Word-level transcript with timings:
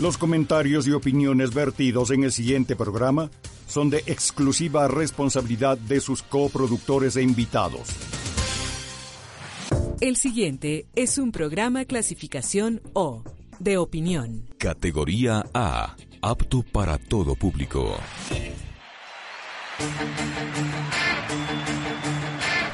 Los 0.00 0.16
comentarios 0.16 0.86
y 0.88 0.92
opiniones 0.92 1.52
vertidos 1.52 2.10
en 2.10 2.24
el 2.24 2.32
siguiente 2.32 2.74
programa 2.74 3.30
son 3.66 3.90
de 3.90 3.98
exclusiva 4.06 4.88
responsabilidad 4.88 5.76
de 5.76 6.00
sus 6.00 6.22
coproductores 6.22 7.16
e 7.16 7.22
invitados. 7.22 7.90
El 10.00 10.16
siguiente 10.16 10.86
es 10.96 11.18
un 11.18 11.32
programa 11.32 11.84
clasificación 11.84 12.80
O, 12.94 13.22
de 13.58 13.76
opinión. 13.76 14.48
Categoría 14.56 15.44
A, 15.52 15.96
apto 16.22 16.62
para 16.62 16.96
todo 16.96 17.34
público. 17.34 17.94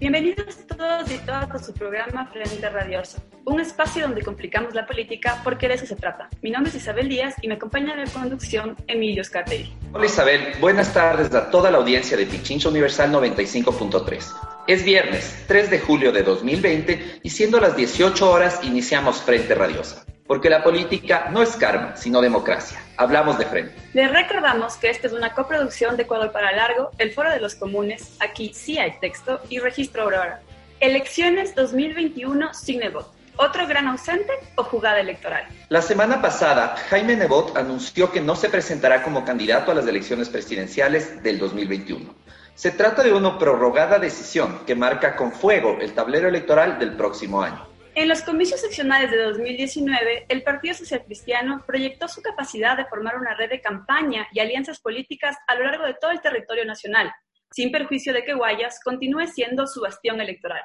Bienvenidos 0.00 0.58
todos 0.68 1.10
y 1.10 1.18
todas 1.18 1.50
a 1.50 1.58
su 1.58 1.74
programa 1.74 2.26
Frente 2.26 2.68
Radiosa, 2.68 3.20
un 3.44 3.58
espacio 3.58 4.02
donde 4.02 4.22
complicamos 4.22 4.72
la 4.72 4.86
política 4.86 5.40
porque 5.42 5.66
de 5.66 5.74
eso 5.74 5.86
se 5.86 5.96
trata. 5.96 6.28
Mi 6.40 6.52
nombre 6.52 6.70
es 6.70 6.76
Isabel 6.76 7.08
Díaz 7.08 7.34
y 7.42 7.48
me 7.48 7.54
acompaña 7.54 7.94
en 7.94 8.04
la 8.04 8.10
conducción 8.12 8.76
Emilio 8.86 9.24
Scartelli. 9.24 9.72
Hola 9.92 10.06
Isabel, 10.06 10.52
buenas 10.60 10.94
tardes 10.94 11.34
a 11.34 11.50
toda 11.50 11.72
la 11.72 11.78
audiencia 11.78 12.16
de 12.16 12.26
Pichincha 12.26 12.68
Universal 12.68 13.10
95.3. 13.10 14.36
Es 14.68 14.84
viernes, 14.84 15.44
3 15.48 15.68
de 15.68 15.80
julio 15.80 16.12
de 16.12 16.22
2020 16.22 17.20
y 17.24 17.30
siendo 17.30 17.58
las 17.58 17.76
18 17.76 18.30
horas 18.30 18.60
iniciamos 18.62 19.20
Frente 19.20 19.56
Radiosa 19.56 20.04
porque 20.28 20.50
la 20.50 20.62
política 20.62 21.28
no 21.32 21.42
es 21.42 21.56
karma, 21.56 21.96
sino 21.96 22.20
democracia. 22.20 22.78
Hablamos 22.98 23.38
de 23.38 23.46
frente. 23.46 23.74
Les 23.94 24.12
recordamos 24.12 24.76
que 24.76 24.90
esta 24.90 25.06
es 25.08 25.14
una 25.14 25.32
coproducción 25.32 25.96
de 25.96 26.04
Ecuador 26.04 26.30
para 26.30 26.54
Largo, 26.54 26.90
el 26.98 27.10
Foro 27.10 27.30
de 27.30 27.40
los 27.40 27.54
Comunes, 27.54 28.16
aquí 28.20 28.52
sí 28.54 28.78
hay 28.78 28.92
texto, 29.00 29.40
y 29.48 29.58
Registro 29.58 30.02
Aurora. 30.02 30.42
Elecciones 30.80 31.54
2021 31.56 32.54
sin 32.54 32.80
Nebot. 32.80 33.10
¿Otro 33.38 33.66
gran 33.66 33.88
ausente 33.88 34.32
o 34.56 34.64
jugada 34.64 35.00
electoral? 35.00 35.46
La 35.68 35.80
semana 35.80 36.20
pasada, 36.20 36.76
Jaime 36.90 37.16
Nebot 37.16 37.56
anunció 37.56 38.12
que 38.12 38.20
no 38.20 38.36
se 38.36 38.50
presentará 38.50 39.02
como 39.02 39.24
candidato 39.24 39.70
a 39.70 39.74
las 39.74 39.86
elecciones 39.86 40.28
presidenciales 40.28 41.22
del 41.22 41.38
2021. 41.38 42.14
Se 42.54 42.72
trata 42.72 43.02
de 43.02 43.12
una 43.12 43.38
prorrogada 43.38 44.00
decisión 44.00 44.60
que 44.66 44.74
marca 44.74 45.14
con 45.16 45.32
fuego 45.32 45.78
el 45.80 45.94
tablero 45.94 46.28
electoral 46.28 46.78
del 46.80 46.96
próximo 46.96 47.40
año. 47.40 47.67
En 47.98 48.06
los 48.06 48.22
comicios 48.22 48.60
seccionales 48.60 49.10
de 49.10 49.16
2019, 49.16 50.26
el 50.28 50.44
Partido 50.44 50.72
Social 50.72 51.02
Cristiano 51.04 51.64
proyectó 51.66 52.06
su 52.06 52.22
capacidad 52.22 52.76
de 52.76 52.84
formar 52.84 53.18
una 53.18 53.34
red 53.34 53.50
de 53.50 53.60
campaña 53.60 54.28
y 54.30 54.38
alianzas 54.38 54.78
políticas 54.78 55.36
a 55.48 55.56
lo 55.56 55.64
largo 55.64 55.84
de 55.84 55.94
todo 55.94 56.12
el 56.12 56.20
territorio 56.20 56.64
nacional, 56.64 57.12
sin 57.50 57.72
perjuicio 57.72 58.12
de 58.12 58.22
que 58.22 58.34
Guayas 58.34 58.78
continúe 58.84 59.26
siendo 59.26 59.66
su 59.66 59.80
bastión 59.80 60.20
electoral. 60.20 60.62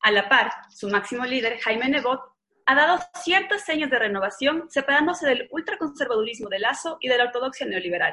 A 0.00 0.10
la 0.10 0.28
par, 0.28 0.50
su 0.68 0.88
máximo 0.88 1.24
líder, 1.24 1.60
Jaime 1.60 1.88
Nebot, 1.88 2.20
ha 2.66 2.74
dado 2.74 2.98
ciertas 3.22 3.64
señas 3.64 3.88
de 3.88 4.00
renovación, 4.00 4.68
separándose 4.68 5.24
del 5.24 5.46
ultraconservadurismo 5.52 6.48
de 6.48 6.58
Lazo 6.58 6.98
y 7.00 7.06
de 7.06 7.16
la 7.16 7.26
ortodoxia 7.26 7.68
neoliberal. 7.68 8.12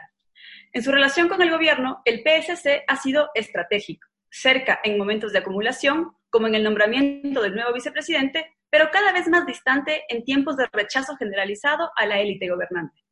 En 0.73 0.83
su 0.83 0.91
relación 0.91 1.27
con 1.27 1.41
el 1.41 1.49
gobierno, 1.49 2.03
el 2.05 2.21
PSC 2.21 2.83
ha 2.87 2.97
sido 2.97 3.31
estratégico, 3.33 4.07
cerca 4.29 4.79
en 4.83 4.99
momentos 4.99 5.33
de 5.33 5.39
acumulación, 5.39 6.15
como 6.33 6.47
en 6.47 6.55
el 6.55 6.63
nombramiento 6.63 7.43
del 7.43 7.53
nuevo 7.53 7.71
vicepresidente, 7.71 8.57
pero 8.67 8.89
cada 8.91 9.13
vez 9.13 9.27
más 9.27 9.45
distante 9.45 10.01
en 10.09 10.23
tiempos 10.23 10.57
de 10.57 10.67
rechazo 10.73 11.15
generalizado 11.15 11.91
a 11.95 12.07
la 12.07 12.19
élite 12.19 12.49
gobernante. 12.49 13.03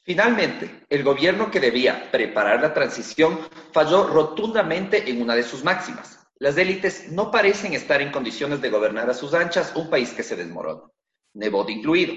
Finalmente, 0.00 0.86
el 0.88 1.04
gobierno 1.04 1.50
que 1.50 1.60
debía 1.60 2.10
preparar 2.10 2.62
la 2.62 2.72
transición 2.72 3.38
falló 3.74 4.06
rotundamente 4.06 5.10
en 5.10 5.20
una 5.20 5.34
de 5.34 5.42
sus 5.42 5.62
máximas. 5.62 6.18
Las 6.36 6.56
élites 6.56 7.12
no 7.12 7.30
parecen 7.30 7.74
estar 7.74 8.00
en 8.00 8.10
condiciones 8.10 8.62
de 8.62 8.70
gobernar 8.70 9.10
a 9.10 9.14
sus 9.14 9.34
anchas 9.34 9.76
un 9.76 9.90
país 9.90 10.14
que 10.14 10.22
se 10.22 10.34
desmorona, 10.34 10.88
Nebot 11.34 11.68
incluido. 11.68 12.14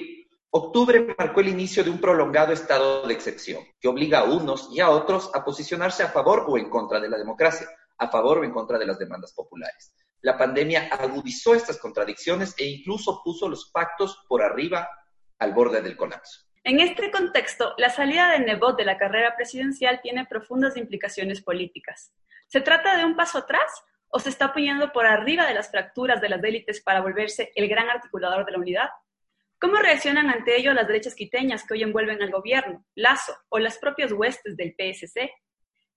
Octubre 0.52 1.14
marcó 1.18 1.42
el 1.42 1.50
inicio 1.50 1.84
de 1.84 1.90
un 1.90 2.00
prolongado 2.00 2.54
estado 2.54 3.06
de 3.06 3.14
excepción 3.14 3.62
que 3.78 3.90
obliga 3.90 4.20
a 4.20 4.24
unos 4.24 4.70
y 4.72 4.80
a 4.80 4.90
otros 4.90 5.30
a 5.34 5.44
posicionarse 5.44 6.02
a 6.02 6.12
favor 6.12 6.46
o 6.48 6.58
en 6.58 6.70
contra 6.70 7.02
de 7.02 7.10
la 7.10 7.18
democracia, 7.18 7.68
a 7.98 8.08
favor 8.08 8.38
o 8.38 8.44
en 8.46 8.52
contra 8.52 8.80
de 8.80 8.86
las 8.86 8.98
demandas 8.98 9.34
populares 9.34 9.94
la 10.24 10.38
pandemia 10.38 10.88
agudizó 10.90 11.54
estas 11.54 11.78
contradicciones 11.78 12.56
e 12.58 12.66
incluso 12.66 13.22
puso 13.24 13.50
los 13.50 13.70
pactos 13.72 14.24
por 14.28 14.42
arriba 14.42 14.90
al 15.38 15.54
borde 15.54 15.82
del 15.82 15.98
colapso. 15.98 16.48
En 16.64 16.80
este 16.80 17.12
contexto, 17.12 17.76
la 17.78 17.90
salida 17.90 18.32
de 18.32 18.40
Nebot 18.40 18.78
de 18.78 18.86
la 18.86 18.98
carrera 18.98 19.36
presidencial 19.36 20.00
tiene 20.02 20.26
profundas 20.26 20.78
implicaciones 20.78 21.42
políticas. 21.42 22.14
¿Se 22.48 22.62
trata 22.62 22.96
de 22.96 23.04
un 23.04 23.18
paso 23.18 23.40
atrás 23.40 23.84
o 24.08 24.18
se 24.18 24.30
está 24.30 24.54
poniendo 24.54 24.94
por 24.94 25.06
arriba 25.06 25.46
de 25.46 25.56
las 25.56 25.70
fracturas 25.70 26.22
de 26.22 26.30
las 26.30 26.42
élites 26.42 26.82
para 26.82 27.02
volverse 27.02 27.52
el 27.56 27.68
gran 27.68 27.90
articulador 27.90 28.46
de 28.46 28.54
la 28.54 28.60
unidad? 28.60 28.90
¿Cómo 29.60 29.76
reaccionan 29.76 30.30
ante 30.30 30.56
ello 30.56 30.74
las 30.74 30.88
derechas 30.88 31.16
quiteñas 31.16 31.66
que 31.68 31.74
hoy 31.74 31.84
envuelven 31.84 32.22
al 32.22 32.32
gobierno, 32.32 32.86
Lazo 32.96 33.36
o 33.50 33.60
las 33.60 33.78
propias 33.78 34.14
huestes 34.14 34.56
del 34.56 34.74
PSC? 34.78 35.30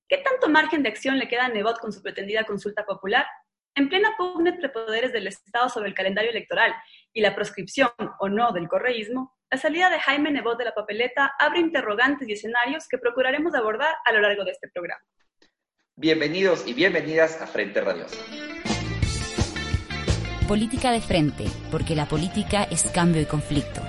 ¿Qué 0.09 0.19
tanto 0.19 0.49
margen 0.49 0.83
de 0.83 0.89
acción 0.89 1.17
le 1.17 1.29
queda 1.29 1.45
a 1.45 1.49
Nebot 1.49 1.79
con 1.79 1.93
su 1.93 2.03
pretendida 2.03 2.43
consulta 2.43 2.85
popular? 2.85 3.25
En 3.77 3.91
plena 3.91 4.15
pugna 4.17 4.49
entre 4.49 4.71
poderes 4.71 5.13
del 5.13 5.27
Estado 5.27 5.69
sobre 5.69 5.91
el 5.91 5.95
calendario 5.95 6.31
electoral 6.31 6.75
y 7.13 7.21
la 7.21 7.35
proscripción 7.35 7.91
o 8.19 8.29
no 8.31 8.51
del 8.53 8.69
correísmo, 8.69 9.37
la 9.51 9.59
salida 9.59 9.91
de 9.91 10.01
Jaime 10.01 10.31
Nebot 10.31 10.57
de 10.57 10.65
la 10.65 10.73
papeleta 10.73 11.35
abre 11.39 11.61
interrogantes 11.61 12.27
y 12.27 12.33
escenarios 12.33 12.89
que 12.89 12.97
procuraremos 12.97 13.55
abordar 13.55 13.95
a 14.07 14.13
lo 14.13 14.21
largo 14.21 14.45
de 14.45 14.53
este 14.53 14.71
programa. 14.71 15.03
Bienvenidos 15.95 16.67
y 16.67 16.73
bienvenidas 16.73 17.39
a 17.43 17.47
Frente 17.47 17.83
Radiosa. 17.83 18.17
Política 20.49 20.91
de 20.91 21.03
frente, 21.03 21.45
porque 21.71 21.95
la 21.95 22.07
política 22.07 22.63
es 22.65 22.91
cambio 22.91 23.21
y 23.21 23.27
conflicto. 23.27 23.83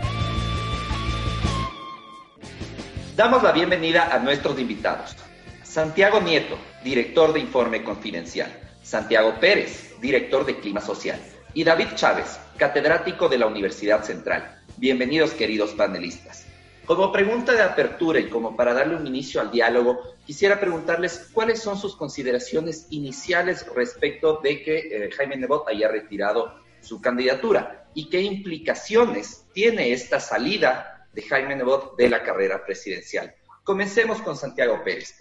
Damos 3.15 3.41
la 3.41 3.53
bienvenida 3.53 4.13
a 4.13 4.19
nuestros 4.19 4.59
invitados. 4.59 5.15
Santiago 5.63 6.19
Nieto, 6.19 6.57
director 6.83 7.31
de 7.31 7.39
Informe 7.39 7.85
Confidencial. 7.85 8.66
Santiago 8.87 9.37
Pérez, 9.37 9.99
director 9.99 10.45
de 10.45 10.61
Clima 10.61 10.79
Social, 10.79 11.19
y 11.53 11.65
David 11.65 11.87
Chávez, 11.95 12.39
catedrático 12.55 13.27
de 13.27 13.37
la 13.37 13.45
Universidad 13.45 14.01
Central. 14.01 14.61
Bienvenidos, 14.77 15.31
queridos 15.31 15.71
panelistas. 15.71 16.45
Como 16.85 17.11
pregunta 17.11 17.51
de 17.51 17.63
apertura 17.63 18.21
y 18.21 18.29
como 18.29 18.55
para 18.55 18.73
darle 18.73 18.95
un 18.95 19.05
inicio 19.05 19.41
al 19.41 19.51
diálogo, 19.51 20.15
quisiera 20.25 20.57
preguntarles 20.57 21.29
cuáles 21.33 21.59
son 21.59 21.77
sus 21.77 21.97
consideraciones 21.97 22.87
iniciales 22.89 23.65
respecto 23.75 24.39
de 24.41 24.63
que 24.63 24.77
eh, 24.77 25.11
Jaime 25.11 25.35
Nebot 25.35 25.67
haya 25.67 25.89
retirado 25.89 26.53
su 26.79 27.01
candidatura 27.01 27.89
y 27.93 28.09
qué 28.09 28.21
implicaciones 28.21 29.47
tiene 29.51 29.91
esta 29.91 30.21
salida 30.21 31.09
de 31.11 31.23
Jaime 31.23 31.57
Nebot 31.57 31.97
de 31.97 32.09
la 32.09 32.23
carrera 32.23 32.63
presidencial. 32.65 33.35
Comencemos 33.65 34.21
con 34.21 34.37
Santiago 34.37 34.81
Pérez, 34.81 35.13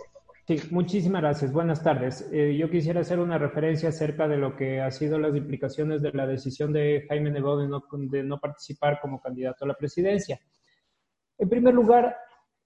Sí, 0.46 0.60
muchísimas 0.70 1.22
gracias. 1.22 1.52
Buenas 1.52 1.82
tardes. 1.82 2.25
Eh, 2.32 2.56
yo 2.56 2.70
quisiera 2.70 3.00
hacer 3.00 3.19
una 3.19 3.37
referencia 3.37 3.88
acerca 3.88 4.28
de 4.28 4.37
lo 4.37 4.54
que 4.54 4.81
ha 4.81 4.93
sido 4.93 5.19
las 5.19 5.34
implicaciones 5.34 6.02
de 6.02 6.12
la 6.12 6.25
decisión 6.25 6.72
de 6.72 7.04
Jaime 7.08 7.32
Nebot 7.32 7.60
de 7.60 7.66
no, 7.66 7.82
de 8.08 8.22
no 8.22 8.38
participar 8.38 9.00
como 9.02 9.20
candidato 9.20 9.64
a 9.64 9.69
la 9.69 9.75
presidencia. 9.75 10.38
En 11.37 11.48
primer 11.48 11.75
lugar, 11.75 12.14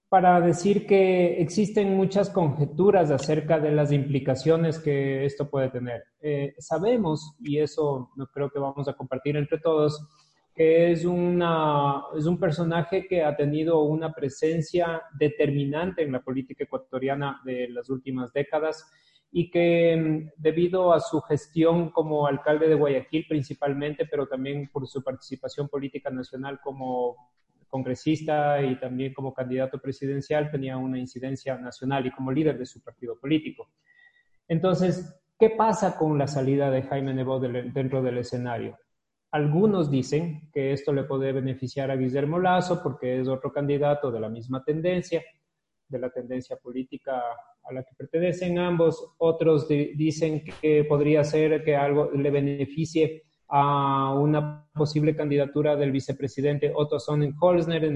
para 0.09 0.39
decir 0.41 0.85
que 0.85 1.41
existen 1.41 1.97
muchas 1.97 2.29
conjeturas 2.29 3.09
acerca 3.09 3.59
de 3.59 3.71
las 3.71 3.91
implicaciones 3.91 4.77
que 4.77 5.25
esto 5.25 5.49
puede 5.49 5.71
tener. 5.71 6.03
Eh, 6.19 6.53
sabemos, 6.59 7.35
y 7.39 7.57
eso 7.57 8.11
creo 8.31 8.51
que 8.51 8.59
vamos 8.59 8.87
a 8.89 8.93
compartir 8.93 9.37
entre 9.37 9.57
todos, 9.57 10.07
que 10.53 10.91
es, 10.91 11.05
una, 11.05 12.03
es 12.17 12.25
un 12.25 12.39
personaje 12.39 13.07
que 13.07 13.23
ha 13.23 13.35
tenido 13.35 13.83
una 13.83 14.11
presencia 14.11 15.01
determinante 15.17 16.03
en 16.03 16.11
la 16.11 16.21
política 16.21 16.65
ecuatoriana 16.65 17.41
de 17.45 17.69
las 17.69 17.89
últimas 17.89 18.33
décadas 18.33 18.85
y 19.31 19.49
que 19.49 19.95
mm, 19.95 20.41
debido 20.41 20.93
a 20.93 20.99
su 20.99 21.21
gestión 21.21 21.89
como 21.91 22.27
alcalde 22.27 22.67
de 22.67 22.75
Guayaquil 22.75 23.25
principalmente, 23.27 24.05
pero 24.05 24.27
también 24.27 24.69
por 24.71 24.87
su 24.87 25.01
participación 25.01 25.69
política 25.69 26.09
nacional 26.09 26.59
como 26.61 27.31
congresista 27.69 28.61
y 28.61 28.77
también 28.77 29.13
como 29.13 29.33
candidato 29.33 29.79
presidencial, 29.79 30.51
tenía 30.51 30.75
una 30.75 30.99
incidencia 30.99 31.57
nacional 31.57 32.05
y 32.05 32.11
como 32.11 32.31
líder 32.31 32.59
de 32.59 32.65
su 32.65 32.83
partido 32.83 33.17
político. 33.17 33.69
Entonces, 34.49 35.15
¿qué 35.39 35.51
pasa 35.51 35.97
con 35.97 36.17
la 36.17 36.27
salida 36.27 36.69
de 36.69 36.83
Jaime 36.83 37.13
Nebot 37.13 37.41
dentro 37.41 38.01
del 38.03 38.17
escenario? 38.17 38.77
Algunos 39.31 39.89
dicen 39.89 40.49
que 40.51 40.73
esto 40.73 40.91
le 40.91 41.05
puede 41.05 41.31
beneficiar 41.31 41.89
a 41.89 41.95
Guillermo 41.95 42.37
Lazo 42.37 42.83
porque 42.83 43.21
es 43.21 43.29
otro 43.29 43.51
candidato 43.51 44.11
de 44.11 44.19
la 44.19 44.27
misma 44.27 44.61
tendencia, 44.63 45.23
de 45.87 45.99
la 45.99 46.09
tendencia 46.09 46.57
política 46.57 47.21
a 47.63 47.73
la 47.73 47.83
que 47.83 47.95
pertenecen 47.95 48.59
ambos. 48.59 49.13
Otros 49.19 49.69
dicen 49.69 50.43
que 50.43 50.83
podría 50.83 51.23
ser 51.23 51.63
que 51.63 51.77
algo 51.77 52.11
le 52.11 52.29
beneficie 52.29 53.23
a 53.47 54.13
una 54.15 54.65
posible 54.73 55.15
candidatura 55.15 55.77
del 55.77 55.91
vicepresidente 55.91 56.71
Otto 56.73 56.99
Sonnenholzner 56.99 57.89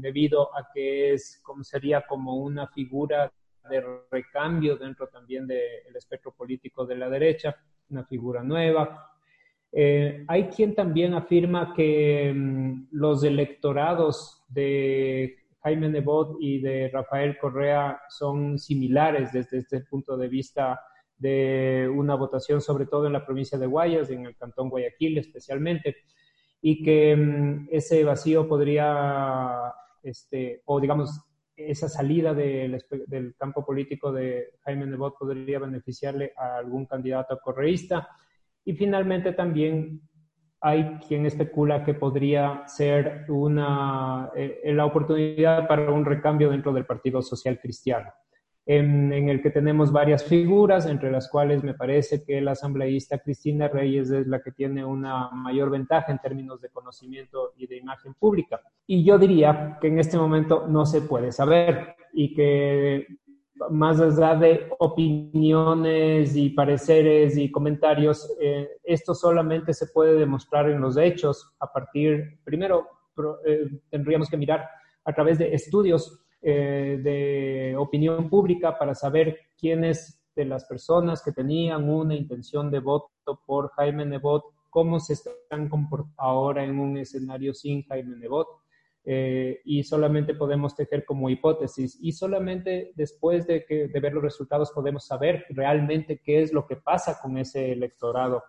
debido 0.00 0.56
a 0.56 0.68
que 0.72 1.12
es 1.12 1.40
como 1.42 1.62
sería 1.62 2.04
como 2.06 2.36
una 2.36 2.66
figura 2.68 3.32
de 3.68 3.84
recambio 4.10 4.76
dentro 4.76 5.08
también 5.08 5.46
del 5.46 5.94
espectro 5.94 6.32
político 6.32 6.84
de 6.86 6.96
la 6.96 7.08
derecha, 7.08 7.56
una 7.90 8.04
figura 8.04 8.42
nueva, 8.42 9.17
eh, 9.80 10.24
hay 10.26 10.48
quien 10.48 10.74
también 10.74 11.14
afirma 11.14 11.72
que 11.72 12.32
mm, 12.34 12.88
los 12.90 13.22
electorados 13.22 14.42
de 14.48 15.36
Jaime 15.62 15.88
Nebot 15.88 16.36
y 16.40 16.60
de 16.60 16.88
Rafael 16.88 17.38
Correa 17.38 18.00
son 18.08 18.58
similares 18.58 19.32
desde 19.32 19.58
este 19.58 19.82
punto 19.82 20.16
de 20.16 20.26
vista 20.26 20.80
de 21.16 21.88
una 21.94 22.16
votación, 22.16 22.60
sobre 22.60 22.86
todo 22.86 23.06
en 23.06 23.12
la 23.12 23.24
provincia 23.24 23.56
de 23.56 23.68
Guayas, 23.68 24.10
en 24.10 24.26
el 24.26 24.36
cantón 24.36 24.68
Guayaquil 24.68 25.16
especialmente, 25.18 25.94
y 26.60 26.82
que 26.82 27.14
mm, 27.14 27.68
ese 27.70 28.02
vacío 28.02 28.48
podría, 28.48 29.72
este, 30.02 30.60
o 30.64 30.80
digamos, 30.80 31.20
esa 31.54 31.88
salida 31.88 32.34
del, 32.34 32.84
del 33.06 33.36
campo 33.36 33.64
político 33.64 34.10
de 34.10 34.54
Jaime 34.64 34.86
Nebot 34.86 35.16
podría 35.16 35.60
beneficiarle 35.60 36.32
a 36.36 36.56
algún 36.56 36.84
candidato 36.84 37.38
correísta 37.38 38.08
y 38.64 38.74
finalmente 38.74 39.32
también 39.32 40.02
hay 40.60 40.98
quien 41.06 41.26
especula 41.26 41.84
que 41.84 41.94
podría 41.94 42.64
ser 42.66 43.24
una, 43.28 44.30
eh, 44.34 44.60
la 44.74 44.86
oportunidad 44.86 45.68
para 45.68 45.90
un 45.92 46.04
recambio 46.04 46.50
dentro 46.50 46.72
del 46.72 46.84
Partido 46.84 47.22
Social 47.22 47.60
Cristiano, 47.60 48.12
en, 48.66 49.12
el 49.12 49.40
que 49.40 49.50
tenemos 49.50 49.92
varias 49.92 50.24
figuras, 50.24 50.86
entre 50.86 51.10
las 51.10 51.28
cuales 51.28 51.62
me 51.62 51.74
parece 51.74 52.24
que 52.24 52.40
la 52.40 52.52
asambleísta 52.52 53.18
Cristina 53.18 53.68
Reyes 53.68 54.10
es 54.10 54.26
la 54.26 54.42
que 54.42 54.50
tiene 54.50 54.84
una 54.84 55.30
mayor 55.30 55.70
ventaja 55.70 56.10
en 56.10 56.18
términos 56.18 56.60
de 56.60 56.70
conocimiento 56.70 57.52
y 57.56 57.66
de 57.66 57.76
imagen 57.78 58.14
pública. 58.14 58.60
Y 58.86 59.04
yo 59.04 59.16
diría 59.16 59.78
que 59.80 59.88
en 59.88 59.98
este 59.98 60.18
momento 60.18 60.66
no 60.68 60.84
se 60.84 61.02
puede 61.02 61.32
saber 61.32 61.94
y 62.12 62.34
que 62.34 63.06
más 63.70 64.00
allá 64.00 64.34
de 64.34 64.68
opiniones 64.78 66.36
y 66.36 66.50
pareceres 66.50 67.36
y 67.36 67.50
comentarios, 67.50 68.30
eh, 68.40 68.68
esto 68.84 69.14
solamente 69.14 69.74
se 69.74 69.88
puede 69.88 70.18
demostrar 70.18 70.68
en 70.70 70.80
los 70.80 70.96
hechos. 70.96 71.54
A 71.60 71.72
partir, 71.72 72.40
primero, 72.44 72.86
eh, 73.46 73.68
tendríamos 73.90 74.28
que 74.28 74.36
mirar 74.36 74.68
a 75.04 75.12
través 75.12 75.38
de 75.38 75.54
estudios 75.54 76.24
eh, 76.40 77.00
de 77.02 77.74
opinión 77.76 78.28
pública 78.30 78.78
para 78.78 78.94
saber 78.94 79.38
quiénes 79.58 80.22
de 80.36 80.44
las 80.44 80.64
personas 80.66 81.22
que 81.22 81.32
tenían 81.32 81.88
una 81.90 82.14
intención 82.14 82.70
de 82.70 82.78
voto 82.78 83.42
por 83.44 83.70
Jaime 83.72 84.06
Nebot, 84.06 84.44
cómo 84.70 85.00
se 85.00 85.14
están 85.14 85.68
comportando 85.68 86.14
ahora 86.16 86.64
en 86.64 86.78
un 86.78 86.96
escenario 86.96 87.52
sin 87.54 87.82
Jaime 87.84 88.16
Nebot 88.16 88.46
eh, 89.04 89.60
y 89.64 89.84
solamente 89.84 90.34
podemos 90.34 90.74
tejer 90.74 91.04
como 91.04 91.30
hipótesis 91.30 91.98
y 92.00 92.12
solamente 92.12 92.92
después 92.94 93.46
de, 93.46 93.64
que, 93.64 93.88
de 93.88 94.00
ver 94.00 94.12
los 94.12 94.22
resultados 94.22 94.70
podemos 94.72 95.06
saber 95.06 95.46
realmente 95.50 96.20
qué 96.22 96.42
es 96.42 96.52
lo 96.52 96.66
que 96.66 96.76
pasa 96.76 97.18
con 97.22 97.38
ese 97.38 97.72
electorado 97.72 98.42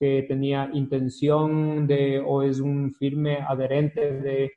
que 0.00 0.24
tenía 0.26 0.68
intención 0.72 1.86
de 1.86 2.18
o 2.18 2.42
es 2.42 2.58
un 2.58 2.90
firme 2.92 3.38
adherente 3.40 4.20
de 4.20 4.52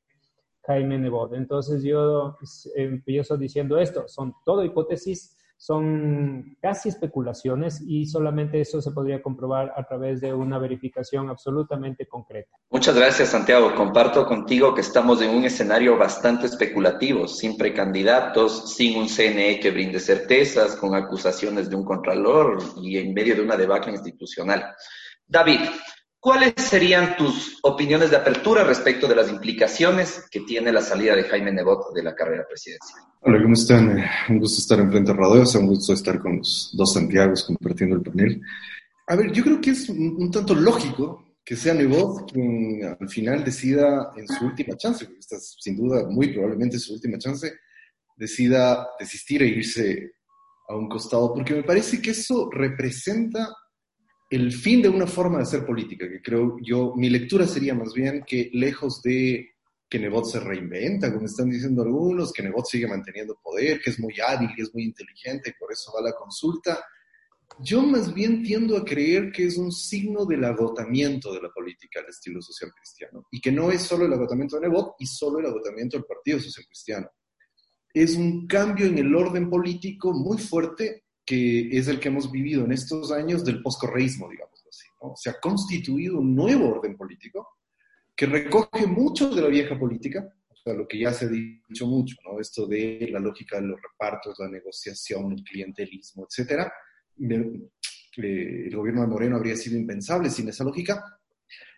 Jaime 0.64 0.98
Nebot. 0.98 1.34
Entonces 1.34 1.84
yo 1.84 2.36
pues, 2.40 2.72
empiezo 2.76 3.38
diciendo 3.38 3.78
esto, 3.78 4.08
son 4.08 4.34
todo 4.44 4.64
hipótesis 4.64 5.38
son 5.58 6.58
casi 6.62 6.90
especulaciones 6.90 7.82
y 7.86 8.06
solamente 8.06 8.60
eso 8.60 8.82
se 8.82 8.92
podría 8.92 9.22
comprobar 9.22 9.74
a 9.76 9.84
través 9.84 10.22
de 10.22 10.34
una 10.34 10.60
verificación 10.60 11.30
absolutamente 11.30 12.08
concreta. 12.08 12.52
Muchas 12.70 12.96
gracias, 12.96 13.30
Santiago. 13.30 13.74
Comparto 13.76 14.26
contigo 14.26 14.76
que 14.76 14.82
estamos 14.82 15.22
en 15.22 15.32
un 15.32 15.46
escenario 15.46 15.98
bastante 15.98 16.48
especulativo, 16.48 17.28
sin 17.28 17.58
precandidatos, 17.58 18.76
sin 18.76 19.00
un 19.00 19.08
CNE 19.08 19.60
que 19.60 19.72
brinde 19.72 20.00
certezas, 20.00 20.76
con 20.76 20.96
acusaciones 20.96 21.70
de 21.70 21.76
un 21.76 21.86
contralor 21.86 22.58
y 22.82 22.98
en 22.98 23.14
medio 23.14 23.36
de 23.36 23.42
una 23.42 23.58
debacle 23.58 23.94
institucional. 23.94 24.76
David, 25.28 25.62
¿Cuáles 26.26 26.56
serían 26.58 27.16
tus 27.16 27.60
opiniones 27.62 28.10
de 28.10 28.16
apertura 28.16 28.64
respecto 28.64 29.08
de 29.08 29.16
las 29.16 29.30
implicaciones 29.30 30.26
que 30.32 30.40
tiene 30.40 30.72
la 30.72 30.82
salida 30.82 31.16
de 31.16 31.26
Jaime 31.26 31.52
Nebot 31.52 31.94
de 31.94 32.02
la 32.02 32.16
carrera 32.16 32.44
presidencial? 32.50 33.00
Hola, 33.22 33.40
¿cómo 33.44 33.54
están? 33.54 34.04
Un 34.30 34.40
gusto 34.40 34.60
estar 34.60 34.80
en 34.80 34.90
Frente 34.90 35.14
Rodeos, 35.14 35.54
un 35.54 35.68
gusto 35.68 35.94
estar 35.94 36.20
con 36.20 36.38
los 36.38 36.72
dos 36.74 36.94
Santiagos 36.94 37.44
compartiendo 37.44 37.98
el 37.98 38.02
panel. 38.02 38.42
A 39.06 39.16
ver, 39.16 39.32
yo 39.32 39.44
creo 39.44 39.62
que 39.62 39.70
es 39.70 39.88
un, 39.88 40.32
tanto 40.32 40.56
lógico 40.56 41.36
que 41.46 41.56
sea 41.56 41.76
Nebot 41.76 42.32
quien 42.32 42.84
al 43.00 43.08
final 43.08 43.44
decida 43.44 44.12
en 44.18 44.28
su 44.28 44.48
última 44.48 44.76
chance, 44.78 45.06
porque 45.06 45.20
esta 45.20 45.36
es 45.36 45.56
sin 45.60 45.78
duda 45.78 46.08
muy 46.10 46.34
probablemente 46.34 46.80
su 46.80 46.94
última 46.94 47.20
chance, 47.20 47.54
decida 48.18 48.88
desistir 48.98 49.44
e 49.44 49.48
irse 49.50 50.14
a 50.68 50.76
un 50.76 50.90
costado, 50.90 51.36
porque 51.36 51.54
me 51.54 51.64
parece 51.64 52.02
que 52.02 52.10
eso 52.10 52.50
representa 52.52 53.48
el 54.30 54.52
fin 54.52 54.82
de 54.82 54.90
una 54.90 55.08
forma 55.08 55.38
de 55.38 55.44
hacer 55.44 55.66
política, 55.66 56.10
que 56.10 56.22
creo 56.22 56.58
yo, 56.62 56.94
mi 56.96 57.10
lectura 57.10 57.46
sería 57.46 57.76
más 57.76 57.94
bien 57.94 58.24
que 58.26 58.50
lejos 58.54 59.02
de 59.02 59.52
que 59.88 60.00
Nebot 60.00 60.26
se 60.26 60.40
reinventa, 60.40 61.14
como 61.14 61.28
están 61.28 61.50
diciendo 61.50 61.84
algunos, 61.84 62.34
que 62.34 62.42
Nebot 62.42 62.66
sigue 62.66 62.88
manteniendo 62.88 63.40
poder, 63.42 63.80
que 63.80 63.92
es 63.92 64.00
muy 64.00 64.16
hábil 64.20 64.50
y 64.58 64.62
es 64.62 64.74
muy 64.74 64.84
inteligente 64.84 65.52
y 65.52 65.60
por 65.60 65.72
eso 65.72 65.92
va 65.94 66.00
a 66.00 66.10
la 66.10 66.16
consulta, 66.16 66.84
yo 67.60 67.84
más 67.84 68.14
bien 68.14 68.44
tiendo 68.44 68.76
a 68.76 68.84
creer 68.84 69.32
que 69.32 69.46
es 69.46 69.58
un 69.58 69.72
signo 69.72 70.26
del 70.26 70.44
agotamiento 70.44 71.34
de 71.34 71.42
la 71.42 71.50
política 71.50 72.00
al 72.00 72.10
estilo 72.10 72.42
social 72.42 72.72
cristiano 72.76 73.28
y 73.32 73.40
que 73.40 73.52
no 73.52 73.72
es 73.72 73.84
solo 73.84 74.06
el 74.06 74.14
agotamiento 74.14 74.60
de 74.60 74.68
Nebot 74.68 74.96
y 75.00 75.06
solo 75.06 75.40
el 75.40 75.46
agotamiento 75.46 75.98
del 75.98 76.06
Partido 76.06 76.40
Social 76.40 76.66
Cristiano. 76.66 77.08
Es 77.94 78.16
un 78.16 78.46
cambio 78.48 78.88
en 78.88 78.98
el 78.98 79.16
orden 79.16 79.50
político 79.50 80.12
muy 80.12 80.38
fuerte 80.38 81.05
que 81.26 81.70
es 81.76 81.88
el 81.88 82.00
que 82.00 82.10
hemos 82.10 82.32
vivido 82.32 82.64
en 82.66 82.72
estos 82.72 83.12
años 83.12 83.44
del 83.44 83.62
poscorreísmo, 83.62 84.30
digamos 84.30 84.64
así. 84.70 84.88
Se 85.16 85.30
ha 85.30 85.40
constituido 85.40 86.20
un 86.20 86.36
nuevo 86.36 86.70
orden 86.70 86.96
político 86.96 87.48
que 88.16 88.28
recoge 88.28 88.86
mucho 88.86 89.34
de 89.34 89.42
la 89.42 89.48
vieja 89.48 89.78
política, 89.78 90.28
o 90.48 90.56
sea, 90.56 90.74
lo 90.74 90.88
que 90.88 91.00
ya 91.00 91.12
se 91.12 91.26
ha 91.26 91.30
dicho 91.30 91.88
mucho, 91.88 92.16
¿no? 92.24 92.40
Esto 92.40 92.66
de 92.66 93.10
la 93.12 93.20
lógica 93.20 93.60
de 93.60 93.68
los 93.68 93.80
repartos, 93.82 94.40
la 94.40 94.50
negociación, 94.50 95.34
el 95.34 95.44
clientelismo, 95.44 96.28
etc. 96.30 96.70
El 97.18 98.76
gobierno 98.76 99.02
de 99.02 99.08
Moreno 99.08 99.36
habría 99.36 99.56
sido 99.56 99.78
impensable 99.78 100.30
sin 100.30 100.48
esa 100.48 100.64
lógica, 100.64 101.04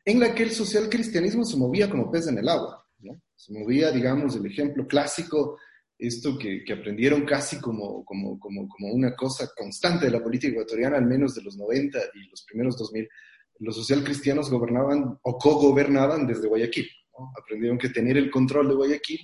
en 0.05 0.19
la 0.19 0.33
que 0.33 0.43
el 0.43 0.51
social 0.51 0.89
cristianismo 0.89 1.43
se 1.43 1.57
movía 1.57 1.89
como 1.89 2.11
pez 2.11 2.27
en 2.27 2.37
el 2.37 2.47
agua. 2.47 2.85
¿no? 2.99 3.21
Se 3.35 3.51
movía, 3.51 3.91
digamos, 3.91 4.35
el 4.35 4.45
ejemplo 4.45 4.87
clásico 4.87 5.57
esto 5.97 6.37
que, 6.37 6.63
aprendieron 6.71 7.25
casi 7.25 7.59
como, 7.59 8.05
como, 8.05 8.39
como, 8.39 8.67
como, 8.67 8.93
una 8.93 9.15
cosa 9.15 9.49
constante 9.55 10.05
de 10.05 10.11
la 10.11 10.23
política 10.23 10.51
ecuatoriana, 10.53 10.97
al 10.97 11.05
menos 11.05 11.33
de 11.33 11.41
los 11.41 11.57
90 11.57 11.99
y 12.13 12.29
los 12.29 12.43
primeros 12.43 12.77
2000, 12.77 13.07
los 13.59 13.75
socialcristianos 13.75 14.51
gobernaban 14.51 15.17
o 15.21 15.37
co-gobernaban 15.37 16.27
desde 16.27 16.47
Guayaquil. 16.47 16.87
Aprendieron 17.39 17.79
que 17.79 17.89
tener 17.89 18.17
el 18.17 18.29
control 18.29 18.67
de 18.67 18.75
Guayaquil, 18.75 19.19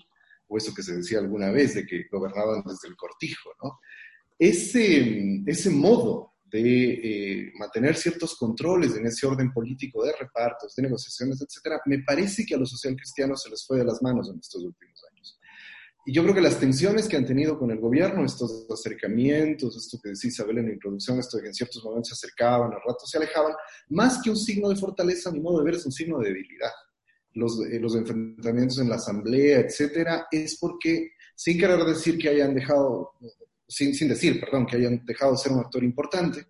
o 0.48 0.58
eso 0.58 0.74
que 0.74 0.82
se 0.82 0.96
decía 0.96 1.20
alguna 1.20 1.52
vez, 1.52 1.76
de 1.76 1.86
que 1.86 2.06
gobernaban 2.12 2.64
desde 2.66 2.88
el 2.88 2.96
cortijo. 2.96 3.52
¿no? 3.64 3.80
Ese, 4.40 5.44
ese 5.46 5.70
modo 5.70 6.34
de 6.54 6.94
eh, 6.94 7.52
mantener 7.58 7.96
ciertos 7.96 8.36
controles 8.36 8.96
en 8.96 9.08
ese 9.08 9.26
orden 9.26 9.52
político 9.52 10.04
de 10.04 10.14
repartos, 10.14 10.76
de 10.76 10.84
negociaciones, 10.84 11.42
etcétera, 11.42 11.82
me 11.86 12.04
parece 12.04 12.46
que 12.46 12.54
a 12.54 12.58
los 12.58 12.70
socialcristianos 12.70 13.42
se 13.42 13.50
les 13.50 13.66
fue 13.66 13.80
de 13.80 13.86
las 13.86 14.02
manos 14.04 14.30
en 14.30 14.40
estos 14.40 14.64
últimos. 14.64 14.93
Y 16.06 16.14
yo 16.14 16.24
creo 16.24 16.36
que 16.36 16.42
las 16.42 16.60
tensiones 16.60 17.08
que 17.08 17.16
han 17.16 17.26
tenido 17.26 17.58
con 17.58 17.72
el 17.72 17.80
gobierno, 17.80 18.26
estos 18.26 18.66
acercamientos, 18.70 19.78
esto 19.78 19.98
que 20.04 20.10
decía 20.10 20.28
Isabel 20.28 20.58
en 20.58 20.66
la 20.66 20.74
introducción, 20.74 21.18
esto 21.20 21.38
de 21.38 21.44
que 21.44 21.50
en 21.50 21.54
ciertos 21.54 21.84
momentos 21.84 22.10
se 22.10 22.26
acercaban, 22.26 22.74
a 22.74 22.76
ratos 22.76 23.10
se 23.10 23.18
alejaban, 23.18 23.54
más 23.90 24.22
que 24.22 24.30
un 24.30 24.36
signo 24.36 24.70
de 24.70 24.76
fortaleza, 24.76 25.30
a 25.30 25.34
mi 25.34 25.40
modo 25.40 25.60
de 25.60 25.66
ver, 25.66 25.76
es 25.76 25.86
un 25.86 25.94
signo 25.94 26.20
de 26.20 26.30
debilidad. 26.30 26.72
Los, 27.36 27.58
eh, 27.66 27.80
los 27.80 27.96
enfrentamientos 27.96 28.80
en 28.80 28.90
la 28.90 28.96
asamblea, 28.96 29.60
etcétera, 29.60 30.28
es 30.30 30.58
porque, 30.60 31.12
sin 31.36 31.58
querer 31.58 31.80
decir 31.86 32.18
que 32.18 32.30
hayan 32.30 32.54
dejado, 32.54 33.14
sin, 33.66 33.96
sin 33.96 34.10
decir, 34.10 34.42
perdón, 34.42 34.66
que 34.66 34.76
hayan 34.76 35.06
dejado 35.06 35.32
de 35.32 35.38
ser 35.38 35.54
un 35.54 35.60
actor 35.60 35.84
importante, 35.86 36.48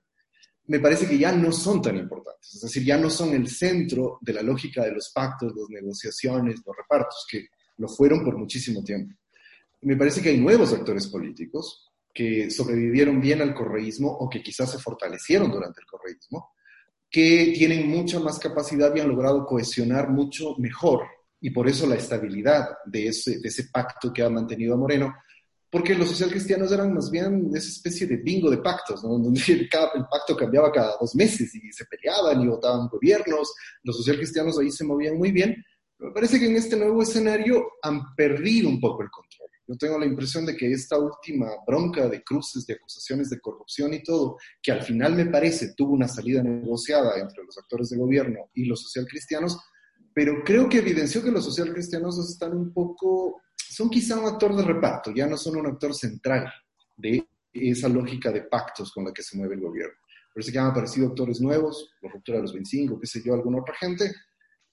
me 0.66 0.80
parece 0.80 1.08
que 1.08 1.18
ya 1.18 1.32
no 1.32 1.52
son 1.52 1.80
tan 1.80 1.96
importantes. 1.98 2.56
Es 2.56 2.62
decir, 2.62 2.84
ya 2.84 2.98
no 2.98 3.10
son 3.10 3.34
el 3.34 3.48
centro 3.48 4.18
de 4.22 4.34
la 4.34 4.42
lógica 4.42 4.84
de 4.84 4.94
los 4.94 5.12
pactos, 5.14 5.54
las 5.56 5.70
negociaciones, 5.70 6.56
los 6.66 6.76
repartos, 6.76 7.26
que 7.30 7.48
lo 7.78 7.88
fueron 7.88 8.24
por 8.24 8.38
muchísimo 8.38 8.84
tiempo. 8.84 9.16
Me 9.84 9.96
parece 9.96 10.22
que 10.22 10.30
hay 10.30 10.38
nuevos 10.38 10.74
actores 10.74 11.08
políticos 11.08 11.92
que 12.14 12.52
sobrevivieron 12.52 13.20
bien 13.20 13.42
al 13.42 13.54
correísmo 13.54 14.10
o 14.10 14.30
que 14.30 14.44
quizás 14.44 14.72
se 14.72 14.78
fortalecieron 14.78 15.52
durante 15.52 15.82
el 15.82 15.88
correísmo, 15.88 16.52
que 17.10 17.54
tienen 17.56 17.90
mucha 17.90 18.20
más 18.20 18.40
capacidad 18.40 18.96
y 18.96 19.00
han 19.00 19.10
logrado 19.10 19.46
cohesionar 19.46 20.10
mucho 20.10 20.56
mejor, 20.58 21.04
y 21.42 21.50
por 21.50 21.68
eso 21.68 21.88
la 21.88 21.96
estabilidad 21.96 22.70
de 22.86 23.08
ese, 23.08 23.70
pacto 23.72 24.14
que 24.14 24.22
ha 24.22 24.30
mantenido 24.30 24.76
a 24.76 24.78
Moreno, 24.78 25.14
porque 25.70 25.96
los 25.96 26.10
socialcristianos 26.10 26.72
eran 26.72 26.94
más 26.94 27.10
bien 27.10 27.50
esa 27.54 27.68
especie 27.68 28.06
de 28.06 28.18
bingo 28.18 28.50
de 28.50 28.60
pactos, 28.60 29.02
donde 29.02 29.68
cada, 29.72 29.92
el 29.96 30.06
pacto 30.06 30.38
cambiaba 30.38 30.72
cada 30.72 30.98
dos 31.00 31.16
meses 31.16 31.54
y 31.56 31.72
se 31.72 31.86
peleaban 31.86 32.42
y 32.42 32.48
votaban 32.48 32.88
gobiernos, 32.88 33.54
los 33.84 33.98
socialcristianos 33.98 34.58
ahí 34.60 34.72
se 34.72 34.86
movían 34.86 35.18
muy 35.18 35.32
bien, 35.32 35.64
me 36.00 36.12
parece 36.12 36.40
que 36.40 36.48
en 36.48 36.56
este 36.56 36.76
nuevo 36.76 37.02
escenario 37.02 37.64
han 37.82 38.14
perdido 38.16 38.70
un 38.70 38.80
poco 38.80 39.04
el 39.04 39.10
control. 39.10 39.50
Yo 39.74 39.78
tengo 39.80 39.98
la 39.98 40.06
impresión 40.06 40.46
de 40.46 40.56
que 40.56 40.72
esta 40.72 41.00
última 41.00 41.48
bronca 41.66 42.08
de 42.08 42.24
cruces, 42.24 42.68
de 42.68 42.76
acusaciones 42.76 43.32
de 43.32 43.40
corrupción 43.40 43.92
y 43.92 44.04
todo, 44.04 44.38
que 44.62 44.72
al 44.72 44.84
final 44.84 45.16
me 45.16 45.26
parece 45.26 45.74
tuvo 45.74 45.94
una 45.94 46.08
salida 46.08 46.44
negociada 46.44 47.20
entre 47.20 47.44
los 47.44 47.58
actores 47.58 47.90
de 47.90 47.98
gobierno 47.98 48.52
y 48.54 48.66
los 48.66 48.84
socialcristianos, 48.84 49.58
pero 50.14 50.44
creo 50.44 50.70
que 50.70 50.78
evidenció 50.78 51.24
que 51.24 51.32
los 51.32 51.44
socialcristianos 51.44 52.20
están 52.30 52.56
un 52.56 52.72
poco, 52.72 53.42
son 53.58 53.90
quizá 53.90 54.20
un 54.20 54.28
actor 54.28 54.56
de 54.56 54.64
reparto, 54.64 55.12
ya 55.12 55.26
no 55.26 55.38
son 55.38 55.58
un 55.58 55.66
actor 55.66 55.96
central 55.96 56.46
de 56.96 57.28
esa 57.52 57.90
lógica 57.90 58.32
de 58.32 58.44
pactos 58.44 58.92
con 58.92 59.06
la 59.06 59.12
que 59.12 59.24
se 59.24 59.36
mueve 59.36 59.56
el 59.56 59.62
gobierno. 59.62 59.96
Parece 60.36 60.52
que 60.52 60.60
han 60.60 60.68
aparecido 60.68 61.08
actores 61.08 61.42
nuevos, 61.42 61.90
la 62.00 62.12
ruptura 62.12 62.38
de 62.38 62.44
los 62.44 62.54
25, 62.54 63.00
qué 63.00 63.08
sé 63.08 63.24
yo, 63.26 63.34
alguna 63.34 63.62
otra 63.62 63.74
gente, 63.74 64.12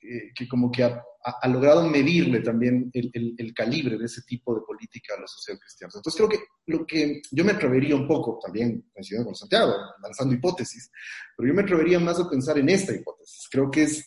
eh, 0.03 0.33
que 0.35 0.49
como 0.49 0.71
que 0.71 0.83
ha, 0.83 1.03
ha, 1.23 1.49
logrado 1.49 1.87
medirle 1.87 2.41
también 2.41 2.91
el, 2.95 3.11
el, 3.13 3.35
el, 3.37 3.53
calibre 3.53 3.99
de 3.99 4.07
ese 4.07 4.23
tipo 4.23 4.55
de 4.55 4.63
política 4.63 5.15
a 5.15 5.21
los 5.21 5.31
socialcristianos. 5.33 5.95
Entonces 5.97 6.17
creo 6.17 6.29
que 6.29 6.47
lo 6.67 6.87
que 6.87 7.21
yo 7.31 7.45
me 7.45 7.53
atrevería 7.53 7.97
un 7.97 8.09
poco, 8.09 8.39
también 8.43 8.89
coincidiendo 8.95 9.27
con 9.27 9.35
Santiago, 9.35 9.75
lanzando 10.03 10.35
hipótesis, 10.35 10.91
pero 11.37 11.49
yo 11.49 11.55
me 11.55 11.63
atrevería 11.63 12.01
más 12.01 12.19
a 12.19 12.31
pensar 12.31 12.57
en 12.59 12.71
esta 12.71 12.95
hipótesis. 12.95 13.47
Creo 13.51 13.71
que 13.71 13.83
es, 13.83 14.05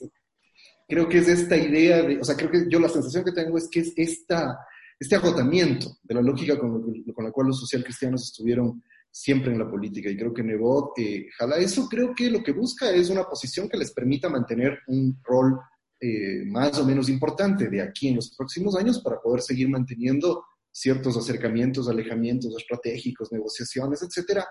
creo 0.88 1.08
que 1.08 1.20
es 1.20 1.28
esta 1.28 1.56
idea 1.56 2.02
de, 2.02 2.20
o 2.20 2.24
sea, 2.24 2.36
creo 2.36 2.50
que 2.50 2.66
yo 2.68 2.80
la 2.80 2.90
sensación 2.90 3.24
que 3.24 3.32
tengo 3.32 3.58
es 3.58 3.70
que 3.70 3.82
es 3.82 3.94
esta, 3.96 4.58
este 5.00 5.16
agotamiento 5.16 5.98
de 6.02 6.16
la 6.16 6.22
lógica 6.22 6.58
con, 6.58 7.04
con 7.14 7.26
la 7.26 7.32
cual 7.32 7.48
los 7.48 7.60
socialcristianos 7.60 8.24
estuvieron 8.24 8.82
siempre 9.12 9.52
en 9.52 9.60
la 9.60 9.70
política. 9.70 10.10
Y 10.10 10.18
creo 10.18 10.34
que 10.34 10.44
Nebot 10.44 10.98
eh, 10.98 11.28
jala 11.38 11.58
eso. 11.58 11.88
Creo 11.88 12.16
que 12.16 12.32
lo 12.32 12.42
que 12.42 12.52
busca 12.52 12.90
es 12.90 13.12
una 13.12 13.26
posición 13.26 13.70
que 13.70 13.78
les 13.78 13.94
permita 13.94 14.28
mantener 14.28 14.80
un 14.88 15.20
rol 15.24 15.60
eh, 16.05 16.43
más 16.45 16.77
o 16.79 16.86
menos 16.86 17.07
importante 17.07 17.69
de 17.69 17.81
aquí 17.81 18.10
en 18.10 18.17
los 18.17 18.36
próximos 18.36 18.75
años 18.75 19.00
para 19.00 19.22
poder 19.22 19.41
seguir 19.41 19.69
manteniendo 19.69 20.43
ciertos 20.69 21.15
acercamientos, 21.15 21.88
alejamientos 21.88 22.53
estratégicos, 22.57 23.31
negociaciones, 23.31 24.01
etcétera. 24.01 24.45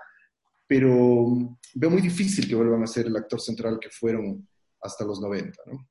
Pero 0.65 1.27
mm, 1.27 1.57
veo 1.75 1.91
muy 1.91 2.01
difícil 2.01 2.47
que 2.47 2.55
vuelvan 2.55 2.81
a 2.81 2.87
ser 2.87 3.05
el 3.05 3.15
actor 3.15 3.39
central 3.39 3.77
que 3.79 3.91
fueron 3.91 4.49
hasta 4.81 5.05
los 5.05 5.21
90, 5.21 5.61
¿no? 5.67 5.87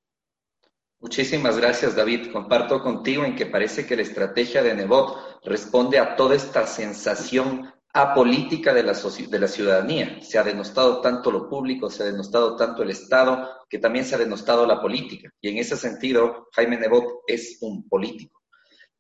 Muchísimas 0.99 1.57
gracias, 1.57 1.95
David. 1.95 2.33
Comparto 2.33 2.83
contigo 2.83 3.25
en 3.25 3.37
que 3.37 3.47
parece 3.47 3.87
que 3.87 3.95
la 3.95 4.03
estrategia 4.03 4.65
de 4.65 4.75
Nebot 4.75 5.45
responde 5.45 6.01
a 6.01 6.17
toda 6.17 6.35
esta 6.35 6.67
sensación 6.67 7.73
apolítica 7.93 8.73
de 8.73 8.83
la, 8.83 8.95
de 8.95 9.39
la 9.39 9.49
ciudadanía. 9.49 10.21
Se 10.23 10.39
ha 10.39 10.43
denostado 10.43 11.01
tanto 11.01 11.31
lo 11.31 11.49
público, 11.49 11.91
se 11.91 12.03
ha 12.03 12.07
denostado 12.07 12.57
tanto 12.57 12.83
el 12.83 12.91
Estado, 12.91 13.51
que 13.69 13.79
también 13.79 14.05
se 14.05 14.15
ha 14.15 14.19
denostado 14.19 14.67
la 14.67 14.81
política. 14.81 15.31
Y 15.41 15.51
en 15.51 15.59
ese 15.59 15.77
sentido, 15.77 16.49
Jaime 16.53 16.79
Nebot 16.79 17.23
es 17.27 17.59
un 17.61 17.89
político. 17.89 18.41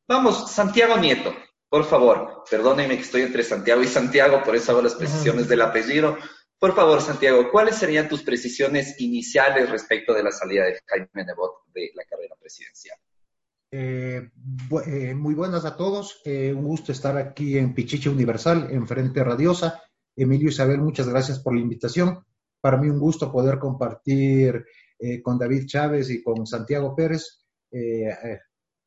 Vamos, 0.06 0.50
Santiago 0.50 0.98
Nieto, 0.98 1.34
por 1.68 1.84
favor, 1.84 2.44
perdónenme 2.50 2.96
que 2.96 3.02
estoy 3.02 3.22
entre 3.22 3.42
Santiago 3.42 3.82
y 3.82 3.86
Santiago, 3.86 4.42
por 4.44 4.54
eso 4.54 4.72
hago 4.72 4.82
las 4.82 4.94
precisiones 4.94 5.48
del 5.48 5.62
apellido. 5.62 6.18
Por 6.58 6.74
favor, 6.74 7.00
Santiago, 7.00 7.50
¿cuáles 7.50 7.76
serían 7.76 8.08
tus 8.08 8.22
precisiones 8.22 9.00
iniciales 9.00 9.70
respecto 9.70 10.12
de 10.12 10.22
la 10.22 10.32
salida 10.32 10.64
de 10.64 10.78
Jaime 10.86 11.24
Nebot 11.24 11.64
de 11.72 11.90
la 11.94 12.04
carrera 12.04 12.36
presidencial? 12.38 12.98
Eh, 13.74 14.30
eh, 14.86 15.14
muy 15.14 15.34
buenas 15.34 15.64
a 15.64 15.76
todos. 15.76 16.20
Eh, 16.26 16.52
un 16.52 16.64
gusto 16.64 16.92
estar 16.92 17.16
aquí 17.16 17.56
en 17.56 17.74
Pichiche 17.74 18.10
Universal, 18.10 18.68
en 18.70 18.86
Frente 18.86 19.24
Radiosa. 19.24 19.82
Emilio 20.14 20.50
Isabel, 20.50 20.82
muchas 20.82 21.08
gracias 21.08 21.38
por 21.38 21.54
la 21.54 21.62
invitación. 21.62 22.22
Para 22.60 22.76
mí 22.76 22.90
un 22.90 22.98
gusto 22.98 23.32
poder 23.32 23.58
compartir 23.58 24.64
con 25.24 25.36
David 25.36 25.66
Chávez 25.66 26.10
y 26.10 26.22
con 26.22 26.46
Santiago 26.46 26.94
Pérez, 26.94 27.44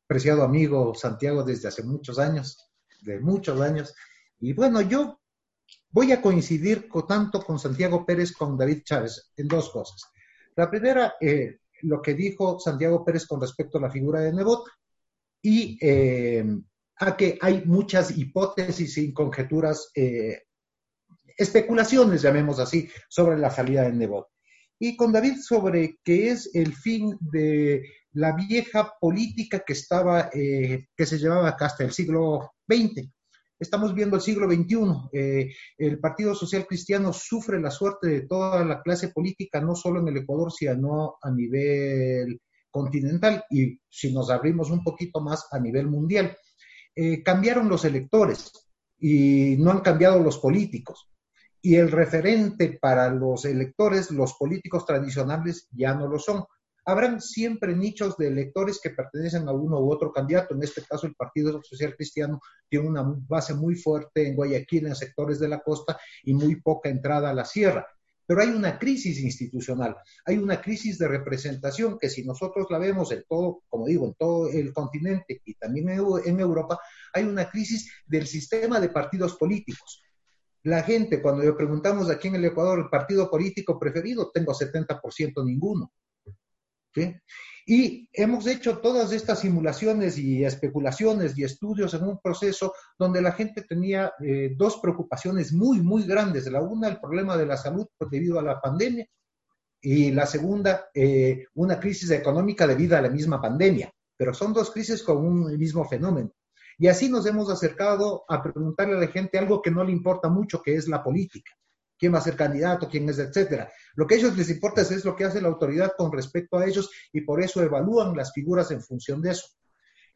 preciado 0.06 0.44
amigo 0.44 0.94
Santiago 0.94 1.42
desde 1.42 1.68
hace 1.68 1.82
muchos 1.82 2.18
años, 2.18 2.70
de 3.02 3.20
muchos 3.20 3.60
años. 3.60 3.94
Y 4.40 4.54
bueno, 4.54 4.80
yo 4.80 5.20
voy 5.90 6.12
a 6.12 6.22
coincidir 6.22 6.88
tanto 7.06 7.42
con 7.42 7.58
Santiago 7.58 8.06
Pérez 8.06 8.32
como 8.32 8.52
con 8.52 8.58
David 8.58 8.82
Chávez 8.82 9.30
en 9.36 9.46
dos 9.48 9.68
cosas. 9.68 10.10
La 10.54 10.70
primera, 10.70 11.16
eh, 11.20 11.58
lo 11.82 12.00
que 12.02 12.14
dijo 12.14 12.58
Santiago 12.58 13.04
Pérez 13.04 13.26
con 13.26 13.40
respecto 13.40 13.78
a 13.78 13.82
la 13.82 13.90
figura 13.90 14.20
de 14.20 14.32
Nebot 14.32 14.64
y 15.42 15.78
eh, 15.80 16.44
a 16.98 17.16
que 17.16 17.38
hay 17.40 17.64
muchas 17.64 18.16
hipótesis 18.16 18.96
y 18.98 19.12
conjeturas, 19.12 19.90
eh, 19.94 20.42
especulaciones, 21.36 22.22
llamemos 22.22 22.58
así, 22.58 22.88
sobre 23.08 23.38
la 23.38 23.50
salida 23.50 23.82
de 23.82 23.92
Nebot. 23.92 24.28
Y 24.78 24.96
con 24.96 25.12
David 25.12 25.38
sobre 25.40 25.98
qué 26.04 26.30
es 26.30 26.50
el 26.54 26.74
fin 26.74 27.16
de 27.20 27.82
la 28.12 28.32
vieja 28.34 28.94
política 29.00 29.60
que 29.60 29.74
estaba, 29.74 30.30
eh, 30.32 30.86
que 30.96 31.06
se 31.06 31.18
llevaba 31.18 31.50
acá 31.50 31.66
hasta 31.66 31.84
el 31.84 31.92
siglo 31.92 32.52
XX. 32.68 33.10
Estamos 33.58 33.94
viendo 33.94 34.16
el 34.16 34.22
siglo 34.22 34.46
XXI. 34.46 35.08
Eh, 35.12 35.54
el 35.78 35.98
Partido 35.98 36.34
Social 36.34 36.66
Cristiano 36.66 37.12
sufre 37.12 37.60
la 37.60 37.70
suerte 37.70 38.08
de 38.08 38.26
toda 38.26 38.64
la 38.64 38.82
clase 38.82 39.08
política, 39.08 39.60
no 39.60 39.74
solo 39.74 40.00
en 40.00 40.08
el 40.08 40.18
Ecuador, 40.18 40.52
sino 40.52 41.16
a 41.22 41.30
nivel 41.30 42.40
continental 42.70 43.42
y 43.50 43.80
si 43.88 44.12
nos 44.12 44.30
abrimos 44.30 44.70
un 44.70 44.84
poquito 44.84 45.20
más 45.20 45.48
a 45.50 45.58
nivel 45.58 45.86
mundial. 45.86 46.36
Eh, 46.94 47.22
cambiaron 47.22 47.68
los 47.68 47.84
electores 47.86 48.52
y 48.98 49.56
no 49.58 49.70
han 49.70 49.80
cambiado 49.80 50.22
los 50.22 50.38
políticos. 50.38 51.08
Y 51.62 51.76
el 51.76 51.90
referente 51.90 52.78
para 52.80 53.10
los 53.10 53.46
electores, 53.46 54.10
los 54.10 54.34
políticos 54.34 54.84
tradicionales, 54.84 55.68
ya 55.70 55.94
no 55.94 56.06
lo 56.06 56.18
son 56.18 56.44
habrán 56.86 57.20
siempre 57.20 57.74
nichos 57.74 58.16
de 58.16 58.28
electores 58.28 58.80
que 58.80 58.90
pertenecen 58.90 59.48
a 59.48 59.52
uno 59.52 59.80
u 59.80 59.92
otro 59.92 60.12
candidato. 60.12 60.54
En 60.54 60.62
este 60.62 60.82
caso, 60.82 61.06
el 61.06 61.16
Partido 61.16 61.60
Social 61.62 61.94
Cristiano 61.96 62.40
tiene 62.68 62.88
una 62.88 63.02
base 63.04 63.54
muy 63.54 63.74
fuerte 63.74 64.28
en 64.28 64.36
Guayaquil, 64.36 64.86
en 64.86 64.94
sectores 64.94 65.40
de 65.40 65.48
la 65.48 65.60
costa, 65.60 65.98
y 66.22 66.32
muy 66.32 66.60
poca 66.60 66.88
entrada 66.88 67.30
a 67.30 67.34
la 67.34 67.44
sierra. 67.44 67.86
Pero 68.24 68.40
hay 68.40 68.48
una 68.48 68.78
crisis 68.78 69.20
institucional, 69.20 69.96
hay 70.24 70.38
una 70.38 70.60
crisis 70.60 70.98
de 70.98 71.06
representación 71.08 71.98
que 71.98 72.08
si 72.08 72.24
nosotros 72.24 72.66
la 72.70 72.78
vemos 72.78 73.12
en 73.12 73.24
todo, 73.28 73.62
como 73.68 73.86
digo, 73.86 74.06
en 74.06 74.14
todo 74.14 74.48
el 74.48 74.72
continente 74.72 75.42
y 75.44 75.54
también 75.54 75.90
en 75.90 76.40
Europa, 76.40 76.80
hay 77.12 77.24
una 77.24 77.48
crisis 77.50 77.92
del 78.06 78.26
sistema 78.26 78.80
de 78.80 78.88
partidos 78.88 79.36
políticos. 79.36 80.02
La 80.64 80.82
gente, 80.82 81.22
cuando 81.22 81.44
le 81.44 81.52
preguntamos 81.52 82.10
aquí 82.10 82.26
en 82.26 82.36
el 82.36 82.44
Ecuador 82.44 82.80
el 82.80 82.88
partido 82.88 83.30
político 83.30 83.78
preferido, 83.78 84.30
tengo 84.32 84.52
70% 84.52 85.44
ninguno. 85.44 85.92
Y 87.68 88.08
hemos 88.12 88.46
hecho 88.46 88.78
todas 88.78 89.10
estas 89.10 89.40
simulaciones 89.40 90.18
y 90.18 90.44
especulaciones 90.44 91.36
y 91.36 91.42
estudios 91.42 91.94
en 91.94 92.04
un 92.04 92.20
proceso 92.20 92.72
donde 92.96 93.20
la 93.20 93.32
gente 93.32 93.62
tenía 93.62 94.12
eh, 94.24 94.54
dos 94.56 94.78
preocupaciones 94.78 95.52
muy, 95.52 95.80
muy 95.80 96.04
grandes. 96.04 96.46
La 96.46 96.60
una, 96.60 96.86
el 96.86 97.00
problema 97.00 97.36
de 97.36 97.46
la 97.46 97.56
salud 97.56 97.88
debido 98.08 98.38
a 98.38 98.42
la 98.42 98.60
pandemia 98.60 99.06
y 99.80 100.12
la 100.12 100.26
segunda, 100.26 100.86
eh, 100.94 101.46
una 101.54 101.80
crisis 101.80 102.10
económica 102.12 102.68
debido 102.68 102.96
a 102.96 103.02
la 103.02 103.10
misma 103.10 103.40
pandemia. 103.40 103.92
Pero 104.16 104.32
son 104.32 104.52
dos 104.52 104.70
crisis 104.70 105.02
con 105.02 105.18
un 105.18 105.58
mismo 105.58 105.84
fenómeno. 105.88 106.30
Y 106.78 106.86
así 106.86 107.08
nos 107.08 107.26
hemos 107.26 107.50
acercado 107.50 108.24
a 108.28 108.42
preguntarle 108.42 108.96
a 108.96 109.00
la 109.00 109.08
gente 109.08 109.38
algo 109.38 109.60
que 109.60 109.72
no 109.72 109.82
le 109.82 109.92
importa 109.92 110.28
mucho, 110.28 110.62
que 110.62 110.76
es 110.76 110.86
la 110.86 111.02
política 111.02 111.52
quién 111.98 112.14
va 112.14 112.18
a 112.18 112.22
ser 112.22 112.36
candidato, 112.36 112.88
quién 112.88 113.08
es, 113.08 113.18
etcétera. 113.18 113.70
Lo 113.94 114.06
que 114.06 114.14
a 114.14 114.18
ellos 114.18 114.36
les 114.36 114.50
importa 114.50 114.82
es, 114.82 115.04
lo 115.04 115.16
que 115.16 115.24
hace 115.24 115.40
la 115.40 115.48
autoridad 115.48 115.92
con 115.96 116.12
respecto 116.12 116.58
a 116.58 116.66
ellos 116.66 116.90
y 117.12 117.22
por 117.22 117.42
eso 117.42 117.62
evalúan 117.62 118.16
las 118.16 118.32
figuras 118.32 118.70
en 118.70 118.82
función 118.82 119.22
de 119.22 119.30
eso. 119.30 119.48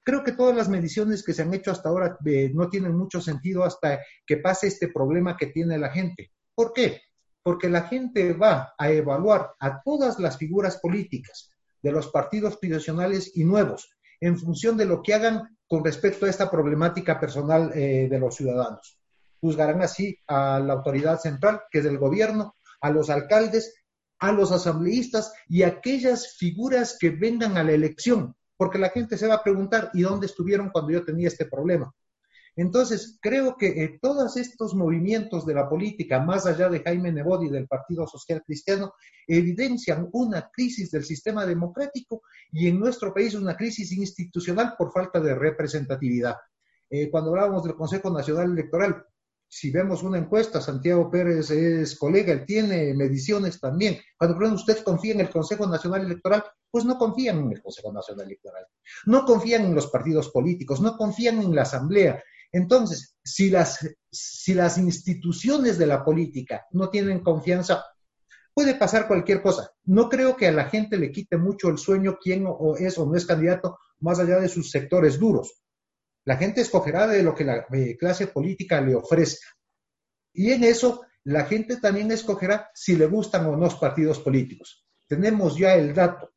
Creo 0.02 0.24
que 0.24 0.32
todas 0.32 0.56
las 0.56 0.68
mediciones 0.68 1.22
que 1.22 1.34
se 1.34 1.42
han 1.42 1.52
hecho 1.52 1.70
hasta 1.70 1.88
ahora 1.88 2.16
eh, 2.24 2.50
no 2.54 2.68
tienen 2.68 2.96
mucho 2.96 3.20
sentido 3.20 3.64
hasta 3.64 4.00
que 4.26 4.38
pase 4.38 4.66
este 4.66 4.88
problema 4.88 5.36
que 5.36 5.46
tiene 5.46 5.78
la 5.78 5.90
gente. 5.90 6.32
¿Por 6.54 6.72
qué? 6.72 7.02
Porque 7.42 7.68
la 7.68 7.82
gente 7.82 8.32
va 8.32 8.74
a 8.78 8.90
evaluar 8.90 9.52
a 9.60 9.82
todas 9.82 10.18
las 10.18 10.38
figuras 10.38 10.78
políticas 10.78 11.50
de 11.82 11.92
los 11.92 12.08
partidos 12.08 12.58
tradicionales 12.60 13.32
y 13.34 13.44
nuevos 13.44 13.90
en 14.20 14.38
función 14.38 14.76
de 14.76 14.84
lo 14.84 15.02
que 15.02 15.14
hagan 15.14 15.56
con 15.66 15.84
respecto 15.84 16.26
a 16.26 16.30
esta 16.30 16.50
problemática 16.50 17.18
personal 17.18 17.72
eh, 17.74 18.08
de 18.10 18.18
los 18.18 18.34
ciudadanos. 18.34 18.99
Juzgarán 19.40 19.82
así 19.82 20.18
a 20.26 20.60
la 20.60 20.74
autoridad 20.74 21.18
central, 21.18 21.62
que 21.70 21.80
es 21.80 21.84
el 21.84 21.98
gobierno, 21.98 22.56
a 22.80 22.90
los 22.90 23.10
alcaldes, 23.10 23.74
a 24.18 24.32
los 24.32 24.52
asambleístas 24.52 25.32
y 25.48 25.62
a 25.62 25.68
aquellas 25.68 26.36
figuras 26.36 26.96
que 26.98 27.10
vengan 27.10 27.56
a 27.56 27.64
la 27.64 27.72
elección, 27.72 28.34
porque 28.56 28.78
la 28.78 28.90
gente 28.90 29.16
se 29.16 29.26
va 29.26 29.36
a 29.36 29.42
preguntar, 29.42 29.90
¿y 29.94 30.02
dónde 30.02 30.26
estuvieron 30.26 30.70
cuando 30.70 30.92
yo 30.92 31.04
tenía 31.04 31.28
este 31.28 31.46
problema? 31.46 31.92
Entonces, 32.56 33.18
creo 33.22 33.56
que 33.56 33.68
eh, 33.68 33.98
todos 34.02 34.36
estos 34.36 34.74
movimientos 34.74 35.46
de 35.46 35.54
la 35.54 35.68
política, 35.68 36.20
más 36.20 36.46
allá 36.46 36.68
de 36.68 36.80
Jaime 36.80 37.12
Nebot 37.12 37.42
y 37.44 37.48
del 37.48 37.66
Partido 37.66 38.06
Social 38.06 38.42
Cristiano, 38.44 38.92
evidencian 39.26 40.08
una 40.12 40.50
crisis 40.52 40.90
del 40.90 41.04
sistema 41.04 41.46
democrático 41.46 42.22
y 42.52 42.68
en 42.68 42.78
nuestro 42.78 43.14
país 43.14 43.34
una 43.34 43.56
crisis 43.56 43.92
institucional 43.92 44.74
por 44.76 44.92
falta 44.92 45.20
de 45.20 45.34
representatividad. 45.34 46.36
Eh, 46.90 47.08
cuando 47.08 47.30
hablábamos 47.30 47.62
del 47.62 47.76
Consejo 47.76 48.10
Nacional 48.10 48.50
Electoral, 48.50 49.06
si 49.52 49.72
vemos 49.72 50.04
una 50.04 50.16
encuesta, 50.16 50.60
Santiago 50.60 51.10
Pérez 51.10 51.50
es 51.50 51.98
colega, 51.98 52.32
él 52.32 52.46
tiene 52.46 52.94
mediciones 52.94 53.58
también. 53.58 53.98
Cuando 54.16 54.36
preguntan, 54.36 54.60
¿usted 54.60 54.84
confía 54.84 55.12
en 55.14 55.20
el 55.20 55.28
Consejo 55.28 55.66
Nacional 55.66 56.02
Electoral? 56.06 56.44
Pues 56.70 56.84
no 56.84 56.96
confían 56.96 57.40
en 57.40 57.52
el 57.52 57.60
Consejo 57.60 57.92
Nacional 57.92 58.26
Electoral. 58.26 58.64
No 59.06 59.24
confían 59.24 59.64
en 59.64 59.74
los 59.74 59.88
partidos 59.88 60.30
políticos, 60.30 60.80
no 60.80 60.96
confían 60.96 61.42
en 61.42 61.52
la 61.52 61.62
Asamblea. 61.62 62.22
Entonces, 62.52 63.16
si 63.24 63.50
las, 63.50 63.84
si 64.08 64.54
las 64.54 64.78
instituciones 64.78 65.78
de 65.78 65.86
la 65.86 66.04
política 66.04 66.66
no 66.70 66.88
tienen 66.88 67.18
confianza, 67.18 67.84
puede 68.54 68.76
pasar 68.76 69.08
cualquier 69.08 69.42
cosa. 69.42 69.72
No 69.84 70.08
creo 70.08 70.36
que 70.36 70.46
a 70.46 70.52
la 70.52 70.66
gente 70.66 70.96
le 70.96 71.10
quite 71.10 71.36
mucho 71.36 71.70
el 71.70 71.78
sueño 71.78 72.18
quién 72.22 72.44
o 72.46 72.76
es 72.76 72.96
o 72.98 73.04
no 73.04 73.16
es 73.16 73.26
candidato, 73.26 73.78
más 73.98 74.20
allá 74.20 74.38
de 74.38 74.48
sus 74.48 74.70
sectores 74.70 75.18
duros. 75.18 75.60
La 76.24 76.36
gente 76.36 76.60
escogerá 76.60 77.06
de 77.06 77.22
lo 77.22 77.34
que 77.34 77.44
la 77.44 77.66
eh, 77.72 77.96
clase 77.96 78.26
política 78.26 78.80
le 78.80 78.94
ofrezca. 78.94 79.46
Y 80.32 80.52
en 80.52 80.64
eso, 80.64 81.02
la 81.24 81.44
gente 81.44 81.76
también 81.76 82.12
escogerá 82.12 82.70
si 82.74 82.96
le 82.96 83.06
gustan 83.06 83.46
o 83.46 83.52
no 83.52 83.64
los 83.64 83.76
partidos 83.76 84.20
políticos. 84.20 84.86
Tenemos 85.06 85.56
ya 85.56 85.74
el 85.74 85.94
dato. 85.94 86.32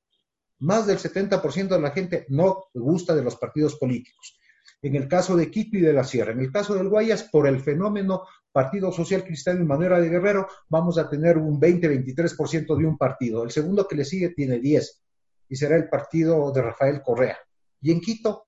Más 0.59 0.87
del 0.87 0.97
70% 0.97 1.67
de 1.67 1.79
la 1.79 1.91
gente 1.91 2.25
no 2.29 2.65
gusta 2.73 3.13
de 3.13 3.23
los 3.23 3.35
partidos 3.35 3.75
políticos 3.75 4.39
en 4.83 4.95
el 4.95 5.07
caso 5.07 5.35
de 5.35 5.49
Quito 5.49 5.77
y 5.77 5.81
de 5.81 5.93
la 5.93 6.03
Sierra. 6.03 6.33
En 6.33 6.41
el 6.41 6.51
caso 6.51 6.75
del 6.75 6.89
Guayas, 6.89 7.23
por 7.23 7.47
el 7.47 7.61
fenómeno 7.61 8.23
Partido 8.51 8.91
Social 8.91 9.23
Cristiano 9.23 9.61
y 9.61 9.65
Manera 9.65 9.99
de 9.99 10.09
Guerrero, 10.09 10.47
vamos 10.69 10.97
a 10.97 11.09
tener 11.09 11.37
un 11.37 11.59
20-23% 11.59 12.77
de 12.77 12.85
un 12.85 12.97
partido. 12.97 13.43
El 13.43 13.51
segundo 13.51 13.87
que 13.87 13.95
le 13.95 14.05
sigue 14.05 14.29
tiene 14.29 14.59
10 14.59 15.03
y 15.49 15.55
será 15.55 15.77
el 15.77 15.87
partido 15.87 16.51
de 16.51 16.61
Rafael 16.61 17.01
Correa. 17.01 17.37
Y 17.81 17.91
en 17.91 18.01
Quito, 18.01 18.47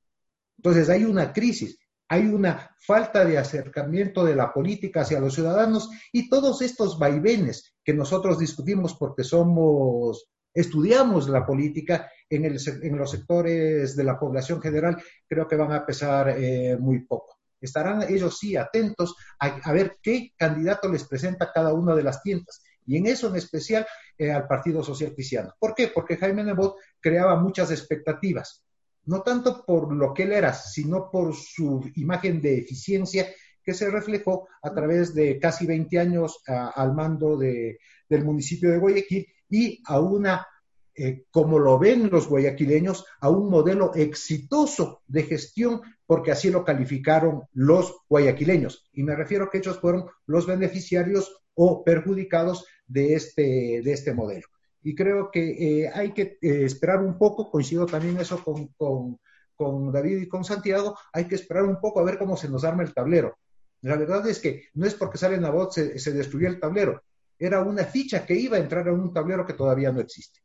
entonces 0.57 0.89
hay 0.89 1.03
una 1.03 1.33
crisis, 1.33 1.79
hay 2.07 2.25
una 2.27 2.75
falta 2.79 3.25
de 3.25 3.37
acercamiento 3.37 4.23
de 4.23 4.35
la 4.35 4.53
política 4.53 5.01
hacia 5.01 5.19
los 5.19 5.33
ciudadanos 5.33 5.89
y 6.11 6.29
todos 6.29 6.61
estos 6.61 6.99
vaivenes 6.99 7.75
que 7.83 7.93
nosotros 7.93 8.39
discutimos 8.39 8.95
porque 8.95 9.23
somos 9.23 10.27
estudiamos 10.55 11.27
la 11.27 11.45
política 11.45 12.09
en, 12.29 12.53
los 12.97 13.11
sectores 13.11 13.95
de 13.95 14.03
la 14.03 14.17
población 14.17 14.61
general, 14.61 14.97
creo 15.27 15.47
que 15.47 15.57
van 15.57 15.73
a 15.73 15.85
pesar 15.85 16.29
eh, 16.29 16.77
muy 16.79 17.05
poco. 17.05 17.37
Estarán 17.59 18.03
ellos 18.03 18.39
sí 18.39 18.55
atentos 18.55 19.15
a, 19.39 19.71
ver 19.73 19.97
qué 20.01 20.31
candidato 20.37 20.89
les 20.89 21.03
presenta 21.03 21.51
cada 21.53 21.73
una 21.73 21.93
de 21.93 22.03
las 22.03 22.23
tiendas. 22.23 22.63
Y 22.85 22.97
en 22.97 23.07
eso 23.07 23.27
en 23.27 23.35
especial 23.35 23.85
eh, 24.17 24.31
al 24.31 24.47
Partido 24.47 24.83
Social 24.83 25.13
Cristiano. 25.13 25.53
¿Por 25.59 25.73
qué? 25.73 25.87
Porque 25.87 26.17
Jaime 26.17 26.43
Nebot 26.43 26.75
creaba 26.99 27.35
muchas 27.35 27.71
expectativas, 27.71 28.63
no 29.05 29.21
tanto 29.21 29.63
por 29.65 29.93
lo 29.93 30.13
que 30.13 30.23
él 30.23 30.33
era, 30.33 30.53
sino 30.53 31.09
por 31.11 31.35
su 31.35 31.89
imagen 31.95 32.41
de 32.41 32.57
eficiencia 32.57 33.27
que 33.63 33.73
se 33.73 33.89
reflejó 33.89 34.47
a 34.61 34.73
través 34.73 35.13
de 35.13 35.39
casi 35.39 35.65
20 35.65 35.99
años 35.99 36.41
al 36.45 36.93
mando 36.93 37.37
del 37.37 38.23
municipio 38.23 38.69
de 38.71 38.77
Guayaquil 38.77 39.27
y 39.49 39.81
a 39.85 39.99
una, 39.99 40.45
eh, 40.93 41.23
como 41.31 41.57
lo 41.57 41.79
ven 41.79 42.09
los 42.11 42.27
guayaquileños, 42.27 43.05
a 43.19 43.29
un 43.29 43.49
modelo 43.49 43.93
exitoso 43.95 45.01
de 45.07 45.23
gestión, 45.23 45.81
porque 46.05 46.31
así 46.31 46.51
lo 46.51 46.63
calificaron 46.63 47.43
los 47.53 47.95
guayaquileños. 48.07 48.87
Y 48.93 49.03
me 49.03 49.15
refiero 49.15 49.49
que 49.49 49.57
ellos 49.57 49.79
fueron 49.79 50.05
los 50.27 50.45
beneficiarios 50.45 51.41
o 51.55 51.83
perjudicados 51.83 52.65
de 52.85 53.15
este, 53.15 53.81
de 53.83 53.91
este 53.91 54.13
modelo. 54.13 54.47
Y 54.85 54.93
creo 54.93 55.31
que 55.31 55.41
eh, 55.41 55.91
hay 55.91 56.11
que 56.11 56.37
eh, 56.39 56.63
esperar 56.63 56.99
un 56.99 57.17
poco, 57.17 57.49
coincido 57.49 57.87
también 57.87 58.19
eso 58.19 58.43
con, 58.43 58.67
con, 58.77 59.91
David 59.91 60.17
y 60.19 60.27
con 60.27 60.43
Santiago, 60.43 60.95
hay 61.11 61.25
que 61.25 61.33
esperar 61.33 61.63
un 61.63 61.81
poco 61.81 61.99
a 61.99 62.03
ver 62.03 62.19
cómo 62.19 62.37
se 62.37 62.47
nos 62.47 62.63
arma 62.63 62.83
el 62.83 62.93
tablero. 62.93 63.35
La 63.81 63.95
verdad 63.97 64.27
es 64.27 64.39
que 64.39 64.65
no 64.75 64.85
es 64.85 64.93
porque 64.93 65.17
sale 65.17 65.39
voz 65.49 65.73
se, 65.73 65.97
se 65.97 66.11
destruyó 66.11 66.49
el 66.49 66.59
tablero, 66.59 67.01
era 67.39 67.61
una 67.61 67.83
ficha 67.83 68.27
que 68.27 68.35
iba 68.35 68.57
a 68.57 68.59
entrar 68.59 68.87
en 68.87 68.93
un 68.93 69.11
tablero 69.11 69.43
que 69.43 69.53
todavía 69.53 69.91
no 69.91 70.01
existe. 70.01 70.39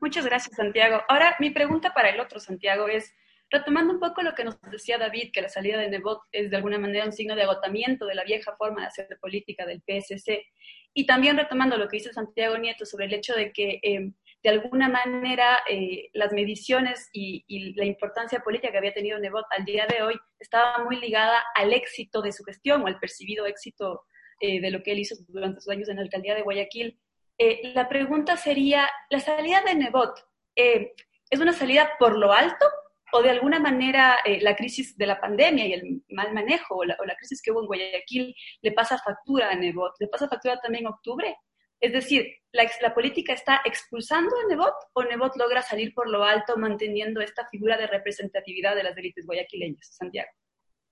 Muchas 0.00 0.24
gracias, 0.24 0.56
Santiago. 0.56 1.02
Ahora, 1.08 1.36
mi 1.38 1.50
pregunta 1.50 1.94
para 1.94 2.10
el 2.10 2.18
otro, 2.18 2.40
Santiago, 2.40 2.88
es, 2.88 3.14
retomando 3.50 3.94
un 3.94 4.00
poco 4.00 4.22
lo 4.22 4.34
que 4.34 4.42
nos 4.42 4.60
decía 4.62 4.98
David, 4.98 5.30
que 5.32 5.42
la 5.42 5.48
salida 5.48 5.78
de 5.78 5.90
Nebot 5.90 6.22
es 6.32 6.50
de 6.50 6.56
alguna 6.56 6.78
manera 6.78 7.04
un 7.04 7.12
signo 7.12 7.36
de 7.36 7.44
agotamiento 7.44 8.06
de 8.06 8.16
la 8.16 8.24
vieja 8.24 8.56
forma 8.56 8.80
de 8.80 8.88
hacer 8.88 9.06
política 9.20 9.64
del 9.64 9.80
PSC, 9.86 10.44
y 10.94 11.06
también 11.06 11.36
retomando 11.36 11.76
lo 11.76 11.88
que 11.88 11.98
dice 11.98 12.12
Santiago 12.12 12.58
Nieto 12.58 12.84
sobre 12.84 13.06
el 13.06 13.14
hecho 13.14 13.34
de 13.34 13.52
que 13.52 13.80
eh, 13.82 14.12
de 14.42 14.50
alguna 14.50 14.88
manera 14.88 15.60
eh, 15.68 16.08
las 16.14 16.32
mediciones 16.32 17.10
y, 17.12 17.74
la 17.74 17.84
importancia 17.84 18.40
política 18.40 18.72
que 18.72 18.78
había 18.78 18.94
tenido 18.94 19.18
Nebot 19.18 19.44
al 19.50 19.64
día 19.64 19.86
de 19.86 20.02
hoy 20.02 20.18
estaba 20.38 20.82
muy 20.84 20.96
ligada 20.96 21.42
al 21.54 21.72
éxito 21.72 22.22
de 22.22 22.32
su 22.32 22.42
gestión 22.44 22.82
o 22.82 22.86
al 22.86 22.98
percibido 22.98 23.46
éxito 23.46 24.02
eh, 24.40 24.60
de 24.60 24.70
lo 24.70 24.82
que 24.82 24.92
él 24.92 25.00
hizo 25.00 25.16
durante 25.28 25.60
sus 25.60 25.70
años 25.70 25.88
en 25.88 25.96
la 25.96 26.02
alcaldía 26.02 26.34
de 26.34 26.42
Guayaquil. 26.42 26.98
Eh, 27.36 27.72
la 27.74 27.88
pregunta 27.88 28.36
sería, 28.36 28.88
¿la 29.10 29.20
salida 29.20 29.62
de 29.62 29.74
Nebot 29.74 30.26
es 30.54 31.40
una 31.40 31.52
salida 31.52 31.92
por 31.98 32.18
lo 32.18 32.32
alto 32.32 32.66
o 33.12 33.22
de 33.22 33.30
alguna 33.30 33.58
manera 33.58 34.18
la 34.40 34.56
crisis 34.56 34.96
de 34.96 35.06
la 35.06 35.20
pandemia 35.20 35.66
y 35.66 35.72
el 35.72 36.02
mal 36.10 36.32
manejo 36.32 36.76
o 36.76 36.84
la, 36.84 36.96
crisis 37.16 37.42
que 37.42 37.50
hubo 37.50 37.60
en 37.60 37.66
Guayaquil 37.66 38.34
le 38.62 38.72
pasa 38.72 38.98
factura 38.98 39.50
a 39.50 39.54
Nebot? 39.54 39.94
¿Le 39.98 40.08
pasa 40.08 40.28
factura 40.28 40.58
también 40.60 40.84
en 40.84 40.92
octubre? 40.92 41.36
Es 41.80 41.92
decir, 41.92 42.26
¿la, 42.52 42.64
¿la, 42.82 42.94
política 42.94 43.32
está 43.32 43.62
expulsando 43.64 44.34
a 44.36 44.48
Nebot 44.48 44.74
o 44.92 45.04
Nebot 45.04 45.36
logra 45.36 45.62
salir 45.62 45.94
por 45.94 46.08
lo 46.08 46.24
alto 46.24 46.56
manteniendo 46.56 47.20
esta 47.20 47.46
figura 47.48 47.78
de 47.78 47.86
representatividad 47.86 48.76
de 48.76 48.82
las 48.82 48.96
élites 48.96 49.26
guayaquileñas? 49.26 49.88
Santiago. 49.96 50.30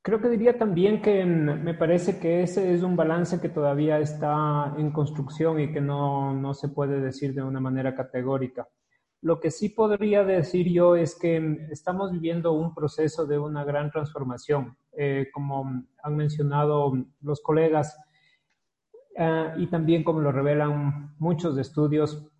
Creo 0.09 0.23
que 0.23 0.31
diría 0.31 0.57
también 0.57 1.03
que 1.03 1.25
me 1.27 1.75
parece 1.75 2.19
que 2.19 2.43
ese 2.43 2.73
es 2.73 2.83
un 2.83 2.97
balance 2.97 3.41
que 3.41 3.51
todavía 3.51 3.99
está 3.99 4.75
en 4.79 4.91
construcción 4.91 5.61
y 5.61 5.71
que 5.73 5.83
no, 5.83 6.33
no, 6.33 6.55
se 6.55 6.69
puede 6.69 7.01
decir 7.01 7.35
de 7.35 7.43
una 7.43 7.61
manera 7.61 7.95
categórica. 7.95 8.67
Lo 9.21 9.41
que 9.41 9.51
sí 9.51 9.69
podría 9.71 10.25
decir 10.25 10.69
yo 10.73 10.95
es 10.95 11.19
que 11.19 11.67
estamos 11.71 12.13
viviendo 12.13 12.53
un 12.53 12.75
proceso 12.75 13.27
de 13.27 13.39
una 13.39 13.65
gran 13.65 13.91
transformación, 13.91 14.77
eh, 14.93 15.27
como 15.33 15.85
han 16.03 16.17
mencionado 16.17 16.93
los 17.21 17.41
colegas 17.41 17.99
eh, 19.17 19.53
y 19.57 19.67
también 19.67 20.05
como 20.05 20.21
lo 20.21 20.31
revelan 20.31 21.17
muchos 21.19 21.59
estudios. 21.59 22.31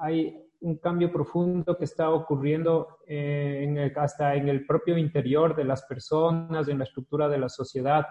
hay 0.00 0.40
un 0.60 0.78
cambio 0.78 1.12
profundo 1.12 1.76
que 1.76 1.84
está 1.84 2.08
ocurriendo 2.08 3.00
eh, 3.06 3.92
hasta 3.96 4.34
en 4.34 4.48
el 4.48 4.64
propio 4.64 4.96
interior 4.96 5.54
de 5.54 5.64
las 5.64 5.82
personas, 5.82 6.68
en 6.68 6.78
la 6.78 6.84
estructura 6.84 7.28
de 7.28 7.38
la 7.38 7.50
sociedad, 7.50 8.06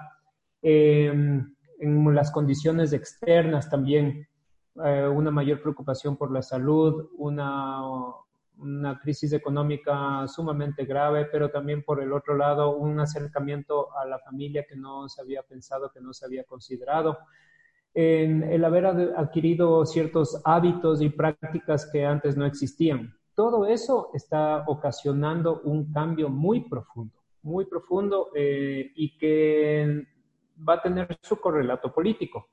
em, 0.61 1.55
en 1.79 2.15
las 2.15 2.31
condiciones 2.31 2.93
externas 2.93 3.69
también, 3.71 4.27
eh, 4.83 5.07
una 5.07 5.31
mayor 5.31 5.61
preocupación 5.61 6.15
por 6.17 6.31
la 6.31 6.41
salud, 6.41 7.09
una, 7.17 7.81
una 8.57 8.99
crisis 8.99 9.33
económica 9.33 10.27
sumamente 10.27 10.85
grave, 10.85 11.25
pero 11.25 11.49
también 11.49 11.83
por 11.83 12.01
el 12.01 12.13
otro 12.13 12.35
lado 12.35 12.75
un 12.75 12.99
acercamiento 12.99 13.95
a 13.97 14.05
la 14.05 14.19
familia 14.19 14.65
que 14.67 14.75
no 14.75 15.07
se 15.09 15.21
había 15.21 15.43
pensado, 15.43 15.91
que 15.91 16.01
no 16.01 16.13
se 16.13 16.25
había 16.25 16.43
considerado 16.43 17.17
en 17.93 18.43
el 18.43 18.65
haber 18.65 18.85
adquirido 19.15 19.85
ciertos 19.85 20.41
hábitos 20.45 21.01
y 21.01 21.09
prácticas 21.09 21.89
que 21.91 22.05
antes 22.05 22.35
no 22.35 22.45
existían. 22.45 23.15
Todo 23.35 23.65
eso 23.65 24.09
está 24.13 24.63
ocasionando 24.67 25.61
un 25.63 25.91
cambio 25.91 26.29
muy 26.29 26.61
profundo, 26.67 27.13
muy 27.41 27.65
profundo 27.65 28.29
eh, 28.35 28.91
y 28.95 29.17
que 29.17 30.07
va 30.67 30.75
a 30.75 30.81
tener 30.81 31.17
su 31.21 31.39
correlato 31.39 31.93
político. 31.93 32.47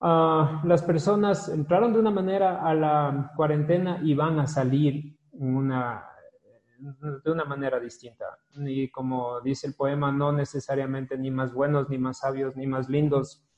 Ah, 0.00 0.62
las 0.64 0.82
personas 0.82 1.48
entraron 1.48 1.92
de 1.92 1.98
una 1.98 2.10
manera 2.10 2.62
a 2.62 2.74
la 2.74 3.32
cuarentena 3.36 4.00
y 4.02 4.14
van 4.14 4.38
a 4.38 4.46
salir 4.46 5.16
de 5.32 7.30
una 7.30 7.44
manera 7.46 7.80
distinta. 7.80 8.24
Y 8.56 8.90
como 8.90 9.40
dice 9.40 9.66
el 9.66 9.74
poema, 9.74 10.12
no 10.12 10.32
necesariamente 10.32 11.18
ni 11.18 11.30
más 11.30 11.52
buenos, 11.52 11.88
ni 11.88 11.98
más 11.98 12.18
sabios, 12.18 12.56
ni 12.56 12.66
más 12.66 12.88
lindos, 12.88 13.48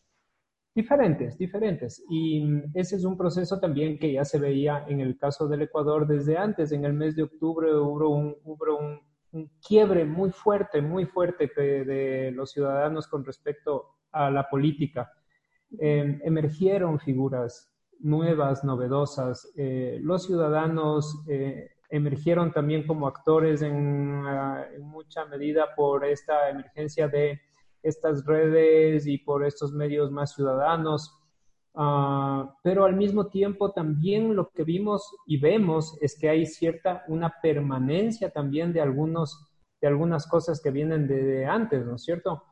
Diferentes, 0.73 1.37
diferentes. 1.37 2.03
Y 2.09 2.63
ese 2.75 2.95
es 2.95 3.05
un 3.05 3.17
proceso 3.17 3.59
también 3.59 3.99
que 3.99 4.13
ya 4.13 4.25
se 4.25 4.39
veía 4.39 4.85
en 4.89 5.01
el 5.01 5.19
caso 5.19 5.49
del 5.49 5.63
Ecuador 5.63 6.07
desde 6.07 6.39
antes. 6.39 6.71
En 6.71 6.85
el 6.85 6.93
mes 6.93 7.17
de 7.17 7.25
octubre 7.25 7.75
hubo 7.75 8.09
un, 8.09 8.37
hubo 8.45 8.79
un 9.33 9.51
quiebre 9.67 10.05
muy 10.05 10.31
fuerte, 10.31 10.81
muy 10.81 11.07
fuerte 11.07 11.51
de 11.57 12.31
los 12.31 12.53
ciudadanos 12.53 13.09
con 13.09 13.25
respecto 13.25 13.97
a 14.13 14.31
la 14.31 14.49
política. 14.49 15.13
Em, 15.79 16.21
emergieron 16.25 16.99
figuras 16.99 17.71
nuevas, 18.01 18.65
novedosas. 18.65 19.53
Eh, 19.57 19.99
los 20.03 20.25
ciudadanos 20.25 21.23
eh, 21.29 21.71
emergieron 21.91 22.53
también 22.53 22.87
como 22.87 23.07
actores 23.07 23.63
en, 23.63 24.25
ah, 24.27 24.67
en, 24.75 24.83
mucha 24.83 25.25
medida 25.27 25.75
por 25.77 26.05
esta 26.05 26.49
emergencia 26.51 27.09
de 27.09 27.41
estas 27.83 28.25
redes 28.27 29.07
y 29.07 29.19
por 29.19 29.45
estos 29.45 29.73
medios 29.73 30.11
más 30.11 30.35
ciudadanos. 30.35 31.17
Ah, 31.75 32.53
pero 32.65 32.85
al 32.85 32.97
mismo 32.97 33.29
tiempo 33.29 33.71
también 33.73 34.35
lo 34.35 34.51
que 34.51 34.65
vimos 34.65 35.09
y 35.27 35.39
vemos 35.39 35.97
es 36.01 36.19
que 36.19 36.29
hay 36.29 36.47
cierta, 36.47 37.05
una 37.07 37.33
permanencia 37.41 38.31
también 38.31 38.73
de, 38.73 38.81
algunos, 38.81 39.49
de 39.81 39.87
algunas 39.87 40.27
cosas 40.27 40.61
que 40.61 40.73
vienen 40.73 41.07
de 41.07 41.47
antes, 41.47 41.87
¿no 41.87 41.95
es 41.95 42.03
cierto? 42.03 42.43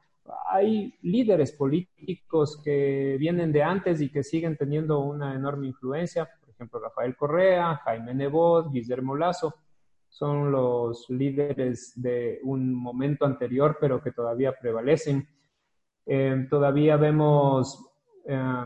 Hay 0.51 0.95
líderes 1.03 1.53
políticos 1.53 2.61
que 2.63 3.17
vienen 3.19 3.53
de 3.53 3.63
antes 3.63 4.01
y 4.01 4.11
que 4.11 4.23
siguen 4.23 4.57
teniendo 4.57 5.01
una 5.01 5.35
enorme 5.35 5.67
influencia, 5.69 6.29
por 6.41 6.51
ejemplo, 6.51 6.81
Rafael 6.81 7.17
Correa, 7.17 7.77
Jaime 7.85 8.15
Nebot, 8.15 8.73
Guillermo 8.73 9.17
Lazo, 9.17 9.55
son 10.09 10.51
los 10.51 11.09
líderes 11.11 11.93
de 11.95 12.41
un 12.43 12.75
momento 12.75 13.25
anterior, 13.25 13.77
pero 13.81 14.03
que 14.03 14.11
todavía 14.11 14.55
prevalecen. 14.59 15.29
Eh, 16.07 16.47
todavía 16.49 16.97
vemos 16.97 17.87
eh, 18.27 18.65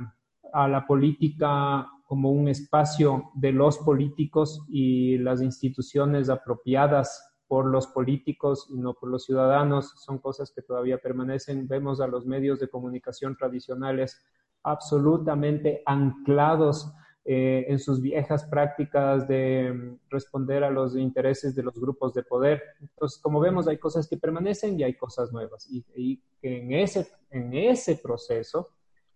a 0.53 0.69
la 0.69 0.87
política 0.87 1.87
como 2.07 2.31
un 2.31 2.49
espacio 2.49 3.31
de 3.35 3.53
los 3.53 3.79
políticos 3.79 4.65
y 4.69 5.19
las 5.19 5.43
instituciones 5.43 6.29
apropiadas 6.29 7.32
por 7.53 7.67
los 7.67 7.87
políticos 7.87 8.67
y 8.71 8.79
no 8.79 8.95
por 8.95 9.11
los 9.11 9.27
ciudadanos, 9.27 9.93
son 9.97 10.21
cosas 10.21 10.51
que 10.53 10.63
todavía 10.63 10.97
permanecen. 10.97 11.69
Vemos 11.69 12.01
a 12.01 12.07
los 12.07 12.25
medios 12.25 12.59
de 12.61 12.69
comunicación 12.69 13.37
tradicionales 13.37 14.25
absolutamente 14.63 15.83
anclados 15.85 16.91
eh, 17.27 17.67
en 17.69 17.79
sus 17.79 18.01
viejas 18.01 18.45
prácticas 18.47 19.29
de 19.29 19.71
mm, 19.71 19.99
responder 20.09 20.65
a 20.65 20.71
los 20.71 20.97
intereses 20.97 21.55
de 21.55 21.63
los 21.63 21.79
grupos 21.79 22.15
de 22.15 22.23
poder. 22.23 22.63
Entonces, 22.81 23.21
como 23.21 23.39
vemos, 23.39 23.69
hay 23.69 23.77
cosas 23.77 24.09
que 24.09 24.17
permanecen 24.17 24.81
y 24.81 24.85
hay 24.85 24.95
cosas 24.95 25.31
nuevas. 25.31 25.71
Y, 25.71 25.85
y 25.95 26.23
en, 26.41 26.73
ese, 26.73 27.07
en 27.29 27.53
ese 27.53 27.97
proceso 27.97 28.71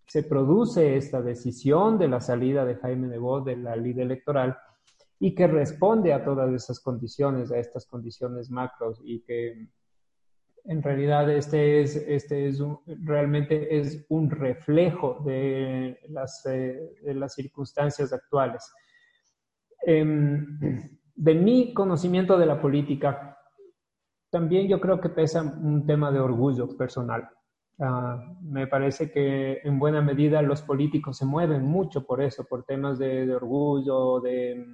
se 0.07 0.25
produce 0.25 0.99
esta 0.99 1.22
decisión 1.22 1.96
de 1.96 2.09
la 2.09 2.20
salida 2.20 2.66
de 2.66 2.77
Jaime 2.77 3.09
Nebot 3.09 3.46
de 3.46 3.57
la 3.57 3.77
ley 3.77 3.99
electoral 3.99 4.59
y 5.18 5.35
que 5.35 5.46
responde 5.46 6.12
a 6.12 6.24
todas 6.24 6.52
esas 6.52 6.81
condiciones, 6.81 7.50
a 7.50 7.59
estas 7.59 7.87
condiciones 7.87 8.50
macros 8.50 9.00
y 9.05 9.22
que 9.22 9.68
en 10.68 10.83
realidad 10.83 11.31
este 11.31 11.81
es, 11.81 11.96
este 11.96 12.48
es 12.48 12.62
realmente 13.02 13.79
es 13.79 14.05
un 14.09 14.31
reflejo 14.31 15.22
de 15.24 15.98
las, 16.09 16.44
eh, 16.46 16.96
de 17.02 17.14
las 17.14 17.35
circunstancias 17.35 18.12
actuales. 18.12 18.70
Em, 19.83 20.59
de 21.14 21.35
mi 21.35 21.72
conocimiento 21.72 22.37
de 22.37 22.46
la 22.46 22.61
política, 22.61 23.38
también 24.31 24.68
yo 24.68 24.81
creo 24.81 25.00
que 25.00 25.09
pesa 25.09 25.42
un 25.42 25.87
tema 25.87 26.11
de 26.11 26.20
orgullo 26.20 26.76
personal. 26.76 27.29
Ah, 27.79 28.18
me 28.42 28.66
parece 28.66 29.11
que 29.11 29.61
en 29.62 29.79
buena 29.79 30.02
medida 30.02 30.42
los 30.42 30.62
políticos 30.62 31.18
se 31.18 31.26
mueven 31.26 31.62
mucho 31.62 32.05
por 32.05 32.22
eso, 32.22 32.44
por 32.44 32.64
temas 32.64 32.98
de, 32.98 33.26
de 33.26 33.35
orgullo, 33.35 34.20
de, 34.20 34.64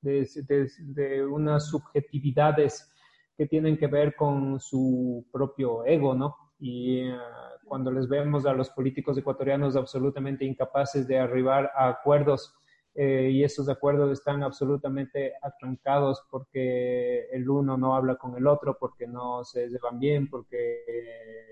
de, 0.00 1.26
unas 1.30 1.68
subjetividades 1.68 2.92
que 3.36 3.46
tienen 3.46 3.76
que 3.76 3.86
ver 3.86 4.16
con 4.16 4.58
su 4.60 5.26
propio 5.32 5.84
ego, 5.84 6.14
¿no? 6.14 6.36
Y 6.58 7.00
eh, 7.00 7.16
cuando 7.64 7.90
les 7.92 8.08
vemos 8.08 8.46
a 8.46 8.52
los 8.52 8.70
políticos 8.70 9.16
ecuatorianos 9.16 9.76
absolutamente 9.76 10.44
incapaces 10.44 11.06
de 11.06 11.18
arribar 11.18 11.70
a 11.76 11.88
acuerdos 11.88 12.57
eh, 12.94 13.30
y 13.30 13.44
esos 13.44 13.68
acuerdos 13.68 14.10
están 14.10 14.42
absolutamente 14.42 15.34
atrancados 15.40 16.26
porque 16.30 17.28
el 17.30 17.48
uno 17.48 17.76
no 17.76 17.94
habla 17.94 18.16
con 18.16 18.36
el 18.36 18.46
otro, 18.46 18.76
porque 18.78 19.06
no 19.06 19.44
se 19.44 19.68
llevan 19.68 20.00
bien, 20.00 20.28
porque 20.28 20.84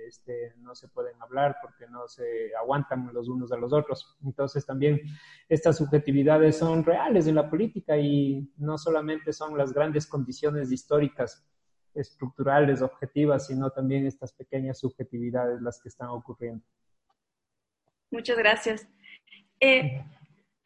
este, 0.06 0.54
no 0.58 0.74
se 0.74 0.88
pueden 0.88 1.20
hablar, 1.20 1.56
porque 1.62 1.86
no 1.90 2.08
se 2.08 2.54
aguantan 2.56 3.10
los 3.12 3.28
unos 3.28 3.52
a 3.52 3.56
los 3.56 3.72
otros. 3.72 4.16
Entonces 4.24 4.66
también 4.66 5.00
estas 5.48 5.76
subjetividades 5.76 6.58
son 6.58 6.84
reales 6.84 7.26
en 7.26 7.36
la 7.36 7.48
política 7.48 7.96
y 7.96 8.52
no 8.56 8.78
solamente 8.78 9.32
son 9.32 9.56
las 9.56 9.72
grandes 9.72 10.06
condiciones 10.06 10.72
históricas 10.72 11.46
estructurales, 11.94 12.82
objetivas, 12.82 13.46
sino 13.46 13.70
también 13.70 14.06
estas 14.06 14.32
pequeñas 14.32 14.78
subjetividades 14.78 15.62
las 15.62 15.80
que 15.80 15.88
están 15.88 16.08
ocurriendo. 16.08 16.64
Muchas 18.10 18.36
gracias. 18.36 18.88
Eh, 19.60 20.04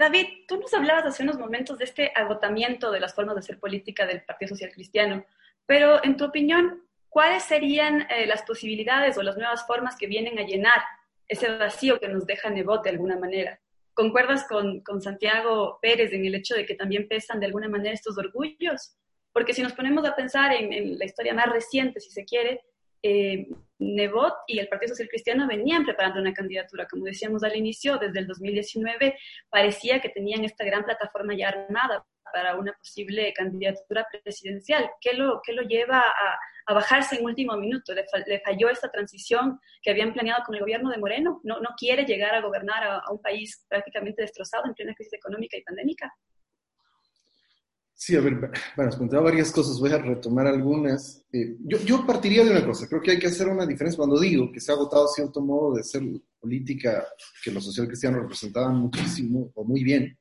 David, 0.01 0.47
tú 0.49 0.57
nos 0.57 0.73
hablabas 0.73 1.05
hace 1.05 1.23
unos 1.23 1.39
momentos 1.39 1.77
de 1.77 1.85
este 1.85 2.11
agotamiento 2.15 2.91
de 2.91 3.01
las 3.01 3.15
formas 3.15 3.35
de 3.35 3.41
hacer 3.41 3.61
política 3.61 4.07
del 4.07 4.23
Partido 4.23 4.49
Social 4.49 4.73
Cristiano, 4.73 5.27
pero 5.67 6.03
en 6.03 6.17
tu 6.17 6.25
opinión, 6.25 6.87
¿cuáles 7.11 7.43
serían 7.43 8.07
eh, 8.11 8.25
las 8.27 8.41
posibilidades 8.41 9.19
o 9.19 9.23
las 9.23 9.37
nuevas 9.37 9.67
formas 9.67 9.97
que 9.97 10.07
vienen 10.07 10.39
a 10.39 10.47
llenar 10.47 10.81
ese 11.29 11.55
vacío 11.55 12.01
que 12.01 12.09
nos 12.09 12.25
deja 12.25 12.49
Nebot 12.49 12.83
de 12.83 12.89
alguna 12.89 13.19
manera? 13.19 13.61
¿Concuerdas 13.93 14.47
con, 14.49 14.83
Santiago 15.03 15.79
Pérez 15.83 16.15
en 16.15 16.25
el 16.25 16.35
hecho 16.35 16.55
de 16.55 16.65
que 16.65 16.77
también 16.77 17.07
pesan 17.07 17.39
de 17.39 17.45
alguna 17.45 17.69
manera 17.69 17.93
estos 17.93 18.17
orgullos? 18.17 18.97
Porque 19.35 19.53
si 19.53 19.63
nos 19.63 19.75
ponemos 19.75 20.07
a 20.07 20.17
pensar 20.17 20.55
en 20.55 20.99
la 20.99 21.05
historia 21.05 21.35
más 21.35 21.51
reciente, 21.51 22.01
si 22.01 22.11
se 22.11 22.25
quiere, 22.25 22.63
eh, 23.03 23.49
Nebot 23.79 24.35
y 24.47 24.59
el 24.59 24.69
Partido 24.69 24.91
Social 24.91 25.09
Cristiano 25.09 25.47
venían 25.47 25.85
preparando 25.85 26.21
una 26.21 26.35
candidatura, 26.35 26.87
como 26.87 27.05
decíamos 27.05 27.43
al 27.43 27.57
inicio, 27.57 27.97
desde 27.97 28.21
el 28.21 28.27
2019 28.27 29.17
parecía 29.49 30.01
que 30.01 30.11
tenían 30.11 30.45
esta 30.45 30.65
gran 30.65 30.85
plataforma 30.85 31.35
ya 31.35 31.49
armada 31.49 32.05
para 32.33 32.57
una 32.57 32.73
posible 32.73 33.33
candidatura 33.33 34.07
presidencial. 34.23 34.91
¿Qué 35.01 35.15
lo, 35.15 35.41
qué 35.45 35.53
lo 35.53 35.63
lleva 35.63 36.01
a, 36.01 36.39
bajarse 36.73 37.17
en 37.17 37.25
último 37.25 37.57
minuto? 37.57 37.93
¿Le, 37.93 38.41
falló 38.41 38.69
esta 38.69 38.91
transición 38.91 39.59
que 39.83 39.91
habían 39.91 40.13
planeado 40.13 40.45
con 40.45 40.55
el 40.55 40.61
gobierno 40.61 40.91
de 40.91 40.99
Moreno? 40.99 41.41
¿No, 41.43 41.59
no 41.59 41.71
quiere 41.77 42.05
llegar 42.05 42.35
a 42.35 42.41
gobernar 42.41 42.85
a 42.85 43.11
un 43.11 43.21
país 43.21 43.67
prácticamente 43.69 44.23
destrozado 44.23 44.67
en 44.67 44.75
plena 44.75 44.95
crisis 44.95 45.15
económica 45.15 45.57
y 45.57 45.63
pandémica? 45.63 46.13
Sí, 48.03 48.17
a 48.17 48.21
ver, 48.23 48.35
bueno, 48.77 48.89
has 48.89 48.97
contado 48.97 49.25
varias 49.25 49.53
cosas, 49.53 49.79
voy 49.79 49.93
a 49.93 49.99
retomar 49.99 50.47
algunas. 50.47 51.23
Eh, 51.31 51.59
yo, 51.61 51.77
yo, 51.85 52.07
partiría 52.07 52.43
de 52.43 52.51
una 52.51 52.65
cosa, 52.65 52.89
creo 52.89 53.03
que 53.03 53.11
hay 53.11 53.19
que 53.19 53.27
hacer 53.27 53.47
una 53.47 53.67
diferencia 53.67 53.99
cuando 53.99 54.19
digo 54.19 54.51
que 54.51 54.59
se 54.59 54.73
ha 54.73 54.75
agotado 54.75 55.07
cierto 55.07 55.43
modo 55.43 55.75
de 55.75 55.83
ser 55.83 56.03
política 56.41 57.07
que 57.45 57.51
los 57.51 57.63
social 57.63 57.87
cristianos 57.89 58.23
representaban 58.23 58.75
muchísimo 58.77 59.53
o 59.55 59.65
muy 59.65 59.85
bien. 59.85 60.19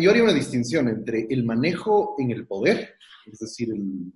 Yo 0.00 0.10
haría 0.10 0.22
una 0.22 0.32
distinción 0.32 0.88
entre 0.88 1.26
el 1.28 1.44
manejo 1.44 2.14
en 2.18 2.30
el 2.30 2.46
poder, 2.46 2.94
es 3.30 3.40
decir, 3.40 3.68
el, 3.74 4.10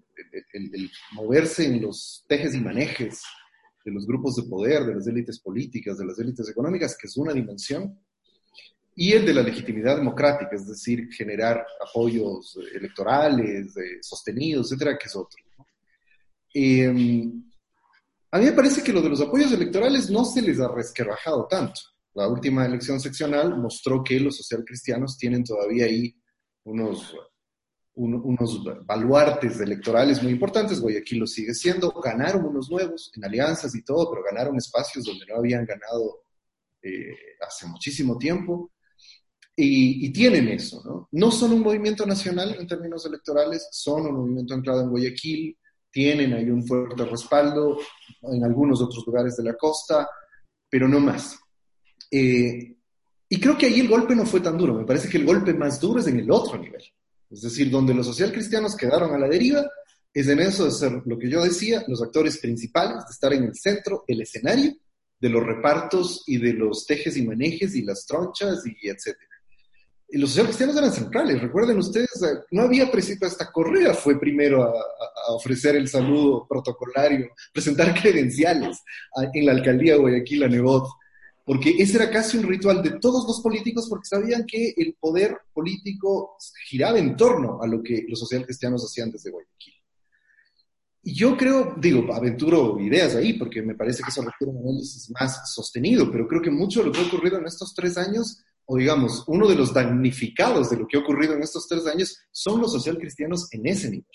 el, 0.55 0.75
el 0.75 0.91
moverse 1.13 1.67
en 1.67 1.83
los 1.83 2.25
tejes 2.27 2.55
y 2.55 2.61
manejes 2.63 3.21
de 3.85 3.93
los 3.93 4.07
grupos 4.07 4.37
de 4.37 4.45
poder, 4.45 4.87
de 4.87 4.95
las 4.95 5.07
élites 5.07 5.39
políticas, 5.41 5.99
de 5.99 6.07
las 6.07 6.19
élites 6.19 6.49
económicas, 6.49 6.97
que 6.99 7.09
es 7.09 7.17
una 7.19 7.35
dimensión, 7.35 8.01
y 8.95 9.13
el 9.13 9.25
de 9.25 9.35
la 9.35 9.43
legitimidad 9.43 9.97
democrática, 9.97 10.55
es 10.55 10.67
decir, 10.67 11.09
generar 11.13 11.65
apoyos 11.87 12.59
electorales 12.75 13.73
sostenidos, 14.03 14.67
etcétera, 14.73 14.99
que 14.99 15.07
es 15.07 15.17
otro. 15.17 15.39
Em, 16.53 17.45
a 18.33 18.39
mí 18.39 18.45
me 18.45 18.53
parece 18.53 18.83
que 18.83 18.93
lo 18.93 19.03
de 19.03 19.09
los 19.09 19.21
apoyos 19.21 19.53
electorales 19.53 20.11
no 20.11 20.25
se 20.25 20.43
les 20.43 20.61
ha 20.61 20.69
resquebrajado 20.69 21.47
tanto. 21.49 21.81
La 22.15 22.29
última 22.29 22.67
elección 22.67 23.01
seccional 23.01 23.57
mostró 23.57 24.03
que 24.03 24.19
los 24.19 24.37
socialcristianos 24.37 25.17
tienen 25.17 25.45
todavía 25.45 25.87
ahí 25.87 26.15
unos, 26.65 27.17
unos 27.95 28.65
baluartes 28.85 29.61
electorales 29.61 30.23
muy 30.23 30.33
importantes. 30.33 30.81
Guayaquil 30.81 31.21
lo 31.21 31.27
sigue 31.27 31.55
siendo. 31.55 31.91
Ganaron 31.93 32.45
unos 32.45 32.71
nuevos 32.71 33.13
en 33.15 33.25
alianzas 33.25 33.75
y 33.75 33.83
todo, 33.83 34.11
pero 34.11 34.25
ganaron 34.25 34.57
espacios 34.57 35.05
donde 35.05 35.27
no 35.27 35.37
habían 35.37 35.65
ganado 35.65 36.25
eh, 36.83 37.15
hace 37.47 37.67
muchísimo 37.67 38.19
tiempo. 38.19 38.71
Y, 39.63 40.11
tienen 40.11 40.49
eso, 40.49 40.83
¿no? 40.85 41.09
No 41.13 41.31
son 41.31 41.53
un 41.53 41.61
movimiento 41.61 42.07
nacional 42.07 42.57
en 42.59 42.67
términos 42.67 43.05
electorales, 43.05 43.69
son 43.71 44.07
un 44.07 44.15
movimiento 44.15 44.55
anclado 44.55 44.81
en 44.81 44.89
Guayaquil, 44.89 45.59
tienen 45.91 46.33
ahí 46.33 46.49
un 46.49 46.67
fuerte 46.67 47.05
respaldo 47.05 47.79
en 48.23 48.43
algunos 48.43 48.81
otros 48.81 49.05
lugares 49.07 49.37
de 49.37 49.45
la 49.45 49.55
costa, 49.55 50.09
pero 50.69 50.89
no 50.89 50.99
más. 51.01 51.39
Eh, 52.11 52.75
y 53.29 53.39
creo 53.41 53.59
que 53.59 53.67
ahí 53.67 53.81
el 53.81 53.89
golpe 53.89 54.15
no 54.15 54.25
fue 54.25 54.41
tan 54.41 54.57
duro, 54.57 54.75
me 54.75 54.87
parece 54.87 55.09
que 55.09 55.19
el 55.19 55.27
golpe 55.27 55.53
más 55.53 55.79
duro 55.79 56.01
es 56.01 56.07
en 56.07 56.21
el 56.21 56.31
otro 56.31 56.59
nivel, 56.59 56.83
es 57.29 57.43
decir, 57.43 57.71
donde 57.71 57.93
los 57.93 58.07
socialcristianos 58.07 58.77
quedaron 58.77 59.15
a 59.15 59.19
la 59.19 59.29
deriva, 59.29 59.69
es 60.13 60.27
en 60.27 60.41
eso 60.41 60.65
de 60.65 60.71
ser 60.71 61.03
lo 61.05 61.19
que 61.19 61.29
yo 61.29 61.43
decía, 61.43 61.85
los 61.87 62.03
actores 62.03 62.39
principales, 62.39 63.05
de 63.05 63.13
estar 63.13 63.33
en 63.35 63.45
el 63.45 63.55
centro 63.55 64.05
del 64.09 64.23
escenario, 64.23 64.73
de 65.21 65.29
los 65.29 65.45
repartos 65.45 66.25
y 66.27 66.39
de 66.39 66.55
los 66.55 66.87
tejes 66.87 67.17
y 67.19 67.23
manejes 67.23 67.75
y 67.77 67.83
las 67.83 68.07
tronchas 68.07 68.65
y 68.67 68.89
etcétera. 68.89 69.30
Los 70.13 70.31
socialcristianos 70.31 70.77
eran 70.77 70.93
centrales. 70.93 71.41
Recuerden 71.41 71.79
ustedes, 71.79 72.09
no 72.51 72.63
había 72.63 72.91
presidente, 72.91 73.27
hasta 73.27 73.51
Correa 73.53 73.95
fue 73.95 74.19
primero 74.19 74.63
a, 74.65 74.73
ofrecer 75.33 75.77
el 75.77 75.89
saludo 75.89 76.47
protocolario, 76.49 77.29
presentar 77.53 77.95
credenciales 78.01 78.79
en 79.33 79.47
la 79.47 79.53
alcaldía 79.53 79.93
de 79.93 80.01
Guayaquil 80.01 80.43
a 80.43 80.49
Nebot, 80.49 80.89
porque 81.45 81.77
ese 81.79 81.97
era 81.97 82.11
casi 82.11 82.39
un 82.39 82.49
ritual 82.49 82.83
de 82.83 82.99
todos 82.99 83.27
los 83.27 83.41
políticos 83.41 83.87
porque 83.89 84.09
sabían 84.09 84.45
que 84.47 84.75
el 84.77 84.97
poder 84.99 85.37
político 85.53 86.37
giraba 86.69 86.99
en 86.99 87.17
torno 87.17 87.63
a 87.63 87.67
lo 87.67 87.83
que 87.83 88.05
los 88.09 88.19
socialcristianos 88.19 88.85
hacían 88.85 89.11
desde 89.11 89.31
Guayaquil. 89.31 89.75
Y 91.03 91.15
yo 91.15 91.37
creo, 91.37 91.75
digo, 91.79 92.13
aventuro 92.13 92.79
ideas 92.79 93.15
ahí, 93.15 93.33
porque 93.35 93.63
me 93.63 93.75
parece 93.75 94.03
que 94.03 94.11
eso 94.11 94.23
requiere 94.23 94.53
un 94.53 94.59
análisis 94.59 95.11
más 95.19 95.51
sostenido, 95.55 96.11
pero 96.11 96.29
creo 96.29 96.43
que 96.43 96.51
mucho 96.51 96.81
de 96.81 96.87
lo 96.87 96.93
que 96.93 97.01
ha 97.01 97.07
ocurrido 97.07 97.39
en 97.39 97.47
estos 97.47 97.75
tres 97.75 97.97
años 97.97 98.43
o 98.73 98.77
digamos, 98.77 99.25
uno 99.27 99.49
de 99.49 99.57
los 99.57 99.75
damnificados 99.75 100.71
de 100.71 100.77
lo 100.77 100.87
que 100.87 100.97
ha 100.97 101.01
ocurrido 101.01 101.35
en 101.35 101.43
estos 101.43 101.67
tres 101.67 101.85
años 101.89 102.17
son 102.31 102.61
los 102.61 102.71
socialcristianos 102.71 103.53
en 103.53 103.67
ese 103.67 103.91
nivel. 103.91 104.07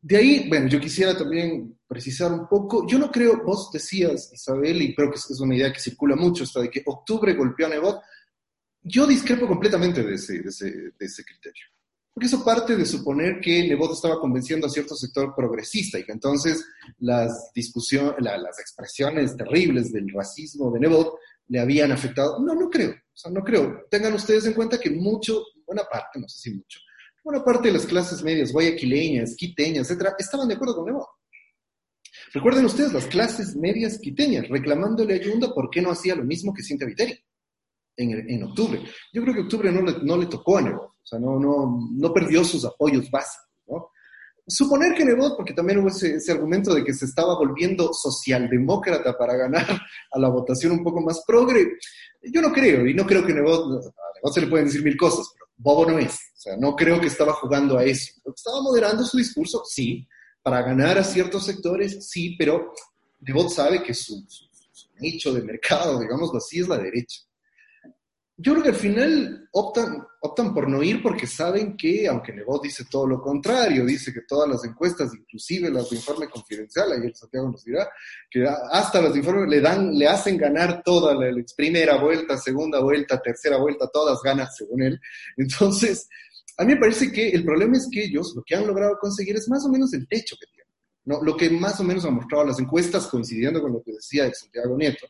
De 0.00 0.16
ahí, 0.16 0.48
bueno, 0.48 0.68
yo 0.68 0.78
quisiera 0.78 1.18
también 1.18 1.76
precisar 1.88 2.32
un 2.32 2.46
poco, 2.46 2.86
yo 2.86 3.00
no 3.00 3.10
creo, 3.10 3.42
vos 3.44 3.72
decías, 3.72 4.30
Isabel, 4.32 4.80
y 4.80 4.94
creo 4.94 5.10
que 5.10 5.16
es 5.16 5.40
una 5.40 5.56
idea 5.56 5.72
que 5.72 5.80
circula 5.80 6.14
mucho, 6.14 6.44
esta 6.44 6.60
de 6.60 6.70
que 6.70 6.84
octubre 6.86 7.34
golpeó 7.34 7.66
a 7.66 7.70
Nebot, 7.70 8.00
yo 8.80 9.08
discrepo 9.08 9.48
completamente 9.48 10.04
de 10.04 10.14
ese, 10.14 10.40
de 10.40 10.48
ese, 10.48 10.70
de 10.70 11.04
ese 11.04 11.24
criterio. 11.24 11.64
Porque 12.14 12.26
eso 12.26 12.44
parte 12.44 12.76
de 12.76 12.86
suponer 12.86 13.40
que 13.40 13.68
Nebot 13.68 13.92
estaba 13.92 14.20
convenciendo 14.20 14.68
a 14.68 14.70
cierto 14.70 14.94
sector 14.94 15.34
progresista 15.34 15.98
y 15.98 16.04
que 16.04 16.12
entonces 16.12 16.64
las 17.00 17.50
discusiones, 17.52 18.14
las 18.20 18.60
expresiones 18.60 19.36
terribles 19.36 19.92
del 19.92 20.08
racismo 20.14 20.70
de 20.70 20.78
Nebot 20.78 21.16
le 21.48 21.60
habían 21.60 21.92
afectado. 21.92 22.38
No, 22.40 22.54
no 22.54 22.70
creo. 22.70 22.90
O 22.90 23.16
sea, 23.16 23.30
no 23.30 23.42
creo. 23.42 23.86
Tengan 23.90 24.14
ustedes 24.14 24.46
en 24.46 24.54
cuenta 24.54 24.78
que 24.78 24.90
mucho, 24.90 25.42
buena 25.66 25.82
parte, 25.84 26.20
no 26.20 26.28
sé 26.28 26.38
si 26.38 26.54
mucho, 26.54 26.78
buena 27.24 27.44
parte 27.44 27.68
de 27.68 27.74
las 27.74 27.86
clases 27.86 28.22
medias, 28.22 28.52
guayaquileñas, 28.52 29.34
quiteñas, 29.36 29.90
etcétera, 29.90 30.14
estaban 30.18 30.48
de 30.48 30.54
acuerdo 30.54 30.76
con 30.76 30.88
Evo. 30.88 31.08
Recuerden 32.32 32.64
ustedes 32.64 32.92
las 32.92 33.06
clases 33.06 33.56
medias 33.56 33.98
quiteñas 33.98 34.48
reclamándole 34.48 35.14
a 35.14 35.20
Yunda 35.20 35.52
por 35.52 35.70
qué 35.70 35.80
no 35.80 35.90
hacía 35.90 36.14
lo 36.14 36.24
mismo 36.24 36.52
que 36.52 36.62
Cintia 36.62 36.86
Viteri 36.86 37.18
en, 37.96 38.30
en 38.30 38.42
octubre. 38.44 38.82
Yo 39.12 39.22
creo 39.22 39.34
que 39.34 39.40
octubre 39.40 39.72
no 39.72 39.82
le, 39.82 39.98
no 40.02 40.16
le 40.16 40.26
tocó 40.26 40.58
a 40.58 40.62
Nebo. 40.62 40.82
O 40.82 41.06
sea, 41.06 41.18
no, 41.18 41.38
no, 41.38 41.88
no 41.92 42.12
perdió 42.12 42.44
sus 42.44 42.64
apoyos 42.64 43.10
básicos. 43.10 43.47
Suponer 44.48 44.94
que 44.94 45.04
Nebot, 45.04 45.36
porque 45.36 45.52
también 45.52 45.78
hubo 45.78 45.88
ese, 45.88 46.32
argumento 46.32 46.74
de 46.74 46.82
que 46.82 46.94
se 46.94 47.04
estaba 47.04 47.36
volviendo 47.36 47.92
socialdemócrata 47.92 49.16
para 49.16 49.36
ganar 49.36 49.82
a 50.10 50.18
la 50.18 50.28
votación 50.28 50.72
un 50.72 50.82
poco 50.82 51.02
más 51.02 51.22
progre, 51.26 51.78
yo 52.22 52.40
no 52.40 52.52
creo, 52.52 52.86
y 52.86 52.94
no 52.94 53.04
creo 53.04 53.24
que 53.26 53.34
Nebot, 53.34 53.84
a 53.84 54.14
Nebot 54.16 54.32
se 54.32 54.40
le 54.40 54.46
pueden 54.46 54.66
decir 54.66 54.82
mil 54.82 54.96
cosas, 54.96 55.28
pero 55.34 55.46
bobo 55.56 55.90
no 55.90 55.98
es. 55.98 56.14
O 56.14 56.40
sea, 56.40 56.56
no 56.56 56.74
creo 56.74 56.98
que 57.00 57.08
estaba 57.08 57.34
jugando 57.34 57.76
a 57.76 57.84
eso. 57.84 58.14
Estaba 58.34 58.62
moderando 58.62 59.04
su 59.04 59.18
discurso, 59.18 59.62
sí, 59.66 60.08
para 60.42 60.62
ganar 60.62 60.96
a 60.96 61.04
ciertos 61.04 61.44
sectores, 61.44 62.08
sí, 62.08 62.34
pero 62.38 62.72
Nebot 63.20 63.50
sabe 63.50 63.82
que 63.82 63.92
su, 63.92 64.24
su 64.28 64.88
nicho 64.98 65.32
de 65.34 65.42
mercado, 65.42 66.00
digámoslo 66.00 66.38
así, 66.38 66.60
es 66.60 66.68
la 66.68 66.78
derecha. 66.78 67.27
Yo 68.40 68.52
creo 68.52 68.62
que 68.62 68.68
al 68.68 68.76
final 68.76 69.48
optan, 69.50 70.00
optan 70.20 70.54
por 70.54 70.68
no 70.68 70.80
ir 70.80 71.02
porque 71.02 71.26
saben 71.26 71.76
que, 71.76 72.06
aunque 72.06 72.32
Nebot 72.32 72.62
dice 72.62 72.84
todo 72.88 73.04
lo 73.04 73.20
contrario, 73.20 73.84
dice 73.84 74.12
que 74.12 74.20
todas 74.20 74.48
las 74.48 74.64
encuestas, 74.64 75.12
inclusive 75.12 75.68
las 75.70 75.90
de 75.90 75.96
informe 75.96 76.28
confidencial, 76.28 76.92
ayer 76.92 77.12
Santiago 77.16 77.50
nos 77.50 77.64
dirá, 77.64 77.88
que 78.30 78.46
hasta 78.70 79.02
las 79.02 79.12
de 79.12 79.18
informe 79.18 79.48
le 79.48 79.60
dan, 79.60 79.92
le 79.92 80.06
hacen 80.06 80.36
ganar 80.36 80.84
toda 80.84 81.16
la, 81.16 81.34
primera 81.56 82.00
vuelta, 82.00 82.38
segunda 82.38 82.80
vuelta, 82.80 83.20
tercera 83.20 83.56
vuelta, 83.56 83.90
todas 83.92 84.22
ganas 84.22 84.54
según 84.56 84.82
él. 84.82 85.00
Entonces, 85.36 86.08
a 86.58 86.64
mí 86.64 86.74
me 86.74 86.80
parece 86.80 87.10
que 87.10 87.30
el 87.30 87.44
problema 87.44 87.76
es 87.76 87.88
que 87.90 88.04
ellos 88.04 88.34
lo 88.36 88.44
que 88.46 88.54
han 88.54 88.68
logrado 88.68 88.98
conseguir 89.00 89.34
es 89.34 89.48
más 89.48 89.64
o 89.64 89.68
menos 89.68 89.92
el 89.94 90.06
techo 90.06 90.36
que 90.38 90.46
tienen. 90.46 90.72
¿no? 91.06 91.20
Lo 91.24 91.36
que 91.36 91.50
más 91.50 91.80
o 91.80 91.82
menos 91.82 92.04
han 92.04 92.14
mostrado 92.14 92.44
las 92.44 92.60
encuestas, 92.60 93.08
coincidiendo 93.08 93.60
con 93.60 93.72
lo 93.72 93.82
que 93.82 93.94
decía 93.94 94.32
Santiago 94.32 94.76
Nieto, 94.76 95.08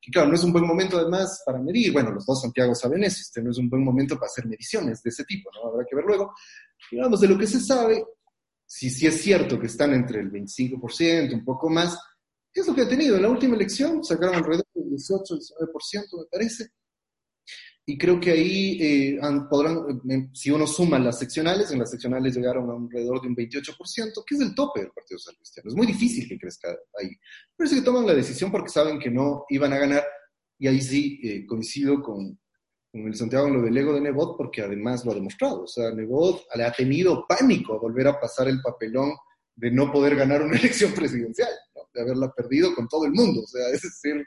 y 0.00 0.10
claro, 0.10 0.28
no 0.28 0.34
es 0.34 0.44
un 0.44 0.52
buen 0.52 0.66
momento 0.66 0.98
además 0.98 1.42
para 1.44 1.58
medir, 1.58 1.92
bueno, 1.92 2.12
los 2.12 2.24
dos 2.24 2.40
Santiago 2.40 2.74
saben 2.74 3.04
eso, 3.04 3.20
este 3.20 3.42
no 3.42 3.50
es 3.50 3.58
un 3.58 3.68
buen 3.68 3.82
momento 3.82 4.14
para 4.16 4.26
hacer 4.26 4.46
mediciones 4.46 5.02
de 5.02 5.10
ese 5.10 5.24
tipo, 5.24 5.50
¿no? 5.52 5.68
Habrá 5.68 5.84
que 5.84 5.96
ver 5.96 6.04
luego. 6.04 6.32
Digamos, 6.90 7.20
de 7.20 7.28
lo 7.28 7.38
que 7.38 7.46
se 7.46 7.60
sabe, 7.60 8.04
si 8.64 8.90
sí 8.90 9.06
es 9.06 9.20
cierto 9.20 9.58
que 9.58 9.66
están 9.66 9.94
entre 9.94 10.20
el 10.20 10.30
25%, 10.30 11.34
un 11.34 11.44
poco 11.44 11.68
más, 11.68 11.98
¿qué 12.52 12.60
es 12.60 12.66
lo 12.66 12.74
que 12.74 12.82
ha 12.82 12.88
tenido? 12.88 13.16
En 13.16 13.22
la 13.22 13.28
última 13.28 13.56
elección 13.56 14.04
sacaron 14.04 14.36
alrededor 14.36 14.66
del 14.74 14.90
18, 14.90 15.34
19%, 15.34 16.18
me 16.18 16.26
parece 16.30 16.70
y 17.88 17.96
creo 17.96 18.18
que 18.18 18.32
ahí 18.32 18.78
eh, 18.80 19.20
podrán, 19.48 20.02
eh, 20.10 20.28
si 20.32 20.50
uno 20.50 20.66
suma 20.66 20.98
las 20.98 21.20
seccionales, 21.20 21.70
en 21.70 21.78
las 21.78 21.88
seccionales 21.88 22.34
llegaron 22.34 22.68
a 22.68 22.74
alrededor 22.74 23.22
de 23.22 23.28
un 23.28 23.36
28%, 23.36 24.24
que 24.26 24.34
es 24.34 24.40
el 24.40 24.56
tope 24.56 24.80
del 24.80 24.90
Partido 24.90 25.18
Social 25.20 25.36
Cristiano. 25.36 25.70
Es 25.70 25.76
muy 25.76 25.86
difícil 25.86 26.28
que 26.28 26.36
crezca 26.36 26.68
ahí. 27.00 27.10
Parece 27.56 27.76
que 27.76 27.82
toman 27.82 28.04
la 28.04 28.14
decisión 28.14 28.50
porque 28.50 28.70
saben 28.70 28.98
que 28.98 29.08
no 29.08 29.44
iban 29.50 29.72
a 29.72 29.78
ganar, 29.78 30.04
y 30.58 30.66
ahí 30.66 30.80
sí 30.80 31.20
eh, 31.22 31.46
coincido 31.46 32.02
con, 32.02 32.36
con, 32.90 33.06
el 33.06 33.14
Santiago 33.14 33.46
en 33.46 33.54
lo 33.54 33.62
del 33.62 33.76
ego 33.76 33.94
de 33.94 34.00
Nebot, 34.00 34.36
porque 34.36 34.62
además 34.62 35.04
lo 35.04 35.12
ha 35.12 35.14
demostrado. 35.14 35.62
O 35.62 35.68
sea, 35.68 35.92
Nebot 35.92 36.44
le 36.56 36.64
ha 36.64 36.72
tenido 36.72 37.24
pánico 37.28 37.74
a 37.74 37.78
volver 37.78 38.08
a 38.08 38.18
pasar 38.18 38.48
el 38.48 38.60
papelón 38.62 39.12
de 39.54 39.70
no 39.70 39.92
poder 39.92 40.16
ganar 40.16 40.42
una 40.42 40.56
elección 40.58 40.92
presidencial, 40.92 41.50
de 41.94 42.00
haberla 42.00 42.32
perdido 42.32 42.74
con 42.74 42.88
todo 42.88 43.04
el 43.06 43.12
mundo. 43.12 43.42
O 43.42 43.46
sea, 43.46 43.68
es 43.68 43.82
decir, 43.82 44.26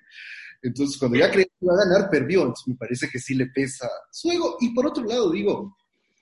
entonces, 0.62 0.98
cuando 0.98 1.18
ya 1.18 1.32
creía 1.32 1.46
que 1.46 1.66
iba 1.66 1.74
a 1.74 1.86
ganar, 1.86 2.10
perdió. 2.10 2.42
Entonces, 2.42 2.68
me 2.68 2.76
parece 2.76 3.08
que 3.10 3.20
sí 3.20 3.36
le 3.36 3.48
pesa 3.48 3.90
su 4.12 4.32
ego. 4.32 4.58
Y 4.60 4.74
por 4.74 4.88
otro 4.88 5.04
lado, 5.04 5.32
digo, 5.32 5.78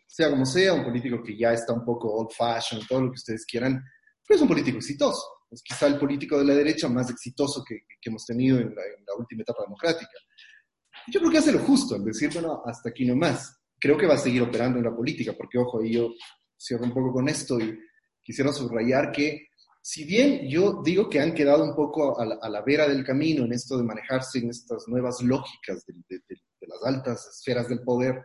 sea 0.08 0.30
como 0.30 0.46
sea, 0.46 0.74
un 0.74 0.84
político 0.84 1.22
que 1.24 1.38
ya 1.38 1.54
está 1.54 1.74
un 1.74 1.84
poco 1.84 2.14
old 2.14 2.32
fashion, 2.32 2.82
todo 2.88 3.02
lo 3.02 3.12
que 3.12 3.18
ustedes 3.18 3.46
quieran, 3.46 3.84
pero 4.26 4.36
es 4.36 4.42
un 4.42 4.48
político 4.48 4.78
exitoso. 4.78 5.22
Es 5.50 5.62
quizá 5.64 5.88
el 5.88 5.98
político 5.98 6.38
de 6.38 6.46
la 6.46 6.54
derecha 6.54 6.90
más 6.90 7.10
exitoso 7.10 7.64
que, 7.68 7.80
hemos 8.04 8.26
tenido 8.26 8.58
en 8.58 8.74
la, 8.74 8.84
en 8.84 9.06
la, 9.06 9.16
última 9.18 9.42
etapa 9.42 9.64
democrática. 9.64 10.12
Yo 11.08 11.20
creo 11.20 11.32
que 11.32 11.38
hace 11.40 11.52
lo 11.52 11.60
justo 11.60 11.96
al 11.96 12.06
decir, 12.06 12.30
bueno, 12.34 12.62
hasta 12.66 12.90
aquí 12.90 13.06
nomás. 13.06 13.54
Creo 13.80 13.98
que 13.98 14.08
va 14.08 14.16
a 14.16 14.18
seguir 14.18 14.42
operando 14.42 14.78
en 14.78 14.86
la 14.86 14.96
política, 14.96 15.34
porque 15.38 15.58
ojo, 15.58 15.82
ahí 15.82 15.94
yo 15.94 16.14
cierro 16.58 16.86
un 16.86 16.94
poco 16.94 17.12
con 17.12 17.28
esto 17.28 17.60
y 17.60 17.78
quisiera 18.24 18.52
subrayar 18.54 19.12
que 19.12 19.48
si 19.90 20.04
bien 20.04 20.50
yo 20.50 20.82
digo 20.84 21.10
que 21.10 21.22
han 21.22 21.34
quedado 21.34 21.64
un 21.64 21.74
poco 21.74 22.20
a 22.20 22.50
la, 22.50 22.62
vera 22.62 22.90
del 22.90 23.06
camino 23.06 23.46
en 23.46 23.54
esto 23.54 23.78
de 23.78 23.86
manejarse 23.86 24.40
en 24.40 24.50
estas 24.50 24.86
nuevas 24.90 25.22
lógicas 25.22 25.86
de, 25.86 25.96
las 26.60 26.84
altas 26.84 27.26
esferas 27.28 27.70
del 27.70 27.84
poder, 27.84 28.16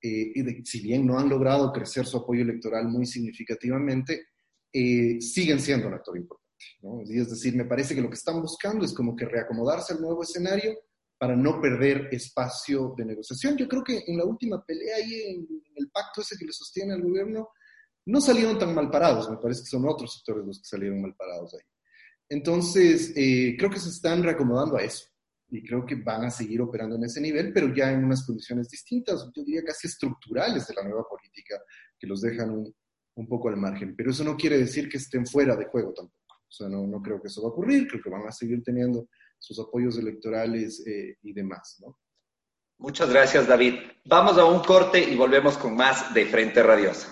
eh, 0.00 0.32
y 0.34 0.64
si 0.64 0.80
bien 0.80 1.06
no 1.06 1.18
han 1.18 1.28
logrado 1.28 1.70
crecer 1.70 2.06
su 2.06 2.16
apoyo 2.16 2.40
electoral 2.40 2.88
muy 2.88 3.04
significativamente, 3.04 4.28
eh, 4.72 5.20
siguen 5.20 5.60
siendo 5.60 5.88
un 5.88 5.94
actor 5.94 6.16
importante. 6.16 7.12
Es 7.14 7.28
decir, 7.28 7.56
me 7.56 7.66
parece 7.66 7.94
que 7.94 8.00
lo 8.00 8.08
que 8.08 8.14
están 8.14 8.40
buscando 8.40 8.86
es 8.86 8.94
como 8.94 9.14
que 9.14 9.26
reacomodarse 9.26 9.92
al 9.92 10.00
nuevo 10.00 10.22
escenario 10.22 10.78
para 11.18 11.36
no 11.36 11.60
perder 11.60 12.08
espacio 12.10 12.94
de 12.96 13.04
negociación. 13.04 13.58
Yo 13.58 13.68
creo 13.68 13.84
que 13.84 14.02
en 14.06 14.16
la 14.16 14.24
última 14.24 14.64
pelea 14.64 14.96
ahí, 14.96 15.46
en 15.46 15.62
el 15.76 15.90
pacto 15.90 16.22
ese 16.22 16.38
que 16.38 16.46
le 16.46 16.52
sostiene 16.52 16.94
al 16.94 17.02
gobierno, 17.02 17.50
no 18.06 18.20
salieron 18.20 18.58
tan 18.58 18.74
mal 18.74 18.90
parados, 18.90 19.30
me 19.30 19.36
parece 19.36 19.62
que 19.62 19.68
son 19.68 19.88
otros 19.88 20.14
sectores 20.14 20.44
los 20.46 20.58
que 20.58 20.68
salieron 20.68 21.00
mal 21.00 21.14
parados 21.14 21.54
ahí. 21.54 21.66
Entonces, 22.28 23.12
eh, 23.16 23.56
creo 23.58 23.70
que 23.70 23.78
se 23.78 23.90
están 23.90 24.22
reacomodando 24.22 24.76
a 24.76 24.82
eso 24.82 25.06
y 25.52 25.62
creo 25.62 25.84
que 25.84 25.96
van 25.96 26.24
a 26.24 26.30
seguir 26.30 26.62
operando 26.62 26.96
en 26.96 27.04
ese 27.04 27.20
nivel, 27.20 27.52
pero 27.52 27.74
ya 27.74 27.92
en 27.92 28.04
unas 28.04 28.24
condiciones 28.24 28.70
distintas, 28.70 29.30
yo 29.36 29.44
diría 29.44 29.62
casi 29.62 29.86
estructurales 29.86 30.66
de 30.66 30.74
la 30.74 30.82
nueva 30.82 31.04
política, 31.06 31.60
que 31.98 32.06
los 32.06 32.22
dejan 32.22 32.50
un, 32.50 33.28
poco 33.28 33.50
al 33.50 33.58
margen. 33.58 33.94
Pero 33.94 34.12
eso 34.12 34.24
no 34.24 34.34
quiere 34.34 34.56
decir 34.56 34.88
que 34.88 34.96
estén 34.96 35.26
fuera 35.26 35.54
de 35.54 35.66
juego 35.66 35.92
tampoco. 35.92 36.36
O 36.48 36.50
sea, 36.50 36.70
no, 36.70 36.86
no 36.86 37.02
creo 37.02 37.20
que 37.20 37.28
eso 37.28 37.42
va 37.42 37.48
a 37.48 37.52
ocurrir, 37.52 37.86
creo 37.86 38.02
que 38.02 38.08
van 38.08 38.26
a 38.26 38.32
seguir 38.32 38.62
teniendo 38.62 39.08
sus 39.38 39.58
apoyos 39.60 39.98
electorales 39.98 40.82
eh, 40.86 41.18
y 41.22 41.34
demás. 41.34 41.82
Muchas 42.78 43.10
gracias, 43.10 43.46
David. 43.46 43.74
Vamos 44.06 44.38
a 44.38 44.46
un 44.46 44.60
corte 44.60 45.02
y 45.02 45.16
volvemos 45.16 45.58
con 45.58 45.76
más 45.76 46.14
de 46.14 46.24
Frente 46.24 46.62
Radiosa. 46.62 47.08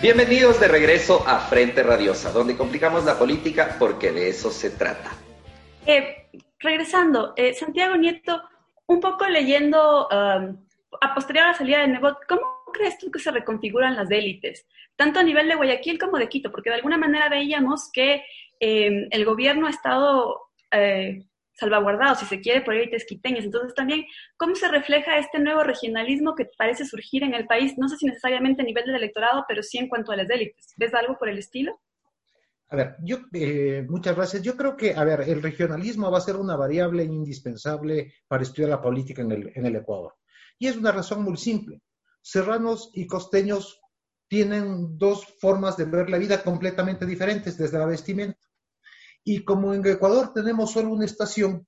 Bienvenidos 0.00 0.60
de 0.60 0.68
regreso 0.68 1.24
a 1.26 1.40
Frente 1.40 1.82
Radiosa, 1.82 2.30
donde 2.30 2.56
complicamos 2.56 3.04
la 3.04 3.18
política 3.18 3.74
porque 3.80 4.12
de 4.12 4.28
eso 4.28 4.52
se 4.52 4.70
trata. 4.70 5.10
Eh, 5.84 6.28
regresando, 6.60 7.32
eh, 7.34 7.52
Santiago 7.52 7.96
Nieto, 7.96 8.40
un 8.86 9.00
poco 9.00 9.26
leyendo 9.26 10.06
um, 10.06 10.56
a 11.00 11.14
posterior 11.16 11.46
a 11.46 11.48
la 11.48 11.54
salida 11.54 11.80
de 11.80 11.88
Nebot, 11.88 12.16
¿cómo 12.28 12.42
crees 12.72 12.96
tú 12.98 13.10
que 13.10 13.18
se 13.18 13.32
reconfiguran 13.32 13.96
las 13.96 14.08
élites? 14.08 14.68
Tanto 14.94 15.18
a 15.18 15.24
nivel 15.24 15.48
de 15.48 15.56
Guayaquil 15.56 15.98
como 15.98 16.16
de 16.16 16.28
Quito, 16.28 16.52
porque 16.52 16.70
de 16.70 16.76
alguna 16.76 16.96
manera 16.96 17.28
veíamos 17.28 17.90
que 17.92 18.22
em, 18.60 19.08
el 19.10 19.24
gobierno 19.24 19.66
ha 19.66 19.70
estado 19.70 20.42
eh, 20.70 21.24
salvaguardados, 21.58 22.20
si 22.20 22.26
se 22.26 22.40
quiere, 22.40 22.62
por 22.62 22.74
élites 22.74 23.04
quiteñas. 23.04 23.44
Entonces 23.44 23.74
también, 23.74 24.04
¿cómo 24.36 24.54
se 24.54 24.68
refleja 24.68 25.18
este 25.18 25.38
nuevo 25.40 25.62
regionalismo 25.62 26.34
que 26.34 26.46
parece 26.56 26.84
surgir 26.84 27.24
en 27.24 27.34
el 27.34 27.46
país? 27.46 27.74
No 27.76 27.88
sé 27.88 27.96
si 27.96 28.06
necesariamente 28.06 28.62
a 28.62 28.64
nivel 28.64 28.84
del 28.84 28.96
electorado, 28.96 29.44
pero 29.48 29.62
sí 29.62 29.78
en 29.78 29.88
cuanto 29.88 30.12
a 30.12 30.16
las 30.16 30.30
élites. 30.30 30.74
¿Ves 30.76 30.94
algo 30.94 31.18
por 31.18 31.28
el 31.28 31.38
estilo? 31.38 31.80
A 32.70 32.76
ver, 32.76 32.96
yo, 33.02 33.18
eh, 33.32 33.84
muchas 33.88 34.14
gracias. 34.14 34.42
Yo 34.42 34.56
creo 34.56 34.76
que, 34.76 34.94
a 34.94 35.02
ver, 35.02 35.22
el 35.22 35.42
regionalismo 35.42 36.10
va 36.10 36.18
a 36.18 36.22
ser 36.22 36.36
una 36.36 36.54
variable 36.54 37.02
indispensable 37.02 38.14
para 38.28 38.42
estudiar 38.42 38.70
la 38.70 38.82
política 38.82 39.22
en 39.22 39.32
el, 39.32 39.52
en 39.54 39.66
el 39.66 39.76
Ecuador. 39.76 40.14
Y 40.58 40.66
es 40.66 40.76
una 40.76 40.92
razón 40.92 41.22
muy 41.22 41.36
simple. 41.36 41.80
Serranos 42.20 42.90
y 42.94 43.06
costeños 43.06 43.80
tienen 44.28 44.98
dos 44.98 45.24
formas 45.40 45.76
de 45.76 45.86
ver 45.86 46.10
la 46.10 46.18
vida 46.18 46.42
completamente 46.42 47.06
diferentes 47.06 47.56
desde 47.56 47.78
la 47.78 47.86
vestimenta. 47.86 48.47
Y 49.24 49.44
como 49.44 49.74
en 49.74 49.86
Ecuador 49.86 50.32
tenemos 50.32 50.72
solo 50.72 50.90
una 50.90 51.04
estación, 51.04 51.66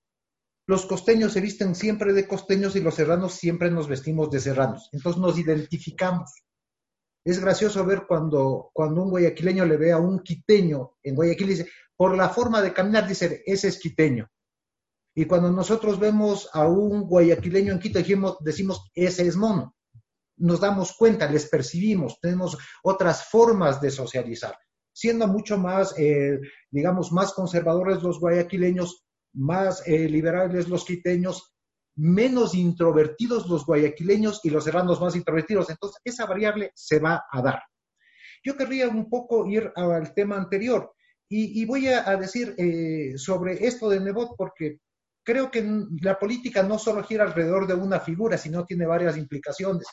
los 0.66 0.86
costeños 0.86 1.32
se 1.32 1.40
visten 1.40 1.74
siempre 1.74 2.12
de 2.12 2.28
costeños 2.28 2.76
y 2.76 2.80
los 2.80 2.94
serranos 2.94 3.34
siempre 3.34 3.70
nos 3.70 3.88
vestimos 3.88 4.30
de 4.30 4.40
serranos. 4.40 4.88
Entonces 4.92 5.20
nos 5.20 5.38
identificamos. 5.38 6.30
Es 7.24 7.40
gracioso 7.40 7.84
ver 7.84 8.04
cuando, 8.06 8.70
cuando 8.72 9.02
un 9.02 9.10
guayaquileño 9.10 9.64
le 9.66 9.76
ve 9.76 9.92
a 9.92 9.98
un 9.98 10.20
quiteño 10.20 10.92
en 11.02 11.14
Guayaquil 11.14 11.46
y 11.46 11.50
dice, 11.50 11.70
por 11.96 12.16
la 12.16 12.30
forma 12.30 12.62
de 12.62 12.72
caminar, 12.72 13.06
dice, 13.06 13.42
ese 13.44 13.68
es 13.68 13.78
quiteño. 13.78 14.30
Y 15.14 15.26
cuando 15.26 15.50
nosotros 15.50 15.98
vemos 15.98 16.48
a 16.52 16.66
un 16.66 17.02
guayaquileño 17.02 17.72
en 17.72 17.78
Quito, 17.78 17.98
decimos, 17.98 18.36
decimos 18.40 18.90
ese 18.94 19.26
es 19.26 19.36
mono. 19.36 19.74
Nos 20.36 20.60
damos 20.60 20.94
cuenta, 20.96 21.30
les 21.30 21.48
percibimos, 21.48 22.18
tenemos 22.20 22.56
otras 22.82 23.28
formas 23.28 23.80
de 23.80 23.90
socializar. 23.90 24.56
Siendo 24.92 25.26
mucho 25.26 25.58
más, 25.58 25.94
eh, 25.98 26.40
digamos, 26.70 27.12
más 27.12 27.32
conservadores 27.32 28.02
los 28.02 28.18
guayaquileños, 28.18 29.04
más 29.32 29.86
eh, 29.86 30.08
liberales 30.08 30.68
los 30.68 30.84
quiteños, 30.84 31.54
menos 31.96 32.54
introvertidos 32.54 33.48
los 33.48 33.66
guayaquileños 33.66 34.40
y 34.44 34.50
los 34.50 34.64
serranos 34.64 35.00
más 35.00 35.16
introvertidos. 35.16 35.70
Entonces, 35.70 36.00
esa 36.04 36.26
variable 36.26 36.72
se 36.74 36.98
va 36.98 37.24
a 37.30 37.42
dar. 37.42 37.62
Yo 38.42 38.56
querría 38.56 38.88
un 38.88 39.08
poco 39.10 39.46
ir 39.46 39.70
al 39.76 40.14
tema 40.14 40.36
anterior 40.36 40.92
y, 41.32 41.64
voy 41.64 41.86
a, 41.86 42.16
decir 42.16 42.54
eh, 42.58 43.16
sobre 43.16 43.64
esto 43.64 43.88
de 43.88 44.00
Nebot 44.00 44.34
porque 44.36 44.78
creo 45.22 45.48
que 45.48 45.64
la 46.00 46.18
política 46.18 46.62
no 46.64 46.76
solo 46.76 47.04
gira 47.04 47.24
alrededor 47.24 47.68
de 47.68 47.74
una 47.74 48.00
figura, 48.00 48.36
sino 48.36 48.64
tiene 48.64 48.84
varias 48.84 49.16
implicaciones. 49.16 49.86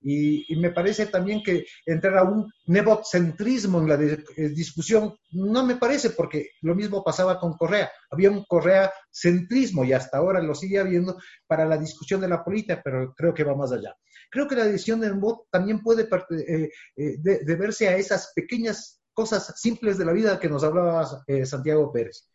Y, 0.00 0.54
me 0.56 0.70
parece 0.70 1.06
también 1.06 1.42
que 1.42 1.66
entrar 1.84 2.18
a 2.18 2.22
un 2.22 2.50
nebotcentrismo 2.66 3.80
en 3.80 3.88
la 3.88 3.94
eh, 3.94 4.48
discusión 4.50 5.16
no 5.32 5.64
me 5.64 5.76
parece, 5.76 6.10
porque 6.10 6.50
lo 6.62 6.74
mismo 6.74 7.02
pasaba 7.02 7.40
con 7.40 7.56
Correa. 7.56 7.90
Había 8.10 8.30
un 8.30 8.44
Correa 8.44 8.92
centrismo 9.10 9.84
y 9.84 9.92
hasta 9.92 10.18
ahora 10.18 10.40
lo 10.40 10.54
sigue 10.54 10.78
habiendo 10.78 11.18
para 11.46 11.64
la 11.64 11.76
discusión 11.76 12.20
de 12.20 12.28
la 12.28 12.44
política, 12.44 12.80
pero 12.84 13.14
creo 13.14 13.34
que 13.34 13.44
va 13.44 13.56
más 13.56 13.72
allá. 13.72 13.96
Creo 14.30 14.46
que 14.46 14.56
la 14.56 14.64
decisión 14.64 15.00
de 15.00 15.08
Nebot 15.08 15.48
también 15.50 15.80
puede 15.80 16.08
eh, 16.30 16.70
eh, 16.96 17.18
deberse 17.18 17.88
a 17.88 17.96
esas 17.96 18.32
pequeñas 18.34 19.00
cosas 19.12 19.58
simples 19.60 19.98
de 19.98 20.04
la 20.04 20.12
vida 20.12 20.38
que 20.38 20.48
nos 20.48 20.62
hablaba 20.62 21.08
Santiago 21.44 21.90
Pérez. 21.90 22.28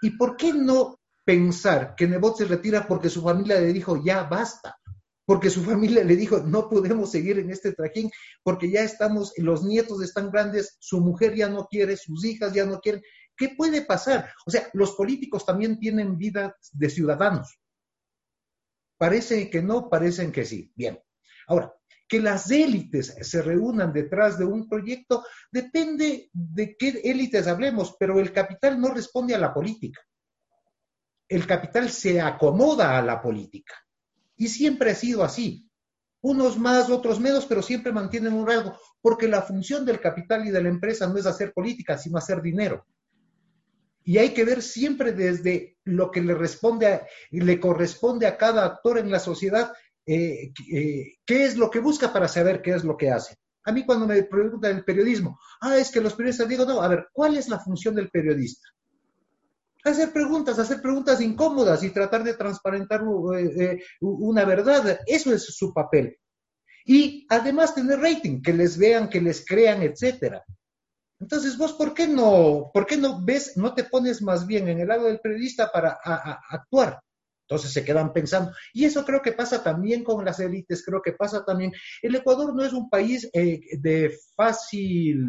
¿Y 0.00 0.10
por 0.10 0.36
qué 0.36 0.52
no 0.52 1.00
pensar 1.24 1.94
que 1.96 2.06
Nebot 2.06 2.36
se 2.36 2.44
retira 2.44 2.86
porque 2.86 3.08
su 3.08 3.22
familia 3.22 3.58
le 3.58 3.72
dijo 3.72 4.02
ya 4.04 4.24
basta? 4.24 4.76
Porque 5.26 5.50
su 5.50 5.62
familia 5.62 6.04
le 6.04 6.16
dijo, 6.16 6.38
no 6.40 6.68
podemos 6.68 7.10
seguir 7.10 7.38
en 7.38 7.50
este 7.50 7.72
trajín, 7.72 8.10
porque 8.42 8.70
ya 8.70 8.82
estamos, 8.82 9.32
los 9.36 9.64
nietos 9.64 10.02
están 10.02 10.30
grandes, 10.30 10.76
su 10.80 11.00
mujer 11.00 11.34
ya 11.34 11.48
no 11.48 11.66
quiere, 11.66 11.96
sus 11.96 12.24
hijas 12.24 12.52
ya 12.52 12.66
no 12.66 12.80
quieren. 12.80 13.02
¿Qué 13.36 13.54
puede 13.56 13.82
pasar? 13.82 14.32
O 14.46 14.50
sea, 14.50 14.68
los 14.74 14.92
políticos 14.92 15.44
también 15.44 15.78
tienen 15.78 16.18
vida 16.18 16.56
de 16.72 16.90
ciudadanos. 16.90 17.58
Parece 18.96 19.50
que 19.50 19.62
no, 19.62 19.88
parecen 19.88 20.30
que 20.30 20.44
sí. 20.44 20.72
Bien. 20.74 21.00
Ahora, 21.48 21.74
que 22.06 22.20
las 22.20 22.50
élites 22.50 23.16
se 23.20 23.42
reúnan 23.42 23.92
detrás 23.92 24.38
de 24.38 24.44
un 24.44 24.68
proyecto 24.68 25.24
depende 25.50 26.30
de 26.32 26.76
qué 26.76 27.00
élites 27.02 27.46
hablemos, 27.46 27.96
pero 27.98 28.20
el 28.20 28.32
capital 28.32 28.80
no 28.80 28.88
responde 28.92 29.34
a 29.34 29.38
la 29.38 29.52
política. 29.52 30.00
El 31.28 31.46
capital 31.46 31.90
se 31.90 32.20
acomoda 32.20 32.96
a 32.96 33.02
la 33.02 33.20
política. 33.20 33.74
Y 34.36 34.48
siempre 34.48 34.90
ha 34.90 34.94
sido 34.94 35.22
así. 35.22 35.68
Unos 36.20 36.58
más, 36.58 36.88
otros 36.88 37.20
menos, 37.20 37.46
pero 37.46 37.62
siempre 37.62 37.92
mantienen 37.92 38.32
un 38.32 38.46
rasgo, 38.46 38.78
porque 39.02 39.28
la 39.28 39.42
función 39.42 39.84
del 39.84 40.00
capital 40.00 40.46
y 40.46 40.50
de 40.50 40.62
la 40.62 40.70
empresa 40.70 41.06
no 41.06 41.18
es 41.18 41.26
hacer 41.26 41.52
política, 41.52 41.98
sino 41.98 42.16
hacer 42.16 42.40
dinero. 42.40 42.86
Y 44.04 44.18
hay 44.18 44.34
que 44.34 44.44
ver 44.44 44.62
siempre 44.62 45.12
desde 45.12 45.78
lo 45.84 46.10
que 46.10 46.22
le, 46.22 46.34
responde 46.34 47.02
le 47.30 47.60
corresponde 47.60 48.26
a 48.26 48.36
cada 48.36 48.64
actor 48.64 48.98
en 48.98 49.10
la 49.10 49.18
sociedad, 49.18 49.72
eh, 50.06 50.52
eh, 50.72 51.14
qué 51.24 51.44
es 51.44 51.56
lo 51.56 51.70
que 51.70 51.80
busca 51.80 52.12
para 52.12 52.28
saber 52.28 52.60
qué 52.60 52.74
es 52.74 52.84
lo 52.84 52.96
que 52.96 53.10
hace. 53.10 53.36
A 53.64 53.72
mí 53.72 53.86
cuando 53.86 54.06
me 54.06 54.22
preguntan 54.24 54.76
el 54.76 54.84
periodismo, 54.84 55.38
ah, 55.62 55.78
es 55.78 55.90
que 55.90 56.02
los 56.02 56.14
periodistas 56.14 56.48
digo, 56.48 56.66
no, 56.66 56.82
a 56.82 56.88
ver, 56.88 57.08
¿cuál 57.12 57.36
es 57.36 57.48
la 57.48 57.58
función 57.58 57.94
del 57.94 58.10
periodista? 58.10 58.68
Hacer 59.84 60.12
preguntas, 60.12 60.58
hacer 60.58 60.80
preguntas 60.80 61.20
incómodas 61.20 61.82
y 61.82 61.90
tratar 61.90 62.24
de 62.24 62.34
transparentar 62.34 63.02
eh, 63.36 63.52
eh, 63.60 63.82
una 64.00 64.44
verdad. 64.44 65.00
Eso 65.06 65.32
es 65.32 65.44
su 65.44 65.72
papel. 65.72 66.16
Y 66.84 67.26
además 67.30 67.74
tener 67.74 68.00
rating, 68.00 68.42
que 68.42 68.52
les 68.52 68.76
vean, 68.76 69.08
que 69.08 69.20
les 69.20 69.44
crean, 69.46 69.82
etcétera. 69.82 70.44
Entonces, 71.20 71.56
vos, 71.56 71.72
¿por 71.72 71.94
qué 71.94 72.06
no, 72.06 72.70
por 72.72 72.86
qué 72.86 72.96
no 72.96 73.24
ves, 73.24 73.56
no 73.56 73.74
te 73.74 73.84
pones 73.84 74.20
más 74.20 74.46
bien 74.46 74.68
en 74.68 74.80
el 74.80 74.88
lado 74.88 75.04
del 75.04 75.20
periodista 75.20 75.70
para 75.72 75.98
actuar? 76.50 77.00
Entonces 77.48 77.72
se 77.72 77.84
quedan 77.84 78.12
pensando. 78.12 78.52
Y 78.72 78.84
eso 78.84 79.04
creo 79.04 79.20
que 79.20 79.32
pasa 79.32 79.62
también 79.62 80.02
con 80.02 80.24
las 80.24 80.40
élites, 80.40 80.84
creo 80.84 81.02
que 81.02 81.12
pasa 81.12 81.44
también. 81.44 81.72
El 82.02 82.14
Ecuador 82.14 82.54
no 82.54 82.64
es 82.64 82.72
un 82.72 82.88
país 82.88 83.28
eh, 83.32 83.60
de 83.78 84.16
fácil, 84.34 85.24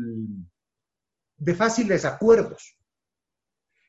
de 1.38 1.56
fáciles 1.56 2.06
acuerdos. 2.06 2.75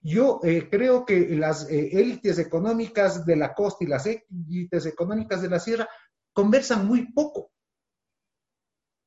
Yo 0.07 0.39
eh, 0.45 0.69
creo 0.71 1.05
que 1.05 1.35
las 1.35 1.69
eh, 1.69 1.89
élites 1.99 2.39
económicas 2.39 3.27
de 3.27 3.35
la 3.35 3.53
costa 3.53 3.83
y 3.83 3.89
las 3.89 4.07
élites 4.07 4.87
económicas 4.87 5.43
de 5.43 5.49
la 5.49 5.59
sierra 5.59 5.89
conversan 6.33 6.87
muy 6.87 7.13
poco. 7.13 7.51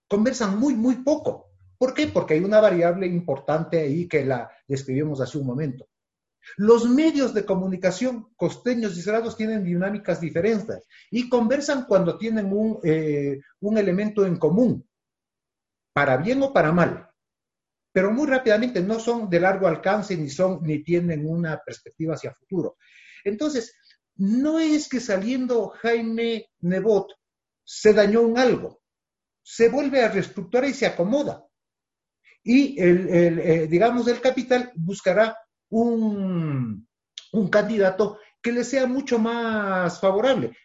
Conversan 0.10 0.60
muy, 0.60 0.76
muy 0.76 0.98
poco. 0.98 1.52
¿Por 1.78 1.94
qué? 1.94 2.08
Porque 2.08 2.34
hay 2.34 2.42
una 2.42 2.60
variable 2.60 3.08
importante 3.08 3.80
ahí 3.80 4.10
que 4.10 4.26
la 4.26 4.52
describimos 4.68 5.22
hace 5.22 5.38
un 5.38 5.46
momento. 5.46 5.88
Los 6.58 6.90
medios 6.90 7.34
de 7.34 7.46
comunicación 7.46 8.34
costeños 8.36 8.98
y 8.98 9.02
cerrados 9.02 9.38
tienen 9.38 9.64
dinámicas 9.64 10.20
diferentes 10.20 10.86
y 11.10 11.30
conversan 11.30 11.86
cuando 11.86 12.18
tienen 12.18 12.52
un, 12.52 12.78
eh, 12.84 13.40
un 13.62 13.78
elemento 13.78 14.26
en 14.26 14.36
común, 14.36 14.86
para 15.94 16.18
bien 16.18 16.44
o 16.44 16.52
para 16.52 16.74
mal 16.74 17.09
pero 17.92 18.12
muy 18.12 18.28
rápidamente 18.28 18.82
no 18.82 19.00
son 19.00 19.30
de 19.30 19.40
largo 19.40 19.68
alcance 19.68 20.16
ni 20.16 20.30
son 20.30 20.62
ni 20.64 20.84
tienen 20.84 21.26
una 21.28 21.60
perspectiva 21.64 22.14
hacia 22.14 22.34
futuro. 22.34 22.78
Entonces, 23.24 23.76
no 24.16 24.60
es 24.60 24.90
que 24.90 25.00
saliendo 25.00 25.70
Jaime 25.70 26.50
Nebot 26.62 27.14
se 27.64 27.94
dañó 27.94 28.22
un 28.22 28.38
algo, 28.38 28.82
se 29.42 29.70
vuelve 29.70 30.04
a 30.04 30.10
reestructurar 30.10 30.70
y 30.70 30.74
se 30.74 30.86
acomoda. 30.86 31.46
Y 32.44 32.80
el, 32.82 33.10
eh, 33.10 33.68
digamos, 33.68 34.08
el 34.08 34.22
capital 34.22 34.72
buscará 34.76 35.38
un, 35.70 36.88
un 37.32 37.50
candidato 37.50 38.20
que 38.42 38.52
le 38.52 38.64
sea 38.64 38.86
mucho 38.86 39.20
más 39.20 40.00
favorable. 40.00 40.56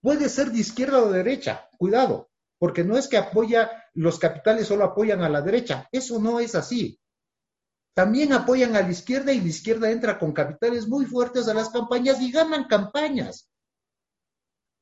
Puede 0.00 0.28
ser 0.28 0.50
de 0.50 0.58
izquierda 0.58 1.02
o 1.02 1.10
de 1.10 1.18
derecha, 1.22 1.68
cuidado, 1.78 2.30
porque 2.58 2.84
no 2.84 2.96
es 2.96 3.08
que 3.08 3.16
apoya, 3.16 3.83
los 3.94 4.18
capitales 4.18 4.66
solo 4.66 4.84
apoyan 4.84 5.22
a 5.22 5.28
la 5.28 5.40
derecha, 5.40 5.88
eso 5.92 6.18
no 6.18 6.40
es 6.40 6.54
así. 6.54 6.98
También 7.94 8.32
apoyan 8.32 8.74
a 8.74 8.82
la 8.82 8.90
izquierda 8.90 9.32
y 9.32 9.40
la 9.40 9.46
izquierda 9.46 9.90
entra 9.90 10.18
con 10.18 10.32
capitales 10.32 10.88
muy 10.88 11.06
fuertes 11.06 11.46
a 11.46 11.54
las 11.54 11.70
campañas 11.70 12.20
y 12.20 12.32
ganan 12.32 12.64
campañas, 12.64 13.48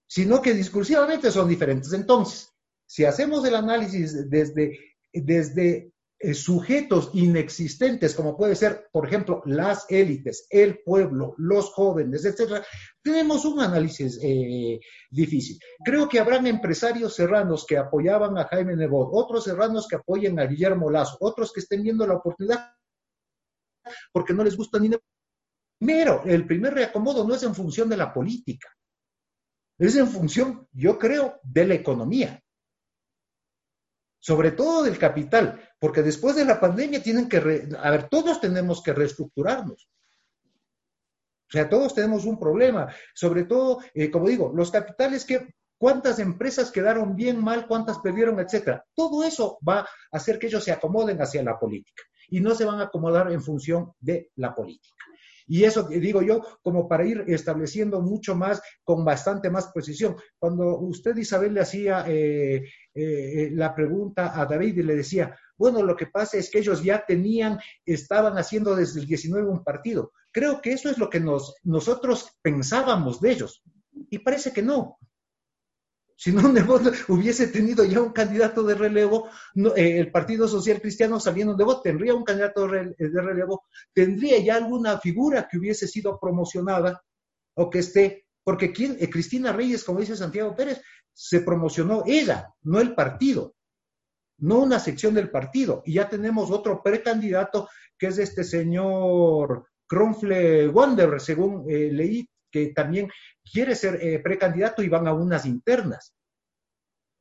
sino 0.07 0.41
que 0.41 0.55
discursivamente 0.55 1.31
son 1.31 1.47
diferentes. 1.47 1.93
Entonces, 1.93 2.51
si 2.87 3.05
hacemos 3.05 3.45
el 3.45 3.55
análisis 3.55 4.31
desde, 4.31 4.79
desde 5.13 5.93
sujetos 6.35 7.11
inexistentes, 7.15 8.15
como 8.15 8.37
puede 8.37 8.55
ser, 8.55 8.89
por 8.93 9.07
ejemplo, 9.07 9.43
las 9.45 9.87
élites, 9.89 10.47
el 10.51 10.81
pueblo, 10.85 11.35
los 11.37 11.71
jóvenes, 11.71 12.25
etcétera, 12.25 12.65
tenemos 13.03 13.45
un 13.45 13.61
análisis 13.61 14.19
eh, 14.23 14.79
difícil. 15.11 15.59
Creo 15.85 16.09
que 16.09 16.21
habrán 16.21 16.47
empresarios 16.47 17.15
serranos 17.15 17.67
que 17.67 17.77
apoyaban 17.77 18.39
a 18.39 18.45
Jaime 18.45 18.77
Nebot, 18.77 19.11
otros 19.13 19.45
serranos 19.45 19.89
que 19.89 19.97
apoyen 19.97 20.39
a 20.39 20.47
Guillermo 20.47 20.91
Lazo, 20.91 21.17
otros 21.21 21.53
que 21.53 21.61
estén 21.61 21.83
viendo 21.83 22.07
la 22.07 22.15
oportunidad 22.15 22.73
porque 24.13 24.33
no 24.33 24.45
les 24.45 24.57
gusta 24.57 24.79
ni 24.79 24.91
Primero, 25.79 26.23
el 26.25 26.47
primer 26.47 26.75
reacomodo 26.75 27.27
no 27.27 27.35
es 27.35 27.43
en 27.43 27.57
función 27.57 27.89
de 27.89 27.97
la 27.97 28.15
política, 28.15 28.69
es 29.79 29.97
en 29.97 30.07
función, 30.07 30.69
yo 30.71 30.97
creo, 30.97 31.41
de 31.43 31.67
la 31.67 31.75
economía 31.75 32.41
sobre 34.23 34.53
todo 34.53 34.85
del 34.85 34.99
capital, 34.99 35.61
porque 35.81 36.01
después 36.01 36.37
de 36.37 36.45
la 36.45 36.61
pandemia 36.61 37.03
tienen 37.03 37.29
que, 37.29 37.39
a 37.77 37.91
ver, 37.91 38.09
todos 38.09 38.41
tenemos 38.41 38.81
que 38.81 38.93
reestructurarnos. 38.93 39.91
sea, 41.51 41.69
todos 41.69 41.93
tenemos 41.93 42.25
un 42.25 42.39
problema, 42.39 42.95
sobre 43.15 43.45
todo, 43.45 43.81
eh, 43.93 44.13
como 44.13 44.29
digo, 44.29 44.53
los 44.55 44.71
capitales 44.71 45.25
que 45.25 45.53
cuántas 45.77 46.21
empresas 46.21 46.71
quedaron 46.71 47.17
bien, 47.17 47.43
mal, 47.43 47.67
cuántas 47.67 47.99
perdieron, 47.99 48.39
etcétera. 48.39 48.85
Todo 48.95 49.25
eso 49.25 49.59
va 49.69 49.81
a 49.81 49.89
hacer 50.13 50.39
que 50.39 50.47
ellos 50.47 50.63
se 50.63 50.71
acomoden 50.71 51.21
hacia 51.21 51.43
la 51.43 51.59
política 51.59 52.05
y 52.29 52.39
no 52.41 52.55
se 52.55 52.65
van 52.65 52.79
a 52.79 52.85
acomodar 52.85 53.33
en 53.33 53.43
función 53.43 53.93
de 53.99 54.31
la 54.37 54.55
política. 54.55 54.95
Y 55.47 55.65
eso 55.65 55.85
digo 55.85 56.23
yo, 56.23 56.43
como 56.63 56.89
para 56.89 57.07
ir 57.07 57.25
estableciendo 57.27 58.01
mucho 58.01 58.35
más, 58.35 58.61
con 58.85 59.05
bastante 59.05 59.51
más 59.51 59.71
precisión. 59.73 60.17
Cuando 60.39 60.79
usted, 60.79 61.17
Isabel, 61.17 61.55
le 61.55 61.61
hacía 61.61 62.05
eh, 62.09 62.65
eh, 62.95 63.51
la 63.53 63.75
pregunta 63.75 64.41
a 64.41 64.47
David 64.47 64.79
y 64.79 64.83
le 64.83 64.97
decía, 64.97 65.37
bueno, 65.57 65.83
lo 65.83 65.97
que 65.97 66.07
pasa 66.07 66.37
es 66.37 66.51
que 66.51 66.59
ellos 66.59 66.83
ya 66.83 67.05
tenían, 67.07 67.59
estaban 67.85 68.37
haciendo 68.39 68.75
desde 68.75 69.01
el 69.01 69.07
19 69.07 69.49
un 69.49 69.65
partido. 69.65 70.13
Creo 70.33 70.61
que 70.61 70.73
eso 70.73 70.91
es 70.91 70.99
lo 70.99 71.11
que 71.11 71.21
nos, 71.21 71.55
nosotros 71.63 72.39
pensábamos 72.43 73.21
de 73.21 73.33
ellos. 73.33 73.63
Y 74.11 74.19
parece 74.19 74.53
que 74.53 74.63
no. 74.63 74.99
Si 76.23 76.31
no, 76.31 76.43
Nebot 76.53 76.83
hubiese 77.09 77.49
tenido 77.49 77.83
ya 77.83 78.01
un 78.01 78.13
candidato 78.13 78.63
de 78.63 78.77
relevo, 78.77 79.29
eh, 79.75 79.99
el 79.99 80.13
Partido 80.13 80.47
Social 80.47 80.81
Cristiano 80.81 81.19
saliendo 81.19 81.55
de 81.55 81.59
Nebot 81.59 81.83
tendría 81.83 82.15
un 82.15 82.23
candidato 82.23 82.73
eh, 82.73 82.95
de 82.97 83.21
relevo, 83.21 83.65
tendría 83.93 84.39
ya 84.39 84.55
alguna 84.55 84.99
figura 84.99 85.49
que 85.51 85.59
hubiese 85.59 85.89
sido 85.89 86.21
promocionada 86.21 87.03
o 87.55 87.69
que 87.69 87.81
esté, 87.81 88.27
porque 88.45 88.73
¿quién? 88.73 88.97
Eh, 89.01 89.11
Cristina 89.11 89.53
Reyes, 89.53 89.83
como 89.83 89.99
dice 89.99 90.15
Santiago 90.15 90.55
Pérez, 90.55 90.81
se 91.13 91.41
promocionó 91.41 92.05
ella, 92.07 92.55
no 92.63 92.81
el 92.81 92.95
partido, 92.95 93.57
no 94.39 94.61
una 94.61 94.79
sección 94.79 95.15
del 95.15 95.29
partido. 95.29 95.83
Y 95.85 95.95
ya 95.95 96.09
tenemos 96.09 96.53
otro 96.53 96.85
precandidato 96.85 97.69
que 97.99 98.07
es 98.07 98.19
este 98.19 98.45
señor 98.45 99.67
Kronfle 99.89 100.69
Wanderer, 100.69 101.21
según 101.21 101.67
leí, 101.67 102.29
que 102.53 102.69
también 102.69 103.11
quiere 103.51 103.75
ser 103.75 103.99
eh, 104.01 104.21
precandidato 104.21 104.83
y 104.83 104.89
van 104.89 105.09
a 105.09 105.15
unas 105.15 105.47
internas. 105.47 106.15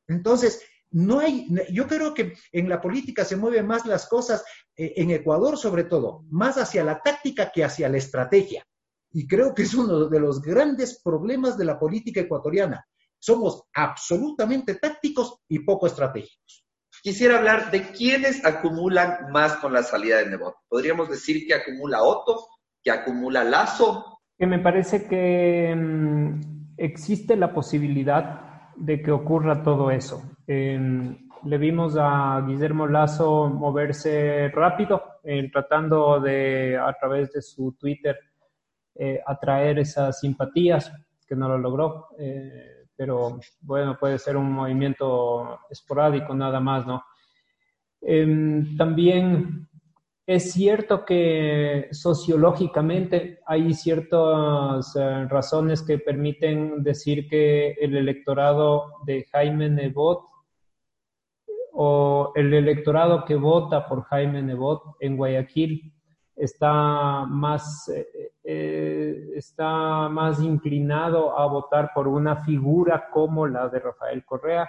Entonces, 0.06 0.62
no 0.90 1.20
hay, 1.20 1.48
yo 1.70 1.86
creo 1.88 2.12
que 2.12 2.34
en 2.52 2.68
la 2.68 2.80
política 2.80 3.24
se 3.24 3.36
mueven 3.36 3.66
más 3.66 3.86
las 3.86 4.06
cosas, 4.06 4.44
eh, 4.76 4.92
en 4.96 5.10
Ecuador 5.10 5.56
sobre 5.56 5.84
todo, 5.84 6.24
más 6.30 6.58
hacia 6.58 6.84
la 6.84 7.00
táctica 7.00 7.50
que 7.50 7.64
hacia 7.64 7.88
la 7.88 7.96
estrategia. 7.96 8.64
Y 9.10 9.26
creo 9.26 9.54
que 9.54 9.62
es 9.62 9.74
uno 9.74 10.08
de 10.08 10.20
los 10.20 10.40
grandes 10.40 11.00
problemas 11.02 11.56
de 11.56 11.64
la 11.64 11.78
política 11.78 12.20
ecuatoriana. 12.20 12.86
Somos 13.18 13.64
absolutamente 13.74 14.74
tácticos 14.76 15.40
y 15.48 15.60
poco 15.60 15.86
estratégicos. 15.86 16.64
Quisiera 17.02 17.38
hablar 17.38 17.70
de 17.70 17.90
quiénes 17.92 18.44
acumulan 18.44 19.30
más 19.30 19.56
con 19.56 19.72
la 19.72 19.82
salida 19.82 20.18
de 20.18 20.26
Nebot. 20.26 20.54
Podríamos 20.68 21.08
decir 21.08 21.46
que 21.46 21.54
acumula 21.54 22.02
Otto, 22.02 22.46
que 22.82 22.90
acumula 22.90 23.44
Lazo, 23.44 24.11
que 24.42 24.46
me 24.48 24.58
parece 24.58 25.06
que 25.06 25.72
mm, 25.72 26.74
existe 26.76 27.36
la 27.36 27.54
posibilidad 27.54 28.72
de 28.74 29.00
que 29.00 29.12
ocurra 29.12 29.62
todo 29.62 29.88
eso. 29.92 30.20
le 30.48 31.58
vimos 31.58 31.96
a 31.96 32.42
Guillermo 32.44 32.88
Lazo 32.88 33.48
moverse 33.48 34.48
rápido, 34.48 35.00
tratando 35.52 36.18
de, 36.18 36.76
a 36.76 36.92
través 36.94 37.32
de 37.32 37.40
su 37.40 37.76
Twitter, 37.78 38.18
eh, 38.96 39.20
atraer 39.24 39.78
esas 39.78 40.18
simpatías, 40.18 40.92
que 41.24 41.36
no 41.36 41.48
lo 41.48 41.58
logró. 41.58 42.08
Eh, 42.18 42.86
pero 42.96 43.38
bueno, 43.60 43.96
puede 43.96 44.18
ser 44.18 44.36
un 44.36 44.50
movimiento 44.50 45.60
esporádico 45.70 46.34
nada 46.34 46.58
más, 46.58 46.84
¿no? 46.84 47.04
Em, 48.00 48.76
también 48.76 49.68
es 50.26 50.52
cierto 50.52 51.04
que 51.04 51.88
sociológicamente 51.90 53.40
hay 53.44 53.74
ciertas 53.74 54.94
eh, 54.94 55.26
razones 55.28 55.82
que 55.82 55.98
permiten 55.98 56.82
decir 56.82 57.28
que 57.28 57.72
el 57.72 57.96
electorado 57.96 59.00
de 59.04 59.26
Jaime 59.32 59.68
Nebot 59.68 60.24
o 61.72 62.32
el 62.36 62.54
electorado 62.54 63.24
que 63.24 63.34
vota 63.34 63.88
por 63.88 64.04
Jaime 64.04 64.42
Nebot 64.42 64.96
en 65.00 65.16
Guayaquil 65.16 65.92
está 66.36 67.24
más, 67.26 67.88
eh, 67.88 68.32
eh, 68.44 69.30
está 69.34 70.08
más 70.08 70.40
inclinado 70.40 71.36
a 71.36 71.46
votar 71.46 71.90
por 71.92 72.06
una 72.06 72.44
figura 72.44 73.08
como 73.10 73.48
la 73.48 73.68
de 73.68 73.80
Rafael 73.80 74.24
Correa 74.24 74.68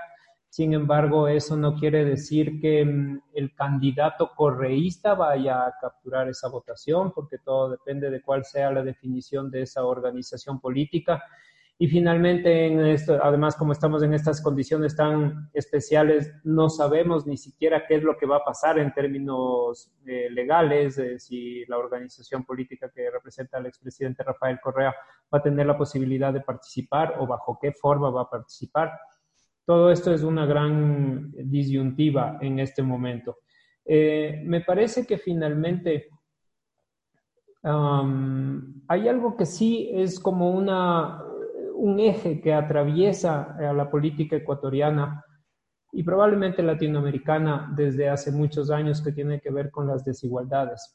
sin 0.53 0.71
embargo, 0.75 1.27
eso 1.27 1.57
no 1.57 1.73
quiere 1.73 2.05
decir 2.05 2.61
que 2.61 2.85
mm, 2.85 3.21
el 3.33 3.55
candidato 3.55 4.29
correísta 4.35 5.15
vaya 5.15 5.65
a 5.65 5.73
capturar 5.81 6.29
esa 6.29 6.47
votación, 6.47 7.11
porque 7.11 7.39
todo 7.39 7.71
depende 7.71 8.11
de 8.11 8.21
cuál 8.21 8.45
sea 8.45 8.71
la 8.71 8.83
definición 8.83 9.49
de 9.49 9.63
esa 9.63 9.83
organización 9.83 10.59
política. 10.59 11.23
Y 11.79 11.87
finalmente, 11.87 12.67
en 12.67 12.85
esto, 12.85 13.17
además, 13.19 13.55
como 13.55 13.71
estamos 13.71 14.03
en 14.03 14.13
estas 14.13 14.43
condiciones 14.43 14.95
tan 14.95 15.49
especiales, 15.55 16.31
no 16.43 16.69
sabemos 16.69 17.25
ni 17.25 17.35
siquiera 17.35 17.87
qué 17.87 17.95
es 17.95 18.03
lo 18.03 18.15
que 18.15 18.27
va 18.27 18.37
a 18.37 18.45
pasar 18.45 18.77
en 18.77 18.93
términos 18.93 19.91
eh, 20.05 20.29
legales, 20.29 21.01
si 21.17 21.65
la 21.65 21.79
organización 21.79 22.45
política 22.45 22.91
que 22.93 23.09
representa 23.09 23.57
al 23.57 23.65
expresidente 23.65 24.21
Rafael 24.21 24.59
Correa 24.61 24.93
va 25.33 25.39
a 25.39 25.41
tener 25.41 25.65
la 25.65 25.79
posibilidad 25.79 26.31
de 26.31 26.41
participar 26.41 27.15
o 27.17 27.25
bajo 27.25 27.57
qué 27.59 27.71
forma 27.71 28.11
va 28.11 28.21
a 28.21 28.29
participar. 28.29 28.91
Todo 29.65 29.91
esto 29.91 30.13
es 30.13 30.23
una 30.23 30.45
gran 30.45 31.31
disyuntiva 31.31 32.37
en 32.41 32.59
este 32.59 32.83
momento. 32.83 33.37
Eh, 33.85 34.41
me 34.45 34.61
parece 34.61 35.05
que 35.05 35.17
finalmente 35.17 36.09
hay 37.63 39.07
algo 39.07 39.37
que 39.37 39.45
sí 39.45 39.89
es 39.93 40.19
como 40.19 40.51
una, 40.51 41.23
un 41.75 41.99
eje 41.99 42.41
que 42.41 42.53
atraviesa 42.53 43.55
a 43.57 43.71
la 43.71 43.89
política 43.89 44.35
ecuatoriana 44.35 45.23
y 45.93 46.03
probablemente 46.03 46.61
latinoamericana 46.61 47.71
desde 47.75 48.09
hace 48.09 48.31
muchos 48.31 48.69
años 48.69 49.01
que 49.01 49.13
tiene 49.13 49.39
que 49.39 49.51
ver 49.51 49.71
con 49.71 49.87
las 49.87 50.03
desigualdades. 50.03 50.93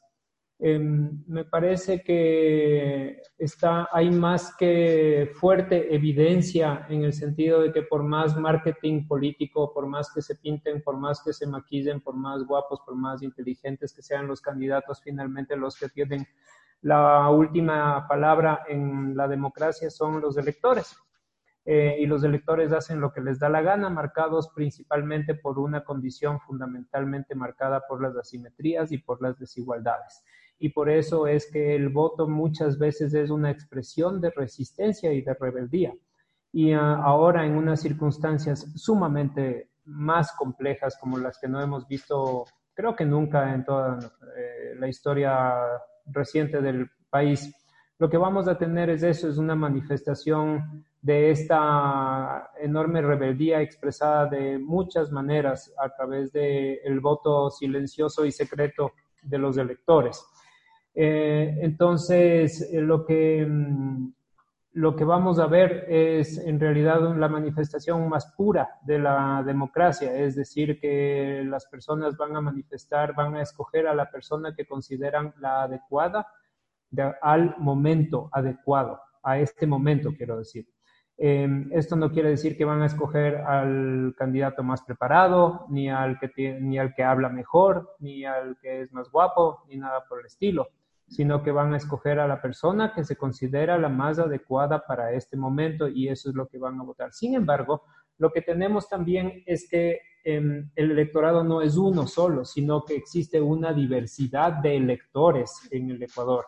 Em, 0.61 1.23
me 1.25 1.45
parece 1.45 2.03
que 2.03 3.21
está, 3.37 3.87
hay 3.93 4.11
más 4.11 4.53
que 4.57 5.31
fuerte 5.35 5.95
evidencia 5.95 6.85
en 6.89 7.03
el 7.03 7.13
sentido 7.13 7.61
de 7.61 7.71
que 7.71 7.83
por 7.83 8.03
más 8.03 8.35
marketing 8.35 9.07
político, 9.07 9.73
por 9.73 9.87
más 9.87 10.11
que 10.13 10.21
se 10.21 10.35
pinten, 10.35 10.81
por 10.83 10.97
más 10.97 11.23
que 11.23 11.31
se 11.31 11.47
maquillen, 11.47 12.01
por 12.01 12.15
más 12.15 12.43
guapos, 12.43 12.81
por 12.85 12.95
más 12.95 13.21
inteligentes 13.23 13.93
que 13.93 14.01
sean 14.01 14.27
los 14.27 14.41
candidatos, 14.41 15.01
finalmente 15.01 15.55
los 15.55 15.77
que 15.77 15.87
tienen 15.87 16.27
la 16.81 17.29
última 17.29 18.05
palabra 18.05 18.65
en 18.67 19.15
la 19.15 19.29
democracia 19.29 19.89
son 19.89 20.19
los 20.19 20.35
electores. 20.37 20.93
Eh, 21.65 21.97
y 21.99 22.05
los 22.05 22.23
electores 22.23 22.71
hacen 22.73 22.99
lo 22.99 23.13
que 23.13 23.21
les 23.21 23.39
da 23.39 23.47
la 23.47 23.61
gana, 23.61 23.89
marcados 23.89 24.49
principalmente 24.49 25.35
por 25.35 25.59
una 25.59 25.83
condición 25.83 26.39
fundamentalmente 26.39 27.35
marcada 27.35 27.85
por 27.87 28.01
las 28.01 28.15
asimetrías 28.17 28.91
y 28.91 28.97
por 28.97 29.21
las 29.21 29.37
desigualdades 29.37 30.23
y 30.59 30.69
por 30.69 30.89
eso 30.89 31.25
es 31.25 31.49
que 31.51 31.75
el 31.75 31.89
voto 31.89 32.27
muchas 32.27 32.77
veces 32.77 33.13
es 33.13 33.29
una 33.29 33.49
expresión 33.49 34.19
de 34.19 34.29
resistencia 34.29 35.13
y 35.13 35.21
de 35.21 35.33
rebeldía. 35.33 35.93
Y 36.51 36.73
ah, 36.73 37.01
ahora 37.01 37.45
en 37.45 37.55
unas 37.55 37.81
circunstancias 37.81 38.67
sumamente 38.75 39.69
más 39.85 40.33
complejas 40.33 40.97
como 40.99 41.17
las 41.17 41.39
que 41.39 41.47
no 41.47 41.61
hemos 41.61 41.87
visto, 41.87 42.45
creo 42.73 42.95
que 42.95 43.05
nunca 43.05 43.53
en 43.53 43.63
toda 43.63 43.99
eh, 44.37 44.75
la 44.77 44.87
historia 44.87 45.53
reciente 46.05 46.61
del 46.61 46.89
país, 47.09 47.55
lo 47.97 48.09
que 48.09 48.17
vamos 48.17 48.47
a 48.47 48.57
tener 48.57 48.89
es 48.89 49.03
eso, 49.03 49.29
es 49.29 49.37
una 49.37 49.55
manifestación 49.55 50.85
de 51.01 51.31
esta 51.31 52.51
enorme 52.59 53.01
rebeldía 53.01 53.61
expresada 53.61 54.25
de 54.27 54.57
muchas 54.57 55.11
maneras 55.11 55.73
a 55.77 55.89
través 55.89 56.31
del 56.33 56.99
voto 56.99 57.49
silencioso 57.49 58.25
y 58.25 58.31
secreto 58.31 58.91
de 59.21 59.37
los 59.37 59.57
electores. 59.57 60.25
Eh, 60.93 61.57
entonces, 61.61 62.61
eh, 62.73 62.81
lo, 62.81 63.05
que, 63.05 63.45
mm, 63.47 64.11
lo 64.73 64.95
que 64.95 65.03
vamos 65.03 65.39
a 65.39 65.47
ver 65.47 65.85
es 65.87 66.37
en 66.39 66.59
realidad 66.59 67.15
la 67.15 67.29
manifestación 67.29 68.07
más 68.09 68.33
pura 68.35 68.69
de 68.83 68.99
la 68.99 69.43
democracia, 69.45 70.13
es 70.15 70.35
decir, 70.35 70.79
que 70.79 71.43
las 71.45 71.65
personas 71.67 72.17
van 72.17 72.35
a 72.35 72.41
manifestar, 72.41 73.13
van 73.15 73.35
a 73.35 73.41
escoger 73.41 73.87
a 73.87 73.95
la 73.95 74.09
persona 74.09 74.53
que 74.55 74.65
consideran 74.65 75.33
la 75.39 75.63
adecuada 75.63 76.27
al 77.21 77.55
momento 77.59 78.29
adecuado, 78.31 78.99
a 79.21 79.37
este 79.37 79.67
momento, 79.67 80.11
quiero 80.17 80.37
decir. 80.37 80.67
Em, 81.17 81.69
esto 81.73 81.95
no 81.97 82.11
quiere 82.11 82.29
decir 82.29 82.57
que 82.57 82.65
van 82.65 82.81
a 82.81 82.85
escoger 82.85 83.35
al 83.37 84.15
candidato 84.17 84.63
más 84.63 84.81
preparado, 84.83 85.65
ni 85.69 85.89
al, 85.89 86.17
que 86.19 86.59
ni 86.61 86.79
al 86.79 86.93
que 86.95 87.03
habla 87.03 87.29
mejor, 87.29 87.95
ni 87.99 88.25
al 88.25 88.57
que 88.61 88.81
es 88.81 88.93
más 88.93 89.11
guapo, 89.11 89.65
ni 89.67 89.77
nada 89.77 90.05
por 90.07 90.21
el 90.21 90.25
estilo 90.27 90.69
sino 91.09 91.43
que 91.43 91.51
van 91.51 91.73
a 91.73 91.77
escoger 91.77 92.19
a 92.19 92.27
la 92.27 92.41
persona 92.41 92.93
que 92.93 93.03
se 93.03 93.15
considera 93.15 93.77
la 93.77 93.89
más 93.89 94.19
adecuada 94.19 94.85
para 94.85 95.11
este 95.13 95.35
momento 95.35 95.87
y 95.87 96.07
eso 96.07 96.29
es 96.29 96.35
lo 96.35 96.47
que 96.47 96.59
van 96.59 96.79
a 96.79 96.83
votar. 96.83 97.11
Sin 97.11 97.33
embargo, 97.33 97.83
lo 98.19 98.31
que 98.31 98.41
tenemos 98.41 98.87
también 98.87 99.43
es 99.45 99.67
que 99.69 99.99
em, 100.23 100.69
el 100.75 100.91
electorado 100.91 101.43
no 101.43 101.61
es 101.61 101.77
uno 101.77 102.05
solo, 102.05 102.45
sino 102.45 102.83
que 102.85 102.95
existe 102.95 103.41
una 103.41 103.73
diversidad 103.73 104.53
de 104.61 104.77
electores 104.77 105.67
en 105.71 105.89
el 105.89 106.03
Ecuador. 106.03 106.45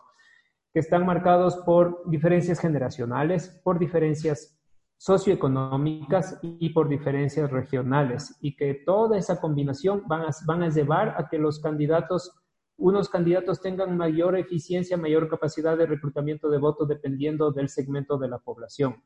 que 0.74 0.80
están 0.80 1.04
marcados 1.04 1.58
por 1.66 2.02
diferencias 2.08 2.58
generacionales, 2.58 3.60
por 3.62 3.78
diferencias 3.78 4.58
socioeconómicas 4.96 6.38
y 6.42 6.70
por 6.70 6.88
diferencias 6.88 7.50
regionales, 7.50 8.38
y 8.40 8.56
que 8.56 8.72
toda 8.86 9.18
esa 9.18 9.38
combinación 9.38 10.04
van 10.06 10.22
a, 10.22 10.28
van 10.46 10.62
a 10.62 10.70
llevar 10.70 11.14
a 11.18 11.28
que 11.28 11.36
los 11.36 11.60
candidatos, 11.60 12.41
unos 12.76 13.08
candidatos 13.08 13.60
tengan 13.60 13.96
mayor 13.96 14.36
eficiencia, 14.36 14.96
mayor 14.96 15.28
capacidad 15.28 15.76
de 15.76 15.86
reclutamiento 15.86 16.48
de 16.48 16.58
votos 16.58 16.88
dependiendo 16.88 17.52
del 17.52 17.68
segmento 17.68 18.18
de 18.18 18.28
la 18.28 18.38
población. 18.38 19.02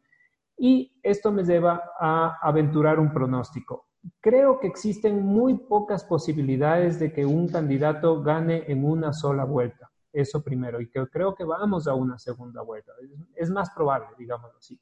Y 0.57 0.99
esto 1.03 1.33
me 1.33 1.45
lleva 1.45 1.83
a 2.01 2.39
aventurar 2.41 2.99
un 2.99 3.13
pronóstico. 3.13 3.89
Creo 4.21 4.61
que 4.61 4.69
existen 4.69 5.23
muy 5.23 5.59
pocas 5.59 6.05
posibilidades 6.05 6.99
de 6.99 7.13
que 7.13 7.27
un 7.27 7.49
candidato 7.49 8.23
gane 8.23 8.65
en 8.69 8.85
una 8.85 9.13
sola 9.13 9.45
vuelta. 9.45 9.91
Eso 10.13 10.43
primero. 10.43 10.81
Y 10.81 10.89
que 10.89 11.07
creo 11.09 11.35
que 11.35 11.45
vamos 11.45 11.87
a 11.87 11.95
una 11.95 12.19
segunda 12.19 12.63
vuelta. 12.63 12.93
Es 13.35 13.51
más 13.51 13.71
probable, 13.71 14.09
digamos 14.17 14.55
así. 14.57 14.81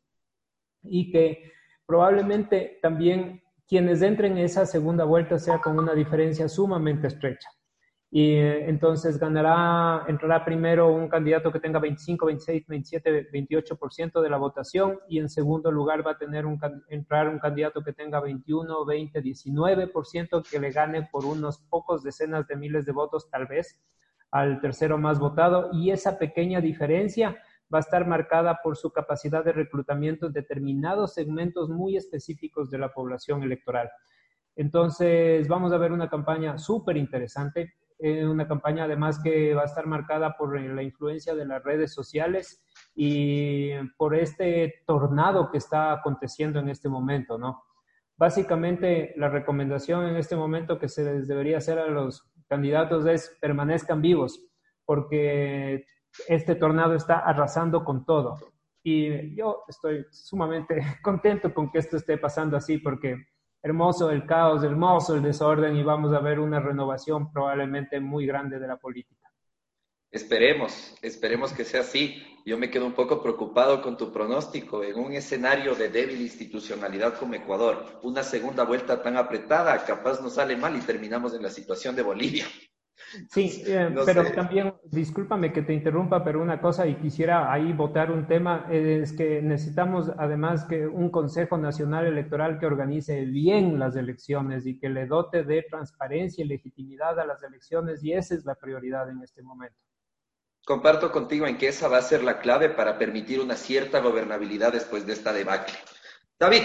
Y 0.83 1.11
que 1.11 1.51
probablemente 1.87 2.79
también 2.81 3.43
quienes 3.67 4.03
entren 4.03 4.33
en 4.33 4.45
esa 4.45 4.67
segunda 4.67 5.05
vuelta 5.05 5.39
sea 5.39 5.61
con 5.61 5.79
una 5.79 5.95
diferencia 5.95 6.49
sumamente 6.49 7.09
estrecha 7.09 7.49
y 8.17 8.37
eh, 8.37 8.69
entonces 8.69 9.19
ganará, 9.19 10.05
entrará 10.07 10.45
primero 10.45 10.93
un 10.93 11.09
candidato 11.09 11.51
que 11.51 11.59
tenga 11.59 11.81
25, 11.81 12.27
26, 12.27 12.65
27, 12.69 13.33
28% 13.33 14.23
de 14.23 14.31
la 14.31 14.37
votación 14.37 15.01
y 15.09 15.19
en 15.19 15.29
segundo 15.29 15.73
lugar 15.73 16.07
va 16.07 16.13
a 16.13 16.17
tener 16.17 16.47
un, 16.47 16.61
entrar 16.91 17.29
un 17.29 17.41
candidato 17.41 17.83
que 17.83 17.93
tenga 17.93 18.21
21, 18.21 18.85
20, 18.85 19.21
19% 19.21 20.49
que 20.49 20.61
le 20.61 20.71
gane 20.71 21.09
por 21.11 21.25
unos 21.25 21.59
pocos 21.59 22.05
decenas 22.05 22.47
de 22.47 22.55
miles 22.55 22.87
de 22.87 22.93
votos 22.93 23.29
tal 23.29 23.49
vez 23.49 23.83
al 24.31 24.61
tercero 24.61 24.97
más 24.97 25.19
votado 25.19 25.71
y 25.73 25.91
esa 25.91 26.17
pequeña 26.17 26.61
diferencia 26.61 27.37
va 27.75 27.79
a 27.79 27.81
estar 27.81 28.07
marcada 28.07 28.61
por 28.63 28.77
su 28.77 28.93
capacidad 28.93 29.45
de 29.45 29.55
reclutamiento 29.55 30.27
en 30.27 30.35
determinados 30.35 31.15
segmentos 31.15 31.69
muy 31.69 31.97
específicos 31.97 32.71
de 32.71 32.79
la 32.79 32.93
población 32.93 33.43
electoral. 33.43 33.91
Entonces, 34.55 35.49
vamos 35.49 35.73
a 35.73 35.79
ver 35.79 35.91
una 35.91 36.09
campaña 36.09 36.59
súper 36.59 36.97
interesante 36.97 37.75
una 37.99 38.47
campaña 38.47 38.85
además 38.85 39.21
que 39.23 39.55
va 39.55 39.63
a 39.63 39.67
estar 39.67 39.87
marcada 39.87 40.37
por 40.37 40.61
la 40.61 40.83
influencia 40.83 41.35
de 41.35 41.47
las 41.47 41.63
redes 41.63 41.93
sociales 41.93 42.65
y 42.95 43.71
por 43.97 44.15
este 44.15 44.83
tornado 44.87 45.51
que 45.51 45.59
está 45.59 45.93
aconteciendo 45.93 46.59
en 46.59 46.69
este 46.69 46.89
momento, 46.89 47.39
¿no? 47.39 47.63
Básicamente, 48.17 49.13
la 49.17 49.29
recomendación 49.29 50.07
en 50.07 50.17
este 50.17 50.37
momento 50.37 50.79
que 50.79 50.89
se 50.89 51.05
les 51.05 51.27
debería 51.27 51.59
hacer 51.59 51.79
a 51.79 51.89
los 51.89 52.31
candidatos 52.49 53.07
es 53.07 53.37
permanezcan 53.41 54.01
vivos, 54.01 54.47
porque 54.85 55.87
este 56.29 56.55
tornado 56.55 56.95
está 56.95 57.19
arrasando 57.19 57.85
con 57.85 58.05
todo. 58.05 58.39
Y 58.85 59.35
yo 59.35 59.65
estoy 59.67 60.07
sumamente 60.11 60.81
contento 61.03 61.53
con 61.53 61.71
que 61.71 61.79
esto 61.79 61.97
esté 61.97 62.19
pasando 62.19 62.57
así, 62.57 62.79
porque 62.79 63.17
hermoso 63.65 64.11
el 64.11 64.27
caos, 64.27 64.63
hermoso 64.63 65.15
el 65.15 65.23
desorden 65.23 65.75
y 65.75 65.83
vamos 65.83 66.13
a 66.13 66.21
ver 66.21 66.39
una 66.39 66.61
renovación 66.61 67.33
probablemente 67.33 67.99
muy 67.99 68.27
grande 68.27 68.59
de 68.59 68.69
la 68.69 68.77
política. 68.77 69.33
Esperemos, 70.11 70.95
esperemos 71.01 71.55
que 71.55 71.65
sea 71.65 71.81
así. 71.81 72.23
Yo 72.45 72.59
me 72.59 72.71
quedo 72.71 72.85
un 72.85 72.93
poco 72.93 73.23
preocupado 73.23 73.81
con 73.81 73.97
tu 73.97 74.13
pronóstico. 74.13 74.85
En 74.85 74.99
un 74.99 75.15
escenario 75.15 75.75
de 75.75 75.89
débil 75.89 76.21
institucionalidad 76.21 77.19
como 77.19 77.35
Ecuador, 77.35 78.01
una 78.03 78.23
segunda 78.23 78.65
vuelta 78.65 79.03
tan 79.03 79.17
apretada, 79.17 79.83
capaz 79.85 80.21
nos 80.21 80.35
sale 80.35 80.57
mal 80.57 80.77
y 80.77 80.81
terminamos 80.81 81.33
en 81.35 81.43
la 81.43 81.51
situación 81.51 81.97
de 81.97 82.03
Bolivia. 82.03 82.45
Sí, 83.31 83.63
eh, 83.67 83.95
pero 84.05 84.25
también, 84.33 84.75
discúlpame 84.85 85.53
que 85.53 85.63
te 85.63 85.73
interrumpa, 85.73 86.25
pero 86.25 86.41
una 86.41 86.61
cosa, 86.61 86.87
y 86.87 86.97
quisiera 86.97 87.53
ahí 87.53 87.73
votar 87.73 88.11
un 88.11 88.27
tema, 88.27 88.67
es 88.71 89.13
que 89.13 89.43
necesitamos 89.43 90.11
además 90.17 90.65
que 90.65 90.87
un 90.87 91.11
Consejo 91.11 91.59
Nacional 91.59 92.07
Electoral 92.07 92.59
que 92.59 92.67
organice 92.67 93.25
bien 93.25 93.79
las 93.79 93.97
elecciones 93.97 94.67
y 94.67 94.79
que 94.79 94.89
le 94.89 95.07
dote 95.07 95.45
de 95.45 95.63
transparencia 95.63 96.45
y 96.45 96.49
legitimidad 96.49 97.19
a 97.19 97.27
las 97.27 97.43
elecciones, 97.43 98.03
y 98.03 98.13
esa 98.13 98.35
es 98.35 98.45
la 98.45 98.55
prioridad 98.55 99.09
en 99.11 99.23
este 99.23 99.43
momento. 99.43 99.77
Comparto 100.65 101.13
contigo 101.13 101.47
en 101.47 101.59
que 101.59 101.69
esa 101.69 101.89
va 101.89 101.99
a 101.99 102.03
ser 102.03 102.25
la 102.25 102.39
clave 102.39 102.71
para 102.71 102.97
permitir 102.99 103.41
una 103.41 103.55
cierta 103.55 104.01
gobernabilidad 104.01 104.73
después 104.73 105.07
de 105.07 105.13
esta 105.13 105.33
debacle. 105.33 105.75
David, 106.39 106.63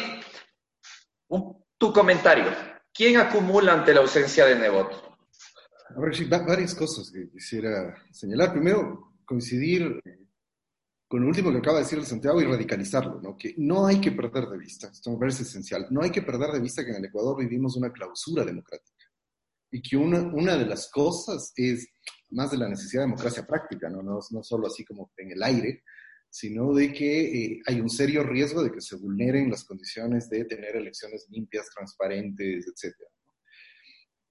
tu 1.77 1.93
comentario. 1.93 2.45
¿Quién 2.93 3.17
acumula 3.17 3.73
ante 3.73 3.93
la 3.93 4.01
ausencia 4.01 4.45
de 4.45 4.55
Nebot? 4.55 5.08
A 5.95 5.99
ver, 5.99 6.15
sí, 6.15 6.25
varias 6.25 6.75
cosas 6.75 7.11
que 7.11 7.29
quisiera 7.29 7.95
señalar. 8.11 8.53
Primero, 8.53 9.13
coincidir 9.25 9.99
con 11.07 11.21
lo 11.21 11.27
último 11.27 11.51
que 11.51 11.57
acaba 11.57 11.77
de 11.77 11.83
decir 11.83 12.03
Santiago 12.05 12.39
y 12.39 12.45
radicalizarlo, 12.45 13.19
¿no? 13.19 13.35
Que 13.35 13.55
no 13.57 13.87
hay 13.87 13.99
que 13.99 14.11
perder 14.11 14.45
de 14.45 14.59
vista, 14.59 14.89
esto 14.89 15.11
me 15.11 15.17
parece 15.17 15.41
esencial, 15.41 15.87
no 15.89 16.03
hay 16.03 16.11
que 16.11 16.21
perder 16.21 16.51
de 16.51 16.59
vista 16.59 16.83
que 16.83 16.91
en 16.91 16.97
el 16.97 17.05
Ecuador 17.05 17.35
vivimos 17.39 17.75
una 17.75 17.91
clausura 17.91 18.45
democrática 18.45 19.05
y 19.71 19.81
que 19.81 19.97
una, 19.97 20.19
una 20.21 20.55
de 20.55 20.65
las 20.65 20.89
cosas 20.91 21.51
es 21.55 21.87
más 22.29 22.51
de 22.51 22.57
la 22.57 22.69
necesidad 22.69 23.01
de 23.01 23.07
democracia 23.07 23.45
práctica, 23.45 23.89
¿no? 23.89 24.03
No, 24.03 24.19
no 24.29 24.43
solo 24.43 24.67
así 24.67 24.85
como 24.85 25.11
en 25.17 25.31
el 25.31 25.41
aire, 25.41 25.83
sino 26.29 26.73
de 26.73 26.93
que 26.93 27.43
eh, 27.43 27.61
hay 27.65 27.81
un 27.81 27.89
serio 27.89 28.23
riesgo 28.23 28.63
de 28.63 28.71
que 28.71 28.81
se 28.81 28.95
vulneren 28.95 29.49
las 29.49 29.63
condiciones 29.63 30.29
de 30.29 30.45
tener 30.45 30.75
elecciones 30.75 31.27
limpias, 31.31 31.67
transparentes, 31.73 32.67
etcétera. 32.67 33.09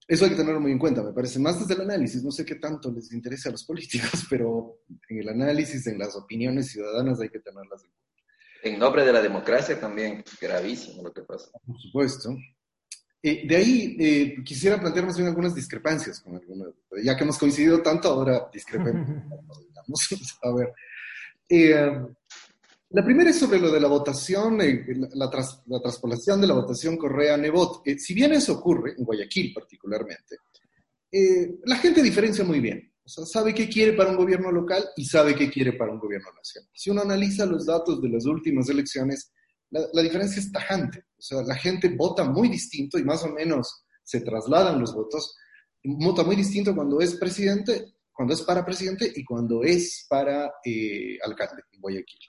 Eso 0.09 0.25
hay 0.25 0.31
que 0.31 0.37
tenerlo 0.37 0.59
muy 0.59 0.73
en 0.73 0.79
cuenta, 0.79 1.03
me 1.03 1.13
parece, 1.13 1.39
más 1.39 1.61
desde 1.61 1.75
el 1.75 1.83
análisis. 1.83 2.25
No 2.25 2.31
sé 2.31 2.43
qué 2.43 2.55
tanto 2.55 2.91
les 2.91 3.13
interesa 3.13 3.51
a 3.51 3.53
los 3.53 3.65
políticos, 3.67 4.27
pero 4.29 4.81
en 5.11 5.19
el 5.19 5.29
análisis, 5.29 5.87
en 5.87 5.99
las 5.99 6.17
opiniones 6.17 6.71
ciudadanas 6.71 7.21
hay 7.21 7.29
que 7.29 7.41
tenerlas 7.41 7.85
en 7.85 7.91
cuenta. 7.91 7.99
En 8.63 8.79
nombre 8.79 9.05
de 9.05 9.13
la 9.13 9.21
democracia 9.21 9.79
también, 9.79 10.25
gravísimo 10.41 11.03
lo 11.03 11.13
que 11.13 11.23
pasa. 11.23 11.51
Por 11.65 11.79
supuesto. 11.79 12.35
Eh, 13.23 13.47
de 13.47 13.57
ahí 13.57 13.97
eh, 14.01 14.37
quisiera 14.45 14.81
plantear 14.81 15.05
más 15.05 15.17
bien 15.17 15.29
algunas 15.29 15.55
discrepancias 15.55 16.21
con 16.21 16.37
algunos, 16.37 16.73
ya 17.03 17.17
que 17.17 17.25
hemos 17.25 17.37
coincidido 17.37 17.83
tanto, 17.83 18.09
ahora 18.09 18.49
discrepemos. 18.53 19.07
a 20.43 20.55
ver. 20.55 20.73
Eh, 21.49 22.07
la 22.91 23.05
primera 23.05 23.29
es 23.29 23.39
sobre 23.39 23.59
lo 23.61 23.71
de 23.71 23.81
la 23.81 23.89
votación, 23.89 24.63
eh, 24.63 24.83
la, 25.13 25.31
la, 25.67 25.81
transpolación 25.81 26.41
de 26.41 26.47
la 26.47 26.55
votación 26.55 26.97
Correa-Nebot. 26.97 27.83
Eh, 27.85 27.99
si 27.99 28.15
bien 28.15 28.33
eso 28.33 28.55
ocurre, 28.55 28.95
en 28.97 29.05
Guayaquil 29.05 29.53
particularmente, 29.53 30.37
eh, 31.13 31.59
la 31.65 31.77
gente 31.77 32.03
diferencia 32.03 32.45
muy 32.45 32.61
bien. 32.61 32.91
O 33.05 33.09
sea, 33.09 33.27
sabe 33.27 33.55
qué 33.55 33.69
quiere 33.69 33.93
para 33.93 34.11
un 34.11 34.17
gobierno 34.17 34.51
local 34.51 34.89
y 34.97 35.05
sabe 35.05 35.35
qué 35.35 35.51
quiere 35.51 35.75
para 35.75 35.93
un 35.93 35.99
gobierno 35.99 36.29
nacional. 36.35 36.71
Si 36.73 36.89
uno 36.89 37.03
analiza 37.03 37.45
los 37.45 37.67
datos 37.67 38.01
de 38.01 38.09
las 38.09 38.25
últimas 38.25 38.69
elecciones, 38.71 39.33
la, 39.71 39.83
la 39.93 40.03
diferencia 40.03 40.41
es 40.41 40.51
tajante. 40.51 41.05
O 41.19 41.23
sea, 41.23 41.43
la 41.43 41.57
gente 41.57 41.91
vota 41.91 42.25
muy 42.25 42.49
distinto 42.49 42.99
y 42.99 43.05
más 43.05 43.23
o 43.23 43.29
menos 43.29 43.85
se 44.03 44.23
trasladan 44.23 44.81
los 44.81 44.95
votos. 44.95 45.37
Vota 45.85 46.23
muy 46.23 46.37
distinto 46.37 46.75
cuando 46.75 47.01
es 47.01 47.17
presidente, 47.17 47.97
cuando 48.13 48.33
es 48.33 48.41
para 48.43 48.65
presidente 48.65 49.13
y 49.15 49.25
cuando 49.25 49.63
es 49.63 50.07
para 50.09 50.51
alcalde 51.23 51.63
en 51.73 51.81
Guayaquil 51.81 52.21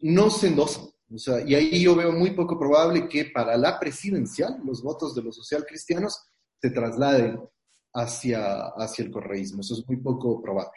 no 0.00 0.30
se 0.30 0.48
endosan. 0.48 0.84
O 1.12 1.18
sea, 1.18 1.46
y 1.46 1.54
ahí 1.54 1.82
yo 1.82 1.94
veo 1.94 2.12
muy 2.12 2.30
poco 2.30 2.58
probable 2.58 3.08
que 3.08 3.26
para 3.26 3.56
la 3.56 3.78
presidencial 3.78 4.60
los 4.64 4.82
votos 4.82 5.14
de 5.14 5.22
los 5.22 5.36
socialcristianos 5.36 6.18
se 6.60 6.70
trasladen 6.70 7.40
hacia, 7.92 8.66
hacia 8.76 9.04
el 9.04 9.10
correísmo. 9.10 9.60
Eso 9.60 9.74
es 9.74 9.86
muy 9.86 9.98
poco 9.98 10.42
probable. 10.42 10.72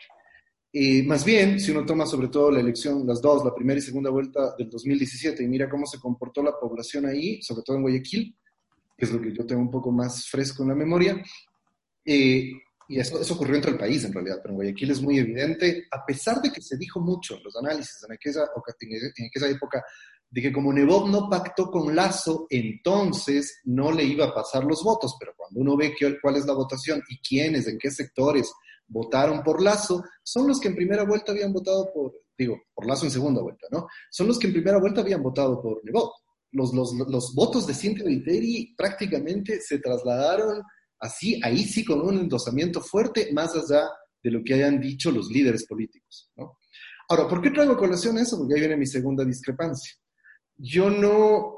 Eh, 0.71 1.01
más 1.03 1.23
bien, 1.23 1.59
si 1.59 1.71
uno 1.71 1.85
toma 1.85 2.05
sobre 2.05 2.27
todo 2.27 2.51
la 2.51 2.59
elección, 2.59 3.07
las 3.07 3.21
dos, 3.21 3.43
la 3.43 3.55
primera 3.55 3.79
y 3.79 3.81
segunda 3.81 4.09
vuelta 4.09 4.53
del 4.57 4.69
2017, 4.69 5.43
y 5.43 5.47
mira 5.47 5.69
cómo 5.69 5.87
se 5.87 5.99
comportó 5.99 6.43
la 6.43 6.59
población 6.59 7.05
ahí, 7.05 7.41
sobre 7.41 7.63
todo 7.63 7.77
en 7.77 7.83
Guayaquil, 7.83 8.37
que 8.97 9.05
es 9.05 9.11
lo 9.11 9.21
que 9.21 9.33
yo 9.33 9.45
tengo 9.45 9.61
un 9.61 9.71
poco 9.71 9.91
más 9.91 10.27
fresco 10.27 10.63
en 10.63 10.69
la 10.69 10.75
memoria, 10.75 11.23
eh, 12.05 12.51
y 12.87 12.99
eso, 12.99 13.19
eso, 13.19 13.33
ocurrió 13.33 13.55
en 13.55 13.61
todo 13.61 13.73
el 13.73 13.79
país 13.79 14.03
en 14.05 14.13
realidad, 14.13 14.39
pero 14.41 14.51
en 14.51 14.55
Guayaquil 14.55 14.91
es 14.91 15.01
muy 15.01 15.19
evidente, 15.19 15.87
a 15.91 16.05
pesar 16.05 16.41
de 16.41 16.51
que 16.51 16.61
se 16.61 16.77
dijo 16.77 16.99
mucho 16.99 17.37
los 17.43 17.55
análisis 17.57 18.03
en 18.07 18.13
aquella, 18.13 18.41
en 18.41 19.25
aquella 19.25 19.49
época, 19.49 19.83
de 20.29 20.41
que 20.41 20.51
como 20.51 20.73
Nebot 20.73 21.07
no 21.07 21.29
pactó 21.29 21.71
con 21.71 21.95
Lazo, 21.95 22.47
entonces 22.49 23.61
no 23.65 23.91
le 23.91 24.03
iba 24.03 24.25
a 24.25 24.33
pasar 24.33 24.63
los 24.63 24.83
votos, 24.83 25.15
pero 25.19 25.33
cuando 25.35 25.61
uno 25.61 25.77
ve 25.77 25.95
cuál 26.21 26.35
es 26.35 26.45
la 26.45 26.53
votación 26.53 27.01
y 27.09 27.19
quiénes, 27.19 27.67
en 27.67 27.77
qué 27.77 27.89
sectores 27.91 28.51
votaron 28.87 29.43
por 29.43 29.61
Lazo, 29.61 30.03
son 30.23 30.47
los 30.47 30.59
que 30.59 30.69
en 30.69 30.75
primera 30.75 31.03
vuelta 31.03 31.31
habían 31.31 31.53
votado 31.53 31.91
por, 31.93 32.13
digo, 32.37 32.61
por 32.73 32.85
Lazo 32.85 33.05
en 33.05 33.11
segunda 33.11 33.41
vuelta, 33.41 33.67
¿no? 33.71 33.87
Son 34.09 34.27
los 34.27 34.37
que 34.37 34.47
en 34.47 34.53
primera 34.53 34.79
vuelta 34.79 35.01
habían 35.01 35.23
votado 35.23 35.61
por 35.61 35.83
Nebot. 35.83 36.11
Los, 36.51 36.73
los, 36.73 36.93
los 36.93 37.35
votos 37.35 37.67
de 37.67 37.73
Cintia 37.73 38.05
Viteri 38.05 38.73
prácticamente 38.77 39.59
se 39.59 39.79
trasladaron 39.79 40.63
así, 40.99 41.39
ahí 41.43 41.63
sí 41.63 41.83
con 41.85 42.01
un 42.01 42.17
endosamiento 42.17 42.81
fuerte, 42.81 43.31
más 43.33 43.55
allá 43.55 43.89
de 44.23 44.31
lo 44.31 44.43
que 44.43 44.55
hayan 44.55 44.79
dicho 44.79 45.11
los 45.11 45.29
líderes 45.29 45.65
políticos. 45.65 46.31
¿no? 46.35 46.57
Ahora, 47.09 47.27
¿por 47.27 47.41
qué 47.41 47.51
traigo 47.51 47.77
colación 47.77 48.17
eso? 48.17 48.37
Porque 48.37 48.55
ahí 48.55 48.59
viene 48.59 48.77
mi 48.77 48.85
segunda 48.85 49.23
discrepancia. 49.23 49.93
Yo 50.57 50.89
no, 50.89 51.55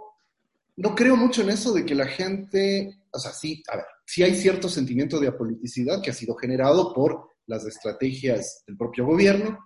no 0.76 0.96
creo 0.96 1.16
mucho 1.16 1.42
en 1.42 1.50
eso 1.50 1.74
de 1.74 1.86
que 1.86 1.96
la 1.96 2.08
gente, 2.08 3.02
o 3.12 3.20
sea, 3.20 3.32
sí, 3.32 3.64
a 3.68 3.78
ver, 3.78 3.86
sí 4.06 4.24
hay 4.24 4.36
cierto 4.36 4.70
sentimiento 4.70 5.20
de 5.20 5.28
apoliticidad 5.28 6.02
que 6.02 6.12
ha 6.12 6.14
sido 6.14 6.36
generado 6.36 6.94
por 6.94 7.30
las 7.48 7.66
estrategias 7.66 8.64
del 8.68 8.78
propio 8.78 9.06
gobierno, 9.06 9.58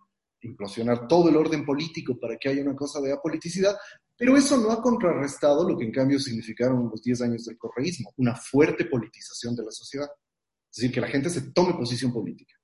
implosionar 0.41 1.07
todo 1.07 1.30
el 1.30 1.38
orden 1.38 1.65
político 1.65 2.17
para 2.19 2.38
que 2.38 2.49
haya 2.49 2.61
una 2.61 2.76
cosa 2.76 3.01
de 3.01 3.11
apoliticidad, 3.11 3.76
pero 4.18 4.38
eso 4.38 4.57
no 4.57 4.72
ha 4.72 4.82
contrarrestado 4.82 5.68
lo 5.68 5.78
que 5.78 5.86
en 5.86 5.91
cambio 5.91 6.20
significaron 6.20 6.89
los 6.89 7.01
10 7.01 7.22
años 7.22 7.45
del 7.45 7.57
correísmo, 7.57 8.14
una 8.18 8.36
fuerte 8.36 8.86
politización 8.86 9.55
de 9.55 9.64
la 9.64 9.72
sociedad. 9.72 10.07
Es 10.72 10.78
decir, 10.78 10.91
que 10.91 11.01
la 11.01 11.07
gente 11.07 11.30
se 11.30 11.51
tome 11.51 11.74
posición 11.74 12.11
política 12.11 12.55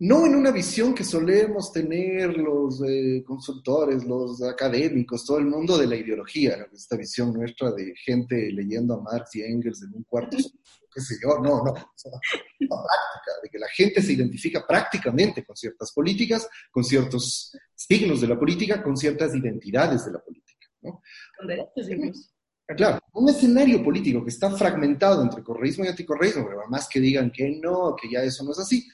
no 0.00 0.24
en 0.24 0.34
una 0.34 0.50
visión 0.50 0.94
que 0.94 1.04
solemos 1.04 1.72
tener 1.72 2.34
los 2.34 2.82
eh, 2.88 3.22
consultores, 3.22 4.02
los 4.04 4.42
académicos, 4.42 5.26
todo 5.26 5.38
el 5.38 5.44
mundo 5.44 5.76
de 5.76 5.86
la 5.86 5.96
ideología, 5.96 6.66
esta 6.72 6.96
visión 6.96 7.34
nuestra 7.34 7.70
de 7.72 7.92
gente 8.02 8.50
leyendo 8.50 8.94
a 8.94 9.02
Marx 9.02 9.36
y 9.36 9.42
Engels 9.42 9.82
en 9.82 9.94
un 9.94 10.04
cuarto, 10.04 10.38
qué 10.38 11.00
sé 11.02 11.16
yo, 11.22 11.38
no, 11.40 11.62
no, 11.62 11.74
la 11.74 11.76
práctica, 11.76 13.32
de 13.42 13.50
que 13.50 13.58
la 13.58 13.68
gente 13.68 14.00
se 14.00 14.14
identifica 14.14 14.66
prácticamente 14.66 15.44
con 15.44 15.54
ciertas 15.54 15.92
políticas, 15.92 16.48
con 16.70 16.82
ciertos 16.82 17.54
signos 17.74 18.22
de 18.22 18.28
la 18.28 18.38
política, 18.38 18.82
con 18.82 18.96
ciertas 18.96 19.34
identidades 19.34 20.06
de 20.06 20.12
la 20.12 20.18
política. 20.18 20.39
¿No? 20.82 21.02
Con 21.38 21.46
derechos 21.46 22.32
Claro, 22.76 23.00
un 23.14 23.28
escenario 23.28 23.82
político 23.82 24.22
que 24.22 24.30
está 24.30 24.50
fragmentado 24.52 25.22
entre 25.22 25.42
correísmo 25.42 25.84
y 25.84 25.88
anticorreísmo, 25.88 26.46
pero 26.46 26.68
más 26.68 26.88
que 26.88 27.00
digan 27.00 27.32
que 27.32 27.58
no, 27.60 27.96
que 28.00 28.08
ya 28.08 28.22
eso 28.22 28.44
no 28.44 28.52
es 28.52 28.60
así, 28.60 28.86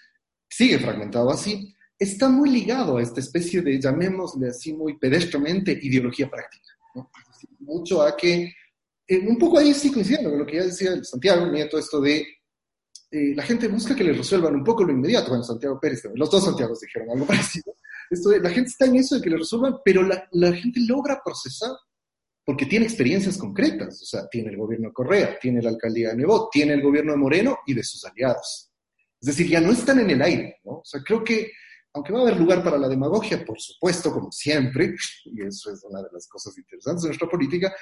sigue 0.49 0.79
fragmentado 0.79 1.31
así, 1.31 1.75
está 1.99 2.29
muy 2.31 2.49
ligado 2.51 2.97
a 2.97 3.03
esta 3.03 3.21
especie 3.21 3.61
de, 3.61 3.79
llamémosle 3.79 4.49
así 4.49 4.73
muy 4.73 4.99
pedestremente, 4.99 5.79
ideología 5.83 6.31
práctica. 6.31 6.65
Mucho 7.61 8.01
a 8.01 8.17
que, 8.17 8.51
eh, 9.07 9.19
un 9.19 9.37
poco 9.39 9.59
ahí 9.59 9.75
sí 9.75 9.93
coincidiendo 9.93 10.31
con 10.31 10.39
lo 10.39 10.47
que 10.47 10.57
ya 10.57 10.65
decía 10.65 11.05
Santiago, 11.05 11.47
Nieto, 11.47 11.79
esto 11.79 12.01
de 12.01 12.27
eh, 13.11 13.35
la 13.35 13.43
gente 13.43 13.69
busca 13.69 13.95
que 13.95 14.05
le 14.05 14.13
resuelvan 14.13 14.55
un 14.55 14.65
poco 14.65 14.85
lo 14.85 14.93
inmediato. 14.93 15.29
Bueno, 15.29 15.45
Santiago 15.45 15.79
Pérez, 15.79 16.03
los 16.15 16.31
dos 16.31 16.45
Santiagos 16.45 16.81
dijeron 16.81 17.11
algo 17.11 17.27
parecido. 17.27 17.76
Esto 18.11 18.31
de, 18.31 18.41
la 18.41 18.51
gente 18.51 18.71
está 18.71 18.87
en 18.87 18.97
eso 18.97 19.17
de 19.17 19.23
que 19.23 19.31
le 19.31 19.39
resuelvan, 19.39 19.79
pero 19.85 20.03
la, 20.03 20.29
la 20.33 20.53
gente 20.53 20.81
logra 20.81 21.21
procesar 21.25 21.73
porque 22.47 22.65
tiene 22.65 22.87
experiencias 22.87 23.37
concretas. 23.37 24.01
O 24.01 24.07
sea, 24.07 24.29
tiene 24.29 24.51
el 24.51 24.57
gobierno 24.57 24.89
de 24.89 24.95
Correa, 24.95 25.39
tiene 25.41 25.61
la 25.61 25.71
alcaldía 25.71 26.11
de 26.11 26.17
Nebot, 26.17 26.49
tiene 26.53 26.75
el 26.75 26.83
gobierno 26.83 27.13
de 27.13 27.19
Moreno 27.19 27.59
y 27.67 27.75
de 27.75 27.83
sus 27.83 28.05
aliados. 28.05 28.71
Es 29.21 29.27
decir, 29.27 29.49
ya 29.49 29.61
no 29.61 29.73
están 29.73 29.99
en 29.99 30.11
el 30.11 30.23
aire, 30.23 30.61
¿no? 30.65 30.75
O 30.75 30.85
sea, 30.85 31.01
creo 31.03 31.25
que, 31.25 31.51
aunque 31.93 32.13
va 32.13 32.21
a 32.21 32.23
haber 32.23 32.37
lugar 32.37 32.63
para 32.63 32.79
la 32.79 32.89
demagogia, 32.89 33.45
por 33.45 33.61
supuesto, 33.61 34.13
como 34.13 34.31
siempre, 34.31 34.95
y 35.25 35.43
eso 35.43 35.73
es 35.73 35.83
una 35.83 36.01
de 36.01 36.09
las 36.13 36.29
cosas 36.29 36.57
interesantes 36.57 37.03
de 37.03 37.09
nuestra 37.09 37.29
política, 37.29 37.75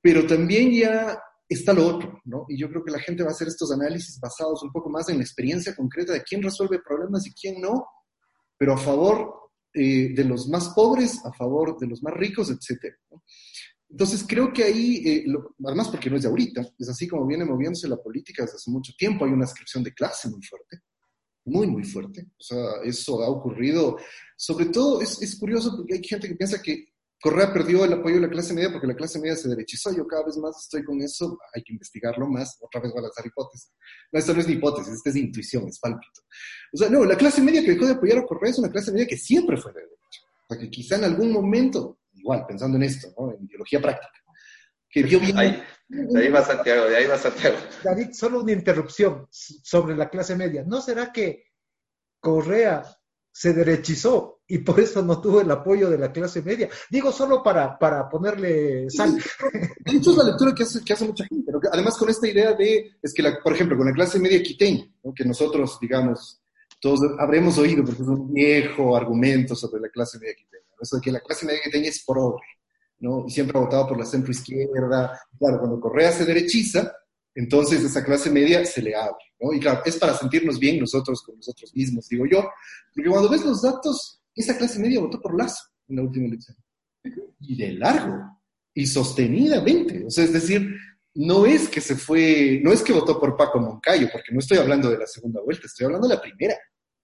pero 0.00 0.24
también 0.24 0.70
ya 0.70 1.18
está 1.48 1.72
lo 1.72 1.88
otro, 1.88 2.20
¿no? 2.24 2.44
Y 2.48 2.56
yo 2.58 2.68
creo 2.68 2.84
que 2.84 2.92
la 2.92 3.00
gente 3.00 3.24
va 3.24 3.30
a 3.30 3.32
hacer 3.32 3.48
estos 3.48 3.72
análisis 3.72 4.20
basados 4.20 4.62
un 4.62 4.70
poco 4.70 4.88
más 4.88 5.08
en 5.08 5.16
la 5.16 5.24
experiencia 5.24 5.74
concreta 5.74 6.12
de 6.12 6.22
quién 6.22 6.42
resuelve 6.42 6.80
problemas 6.80 7.26
y 7.26 7.34
quién 7.34 7.60
no, 7.60 7.86
pero 8.56 8.74
a 8.74 8.78
favor 8.78 9.45
eh, 9.76 10.14
de 10.14 10.24
los 10.24 10.48
más 10.48 10.70
pobres, 10.70 11.24
a 11.24 11.32
favor 11.32 11.78
de 11.78 11.86
los 11.86 12.02
más 12.02 12.14
ricos, 12.14 12.50
etc. 12.50 12.94
Entonces 13.90 14.24
creo 14.26 14.52
que 14.52 14.64
ahí, 14.64 15.02
eh, 15.06 15.26
además 15.64 15.88
porque 15.88 16.08
no 16.08 16.16
es 16.16 16.22
de 16.22 16.28
ahorita, 16.28 16.66
es 16.78 16.88
así 16.88 17.06
como 17.06 17.26
viene 17.26 17.44
moviéndose 17.44 17.86
la 17.86 18.02
política 18.02 18.42
desde 18.42 18.56
hace 18.56 18.70
mucho 18.70 18.92
tiempo, 18.96 19.24
hay 19.24 19.32
una 19.32 19.44
inscripción 19.44 19.84
de 19.84 19.92
clase 19.92 20.30
muy 20.30 20.42
fuerte, 20.42 20.80
muy, 21.44 21.66
muy 21.66 21.84
fuerte. 21.84 22.26
O 22.38 22.42
sea, 22.42 22.64
eso 22.84 23.22
ha 23.22 23.28
ocurrido, 23.28 23.98
sobre 24.36 24.66
todo 24.66 25.02
es, 25.02 25.20
es 25.20 25.38
curioso 25.38 25.76
porque 25.76 25.94
hay 25.94 26.02
gente 26.02 26.26
que 26.26 26.36
piensa 26.36 26.62
que 26.62 26.86
Correa 27.20 27.52
perdió 27.52 27.84
el 27.84 27.94
apoyo 27.94 28.16
de 28.16 28.22
la 28.22 28.28
clase 28.28 28.52
media 28.52 28.70
porque 28.70 28.86
la 28.86 28.94
clase 28.94 29.18
media 29.18 29.36
se 29.36 29.48
derechizó. 29.48 29.94
Yo 29.94 30.06
cada 30.06 30.24
vez 30.24 30.36
más 30.36 30.62
estoy 30.62 30.84
con 30.84 31.00
eso, 31.00 31.38
hay 31.54 31.62
que 31.62 31.72
investigarlo 31.72 32.28
más. 32.28 32.58
Otra 32.60 32.80
vez 32.80 32.92
voy 32.92 33.00
a 33.00 33.02
lanzar 33.02 33.26
hipótesis. 33.26 33.72
No, 34.12 34.18
esto 34.18 34.34
no 34.34 34.40
es 34.40 34.48
ni 34.48 34.54
hipótesis, 34.54 34.92
esto 34.92 35.10
es 35.10 35.16
intuición, 35.16 35.66
es 35.68 35.78
pálpito. 35.78 36.20
O 36.72 36.76
sea, 36.76 36.88
no, 36.88 37.04
la 37.04 37.16
clase 37.16 37.42
media 37.42 37.62
que 37.62 37.72
dejó 37.72 37.86
de 37.86 37.92
apoyar 37.92 38.18
a 38.18 38.26
Correa 38.26 38.50
es 38.50 38.58
una 38.58 38.70
clase 38.70 38.92
media 38.92 39.06
que 39.06 39.16
siempre 39.16 39.56
fue 39.56 39.72
de 39.72 39.80
derecha. 39.80 40.20
O 40.48 40.54
sea, 40.54 40.58
que 40.60 40.70
quizá 40.70 40.96
en 40.96 41.04
algún 41.04 41.32
momento 41.32 41.98
igual, 42.26 42.44
pensando 42.46 42.76
en 42.76 42.82
esto, 42.82 43.08
¿no? 43.16 43.32
en 43.32 43.44
ideología 43.44 43.80
práctica. 43.80 44.12
Que 44.88 45.04
ahí, 45.04 45.62
de 45.88 46.20
ahí 46.20 46.30
va 46.30 46.42
Santiago, 46.42 46.86
de 46.86 46.96
ahí 46.96 47.06
va 47.06 47.18
Santiago. 47.18 47.56
David, 47.84 48.12
solo 48.12 48.40
una 48.40 48.52
interrupción 48.52 49.28
sobre 49.30 49.94
la 49.94 50.08
clase 50.08 50.34
media. 50.34 50.64
¿No 50.66 50.80
será 50.80 51.12
que 51.12 51.44
Correa 52.18 52.82
se 53.38 53.52
derechizó 53.52 54.40
y 54.46 54.58
por 54.58 54.80
eso 54.80 55.02
no 55.02 55.20
tuvo 55.20 55.40
el 55.40 55.50
apoyo 55.50 55.90
de 55.90 55.98
la 55.98 56.12
clase 56.12 56.42
media? 56.42 56.68
Digo 56.90 57.12
solo 57.12 57.42
para, 57.42 57.78
para 57.78 58.08
ponerle 58.08 58.88
sal. 58.88 59.18
Hecho, 59.84 60.10
es 60.12 60.16
la 60.16 60.24
lectura 60.24 60.54
que 60.54 60.62
hace, 60.62 60.82
que 60.82 60.92
hace 60.92 61.06
mucha 61.06 61.26
gente. 61.26 61.52
Además, 61.70 61.96
con 61.96 62.08
esta 62.08 62.28
idea 62.28 62.54
de, 62.54 62.92
es 63.02 63.12
que, 63.12 63.22
la, 63.22 63.38
por 63.42 63.52
ejemplo, 63.52 63.76
con 63.76 63.86
la 63.86 63.92
clase 63.92 64.18
media 64.18 64.42
quiteña, 64.42 64.84
que 65.14 65.24
nosotros, 65.24 65.78
digamos, 65.80 66.40
todos 66.80 67.00
habremos 67.18 67.58
oído, 67.58 67.84
porque 67.84 68.02
es 68.02 68.08
un 68.08 68.32
viejo 68.32 68.96
argumento 68.96 69.54
sobre 69.54 69.82
la 69.82 69.88
clase 69.88 70.18
media 70.18 70.34
quiteña 70.34 70.56
eso 70.80 70.96
de 70.96 71.02
que 71.02 71.12
la 71.12 71.20
clase 71.20 71.46
media 71.46 71.60
quiteña 71.62 71.88
es 71.88 72.04
pobre, 72.04 72.44
¿no? 73.00 73.24
Y 73.26 73.30
siempre 73.30 73.58
ha 73.58 73.62
votado 73.62 73.88
por 73.88 73.98
la 73.98 74.04
centro 74.04 74.30
izquierda. 74.30 75.18
Claro, 75.38 75.58
cuando 75.58 75.80
Correa 75.80 76.12
se 76.12 76.24
derechiza, 76.24 76.92
entonces 77.36 77.84
esa 77.84 78.02
clase 78.02 78.30
media 78.30 78.64
se 78.64 78.82
le 78.82 78.96
abre, 78.96 79.24
¿no? 79.38 79.52
Y 79.52 79.60
claro, 79.60 79.82
es 79.84 79.96
para 79.96 80.14
sentirnos 80.14 80.58
bien 80.58 80.80
nosotros 80.80 81.22
con 81.22 81.36
nosotros 81.36 81.70
mismos, 81.74 82.08
digo 82.08 82.24
yo, 82.26 82.48
porque 82.94 83.10
cuando 83.10 83.28
ves 83.28 83.44
los 83.44 83.62
datos, 83.62 84.22
esa 84.34 84.56
clase 84.56 84.78
media 84.78 85.00
votó 85.00 85.20
por 85.20 85.36
Lazo 85.36 85.62
en 85.88 85.96
la 85.96 86.02
última 86.02 86.26
elección. 86.26 86.56
Y 87.40 87.56
de 87.56 87.72
largo, 87.74 88.16
y 88.74 88.86
sostenidamente. 88.86 90.04
O 90.06 90.10
sea, 90.10 90.24
es 90.24 90.32
decir, 90.32 90.66
no 91.14 91.46
es 91.46 91.68
que 91.68 91.80
se 91.80 91.94
fue, 91.94 92.60
no 92.64 92.72
es 92.72 92.82
que 92.82 92.92
votó 92.92 93.20
por 93.20 93.36
Paco 93.36 93.60
Moncayo, 93.60 94.08
porque 94.10 94.32
no 94.32 94.38
estoy 94.38 94.58
hablando 94.58 94.90
de 94.90 94.98
la 94.98 95.06
segunda 95.06 95.40
vuelta, 95.42 95.66
estoy 95.66 95.84
hablando 95.84 96.08
de 96.08 96.14
la 96.14 96.20
primera. 96.20 96.56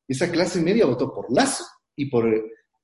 Esa 0.09 0.31
clase 0.31 0.61
media 0.61 0.87
votó 0.87 1.13
por 1.13 1.31
Lazo 1.31 1.65
y 1.95 2.07
por 2.07 2.25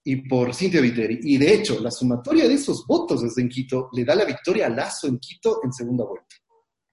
y 0.05 0.29
por 0.29 0.55
Cintia 0.55 0.81
Viteri. 0.81 1.21
Y 1.23 1.37
de 1.37 1.53
hecho, 1.53 1.81
la 1.81 1.91
sumatoria 1.91 2.49
de 2.49 2.55
esos 2.55 2.87
votos 2.87 3.23
desde 3.23 3.43
en 3.43 3.49
Quito 3.49 3.91
le 3.93 4.05
da 4.05 4.15
la 4.15 4.25
victoria 4.25 4.67
a 4.67 4.71
Lazo 4.71 5.07
en 5.07 5.19
Quito 5.19 5.61
en 5.63 5.73
segunda 5.73 6.05
vuelta. 6.05 6.35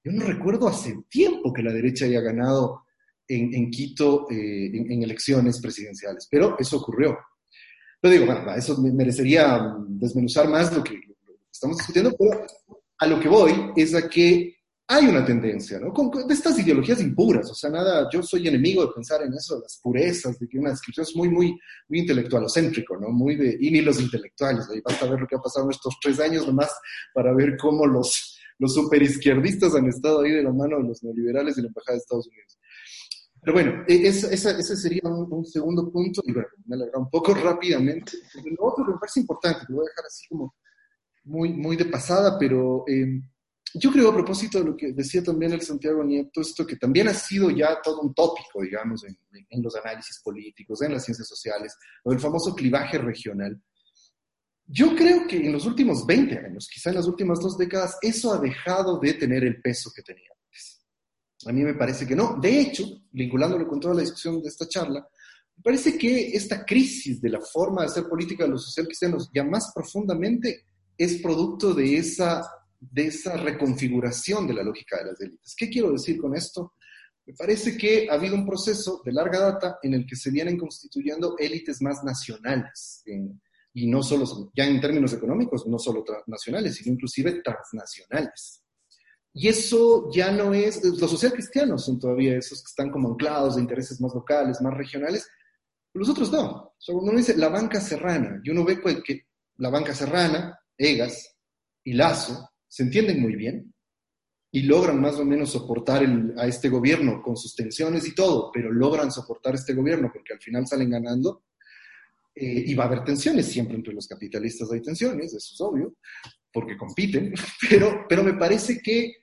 Yo 0.06 0.12
no 0.12 0.24
recuerdo 0.24 0.68
hace 0.68 0.96
tiempo 1.10 1.52
que 1.52 1.64
la 1.64 1.74
derecha 1.74 2.06
haya 2.06 2.22
ganado 2.22 2.84
en, 3.28 3.72
Quito 3.72 4.28
eh, 4.30 4.70
en, 4.72 5.02
elecciones 5.02 5.60
presidenciales, 5.60 6.28
pero 6.30 6.56
eso 6.60 6.78
ocurrió. 6.78 7.18
Pero 8.00 8.14
digo, 8.14 8.26
bueno, 8.28 8.54
eso 8.54 8.80
merecería 8.80 9.74
desmenuzar 9.88 10.48
más 10.48 10.72
lo 10.72 10.84
que, 10.84 11.02
estamos 11.52 11.78
discutiendo, 11.78 12.16
pero 12.20 12.46
a 13.00 13.08
lo 13.08 13.20
que 13.20 13.28
voy 13.28 13.72
es 13.76 13.96
a 13.96 14.08
que 14.08 14.56
hay 14.88 15.08
una 15.08 15.26
tendencia, 15.26 15.80
¿no? 15.80 15.92
De 16.28 16.32
estas 16.36 16.60
ideologías 16.60 17.02
impuras, 17.02 17.50
o 17.50 17.56
sea, 17.56 17.72
nada, 17.72 18.08
yo 18.14 18.22
soy 18.22 18.48
enemigo 18.48 18.86
de 18.86 18.94
pensar 18.94 19.24
en 19.24 19.34
eso, 19.34 19.60
las 19.60 19.80
purezas, 19.82 20.38
de 20.38 20.48
que 20.48 20.60
una 20.60 20.70
descripción 20.70 21.08
es 21.10 21.16
muy, 21.16 21.30
muy, 21.30 21.60
muy 21.90 22.00
intelectualocéntrico, 22.02 22.96
¿no? 22.96 23.10
Muy 23.10 23.36
de, 23.36 23.58
y 23.60 23.72
ni 23.72 23.82
los 23.82 24.00
intelectuales, 24.00 24.70
ahí 24.70 24.82
basta 24.82 25.10
ver 25.10 25.22
lo 25.22 25.26
que 25.26 25.36
ha 25.36 25.42
pasado 25.42 25.66
en 25.66 25.72
estos 25.72 25.98
tres 26.00 26.20
años 26.20 26.46
nomás 26.46 26.72
para 27.12 27.34
ver 27.34 27.58
cómo 27.58 27.88
los, 27.88 28.35
los 28.60 28.74
superizquierdistas 28.74 29.76
han 29.76 29.88
estado 29.88 30.22
ahí 30.22 30.32
de 30.32 30.44
la 30.44 30.52
mano 30.52 30.78
de 30.78 30.88
los 30.88 31.04
neoliberales 31.04 31.58
y 31.58 31.62
la 31.62 31.68
Embajada 31.68 31.96
de 31.96 32.02
Estados 32.02 32.28
Unidos. 32.28 32.60
Pero 33.42 33.54
bueno, 33.54 33.84
e, 33.88 34.08
ese 34.08 34.76
sería 34.76 35.02
un, 35.04 35.46
segundo 35.46 35.92
punto, 35.92 36.22
y 36.26 36.34
bueno, 36.34 36.48
me 36.66 36.76
alegra 36.76 37.00
un 37.00 37.10
poco 37.10 37.34
rápidamente. 37.34 38.14
Lo 38.58 38.66
otro 38.66 38.86
que 38.86 38.94
me 38.94 38.98
parece 38.98 39.20
importante, 39.20 39.66
que 39.68 39.74
voy 39.74 39.86
a 39.86 39.90
dejar 39.90 40.06
así 40.06 40.28
como 40.28 40.56
muy, 41.26 41.54
muy 41.54 41.76
de 41.76 41.86
pasada, 41.86 42.38
pero... 42.40 42.84
Eh, 42.88 43.22
yo 43.78 43.92
creo, 43.92 44.10
a 44.10 44.14
propósito 44.14 44.60
de 44.60 44.66
lo 44.66 44.78
que 44.78 44.94
decía 44.94 45.22
también 45.22 45.52
el 45.52 45.62
Santiago 45.62 46.02
Nieto, 46.04 46.40
esto 46.40 46.66
que 46.66 46.78
también 46.78 47.10
ha 47.10 47.14
sido 47.14 47.50
ya 47.50 47.82
todo 47.82 48.02
un 48.02 48.14
tópico, 48.14 48.62
digamos, 48.62 49.04
en, 49.04 49.18
los 49.62 49.76
análisis 49.76 50.22
políticos, 50.24 50.82
en 50.82 50.94
las 50.94 51.04
ciencias 51.04 51.28
sociales, 51.28 51.76
o 52.04 52.14
el 52.14 52.20
famoso 52.20 52.56
clivaje 52.56 52.98
regional. 52.98 53.62
Yo 54.68 54.96
creo 54.96 55.28
que 55.28 55.38
en 55.38 55.52
los 55.52 55.66
últimos 55.66 56.06
20 56.06 56.40
años, 56.40 56.68
quizá 56.72 56.90
en 56.90 56.96
las 56.96 57.08
últimas 57.08 57.40
dos 57.40 57.58
décadas, 57.58 57.98
eso 58.02 58.34
ha 58.34 58.40
dejado 58.40 59.00
de 59.00 59.14
tener 59.14 59.44
el 59.44 59.62
peso 59.62 59.92
que 59.96 60.02
tenía 60.02 60.30
antes. 60.32 60.82
A 61.46 61.52
mí 61.52 61.64
me 61.64 61.76
parece 61.76 62.08
que 62.08 62.16
no. 62.16 62.38
De 62.42 62.60
hecho, 62.60 62.84
vinculándolo 63.12 63.68
con 63.68 63.80
toda 63.80 63.94
la 63.94 64.02
discusión 64.02 64.42
de 64.42 64.50
esta 64.50 64.68
charla, 64.68 65.08
me 65.58 65.64
parece 65.64 65.98
que 65.98 66.36
esta 66.36 66.66
crisis 66.66 67.22
de 67.22 67.30
la 67.30 67.42
forma 67.42 67.82
de 67.82 67.88
hacer 67.88 68.06
política 68.06 68.44
de 68.44 68.52
lo 68.52 68.58
social 68.58 68.88
cristianos 68.88 69.30
ya 69.34 69.44
más 69.44 69.72
profundamente 69.74 70.66
es 70.98 71.22
producto 71.22 71.74
de 71.74 71.98
esa 71.98 72.42
de 72.80 73.08
esa 73.08 73.38
reconfiguración 73.38 74.48
de 74.48 74.54
la 74.54 74.64
lógica 74.64 74.98
de 74.98 75.06
las 75.06 75.22
élites. 75.22 75.56
¿Qué 75.58 75.70
quiero 75.70 75.92
decir 75.92 76.20
con 76.20 76.36
esto? 76.36 76.74
Me 77.26 77.34
parece 77.34 77.76
que 77.78 78.08
ha 78.10 78.14
habido 78.14 78.36
un 78.36 78.46
proceso 78.46 79.02
de 79.04 79.12
larga 79.12 79.40
data 79.40 79.80
en 79.82 79.96
el 79.96 80.06
que 80.06 80.16
se 80.16 80.30
vienen 80.30 80.58
constituyendo 80.58 81.36
élites 81.40 81.82
más 81.82 82.04
nacionales, 82.04 83.04
y 83.78 83.88
no 83.88 84.02
solo, 84.02 84.52
ya 84.56 84.66
en 84.66 84.80
términos 84.80 85.12
económicos, 85.12 85.68
no 85.68 85.78
solo 85.78 86.06
nacionales, 86.28 86.76
sino 86.76 86.94
inclusive 86.94 87.42
transnacionales. 87.44 88.64
Y 89.34 89.50
eso 89.50 90.10
ya 90.14 90.32
no 90.32 90.54
es, 90.54 90.82
los 90.82 91.12
social 91.12 91.34
cristianos 91.34 91.84
son 91.84 92.00
todavía 92.00 92.38
esos 92.38 92.64
que 92.64 92.70
están 92.70 92.90
como 92.90 93.10
anclados 93.10 93.58
de 93.58 93.62
intereses 93.62 94.00
más 94.00 94.16
locales, 94.16 94.62
más 94.62 94.74
regionales, 94.74 95.28
los 95.94 96.08
otros 96.08 96.32
no. 96.32 96.74
uno 96.88 97.18
dice 97.18 97.36
la 97.36 97.50
banca 97.50 97.82
serrana, 97.82 98.40
y 98.44 98.50
uno 98.50 98.64
ve 98.64 98.82
que 99.04 99.28
la 99.58 99.70
banca 99.70 99.94
serrana, 99.94 100.58
Egas 100.78 101.38
y 101.84 101.94
Lazo, 101.94 102.50
se 102.68 102.84
entienden 102.84 103.22
muy 103.22 103.36
bien 103.36 103.74
y 104.52 104.64
logran 104.64 105.02
más 105.02 105.16
o 105.16 105.26
menos 105.26 105.52
soportar 105.52 106.06
a 106.38 106.48
este 106.48 106.70
gobierno 106.70 107.22
con 107.22 107.36
sus 107.36 107.56
tensiones 107.56 108.08
y 108.08 108.16
todo, 108.16 108.52
pero 108.54 108.72
logran 108.72 109.12
soportar 109.12 109.56
este 109.56 109.74
gobierno 109.74 110.10
porque 110.14 110.34
al 110.34 110.40
final 110.40 110.66
salen 110.66 110.92
ganando. 110.92 111.44
Eh, 112.36 112.64
y 112.68 112.74
va 112.74 112.84
a 112.84 112.88
haber 112.88 113.04
tensiones, 113.04 113.48
siempre 113.48 113.76
entre 113.76 113.94
los 113.94 114.08
capitalistas 114.08 114.72
hay 114.72 114.82
tensiones, 114.82 115.34
eso 115.34 115.54
es 115.54 115.62
obvio, 115.62 115.96
porque 116.52 116.78
compiten, 116.78 117.34
pero, 117.70 118.06
pero 118.10 118.24
me 118.24 118.34
parece 118.34 118.82
que 118.82 119.14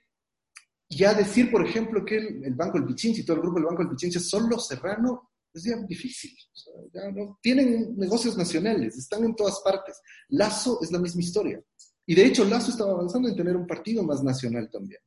ya 0.89 1.13
decir, 1.13 1.51
por 1.51 1.65
ejemplo, 1.65 2.03
que 2.03 2.17
el, 2.17 2.53
Banco 2.55 2.77
del 2.77 2.87
Pichinche 2.87 3.21
y 3.21 3.25
todo 3.25 3.37
el 3.37 3.41
grupo 3.41 3.57
del 3.57 3.67
Banco 3.67 3.83
del 3.83 3.91
Pichinche 3.91 4.19
son 4.19 4.49
los 4.49 4.67
serranos 4.67 5.19
es 5.53 5.63
ya 5.63 5.77
difícil. 5.87 6.35
tienen 7.41 7.95
negocios 7.95 8.35
nacionales, 8.35 8.97
están 8.97 9.23
en 9.23 9.35
todas 9.35 9.61
partes. 9.63 10.01
Lazo 10.29 10.79
es 10.81 10.91
la 10.91 10.99
misma 10.99 11.21
historia. 11.21 11.61
Y 12.05 12.15
de 12.15 12.25
hecho, 12.25 12.43
Lazo 12.43 12.71
estaba 12.71 12.93
avanzando 12.93 13.29
en 13.29 13.35
tener 13.35 13.55
un 13.55 13.67
partido 13.67 14.03
más 14.03 14.23
nacional 14.23 14.69
también. 14.71 14.99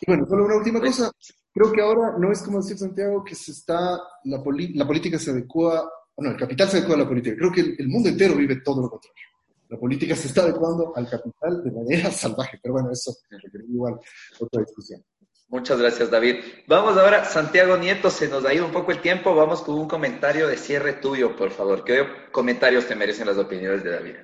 Y 0.00 0.06
bueno, 0.06 0.26
solo 0.26 0.46
una 0.46 0.56
última 0.56 0.80
cosa. 0.80 1.10
Creo 1.52 1.70
que 1.70 1.82
ahora 1.82 2.16
no 2.18 2.32
es 2.32 2.40
como 2.40 2.62
decir 2.62 2.78
Santiago 2.78 3.22
que 3.22 3.34
se 3.34 3.52
está, 3.52 4.00
la, 4.24 4.42
la 4.74 4.86
política 4.86 5.18
se 5.18 5.30
adecua, 5.30 5.90
no, 6.18 6.30
el 6.30 6.36
capital 6.36 6.68
se 6.68 6.78
adecua 6.78 6.96
a 6.96 6.98
la 6.98 7.08
política. 7.08 7.36
Creo 7.36 7.52
que 7.52 7.60
el, 7.78 7.88
mundo 7.88 8.08
entero 8.08 8.34
vive 8.36 8.56
todo 8.56 8.82
lo 8.82 8.90
contrario. 8.90 9.26
La 9.68 9.78
política 9.78 10.14
se 10.14 10.28
está 10.28 10.42
adecuando 10.42 10.92
al 10.94 11.08
capital 11.08 11.64
de 11.64 11.70
manera 11.70 12.10
salvaje, 12.12 12.58
pero 12.62 12.74
bueno, 12.74 12.90
eso 12.92 13.14
requiere 13.30 13.66
igual 13.66 13.98
otra 14.38 14.60
discusión. 14.60 15.02
Muchas 15.48 15.78
gracias, 15.78 16.10
David. 16.10 16.36
Vamos 16.66 16.96
ahora, 16.96 17.26
Santiago 17.26 17.76
Nieto, 17.76 18.08
se 18.08 18.28
nos 18.28 18.44
ha 18.44 18.54
ido 18.54 18.64
un 18.64 18.72
poco 18.72 18.90
el 18.90 19.02
tiempo. 19.02 19.34
Vamos 19.34 19.60
con 19.60 19.74
un 19.74 19.86
comentario 19.86 20.48
de 20.48 20.56
cierre 20.56 20.94
tuyo, 20.94 21.36
por 21.36 21.50
favor. 21.50 21.84
¿Qué 21.84 22.06
comentarios 22.30 22.86
te 22.86 22.96
merecen 22.96 23.26
las 23.26 23.36
opiniones 23.36 23.84
de 23.84 23.90
David? 23.90 24.14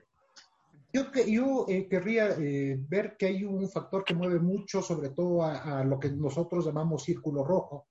Yo, 0.91 1.05
yo 1.27 1.67
eh, 1.69 1.87
querría 1.87 2.31
eh, 2.31 2.79
ver 2.89 3.17
que 3.19 3.27
hay 3.27 3.45
un 3.45 3.69
factor 3.69 4.05
que 4.05 4.15
mueve 4.15 4.39
mucho, 4.39 4.81
sobre 4.81 5.11
todo 5.11 5.45
a, 5.45 5.85
lo 5.85 6.01
que 6.01 6.09
nosotros 6.09 6.65
llamamos 6.65 7.05
círculo 7.05 7.45
rojo, 7.45 7.89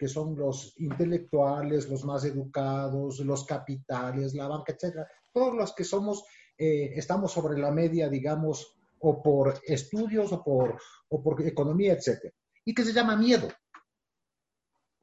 que 0.00 0.08
son 0.08 0.34
los 0.34 0.72
intelectuales, 0.80 1.86
los 1.88 2.04
más 2.06 2.24
educados, 2.24 3.20
los 3.20 3.44
capitales, 3.44 4.34
la 4.34 4.48
banca, 4.48 4.72
etcétera. 4.72 5.06
Todos 5.30 5.54
los 5.54 5.74
que 5.74 5.84
somos, 5.84 6.24
eh, 6.56 6.92
estamos 6.96 7.30
sobre 7.30 7.58
la 7.60 7.70
media, 7.70 8.08
digamos, 8.08 8.74
o 9.00 9.22
por 9.22 9.60
estudios 9.66 10.32
o 10.32 10.42
por, 10.42 10.80
o 11.10 11.22
por 11.22 11.46
economía, 11.46 11.92
etcétera 11.92 12.34
y 12.64 12.74
que 12.74 12.84
se 12.84 12.92
llama 12.92 13.16
miedo. 13.16 13.48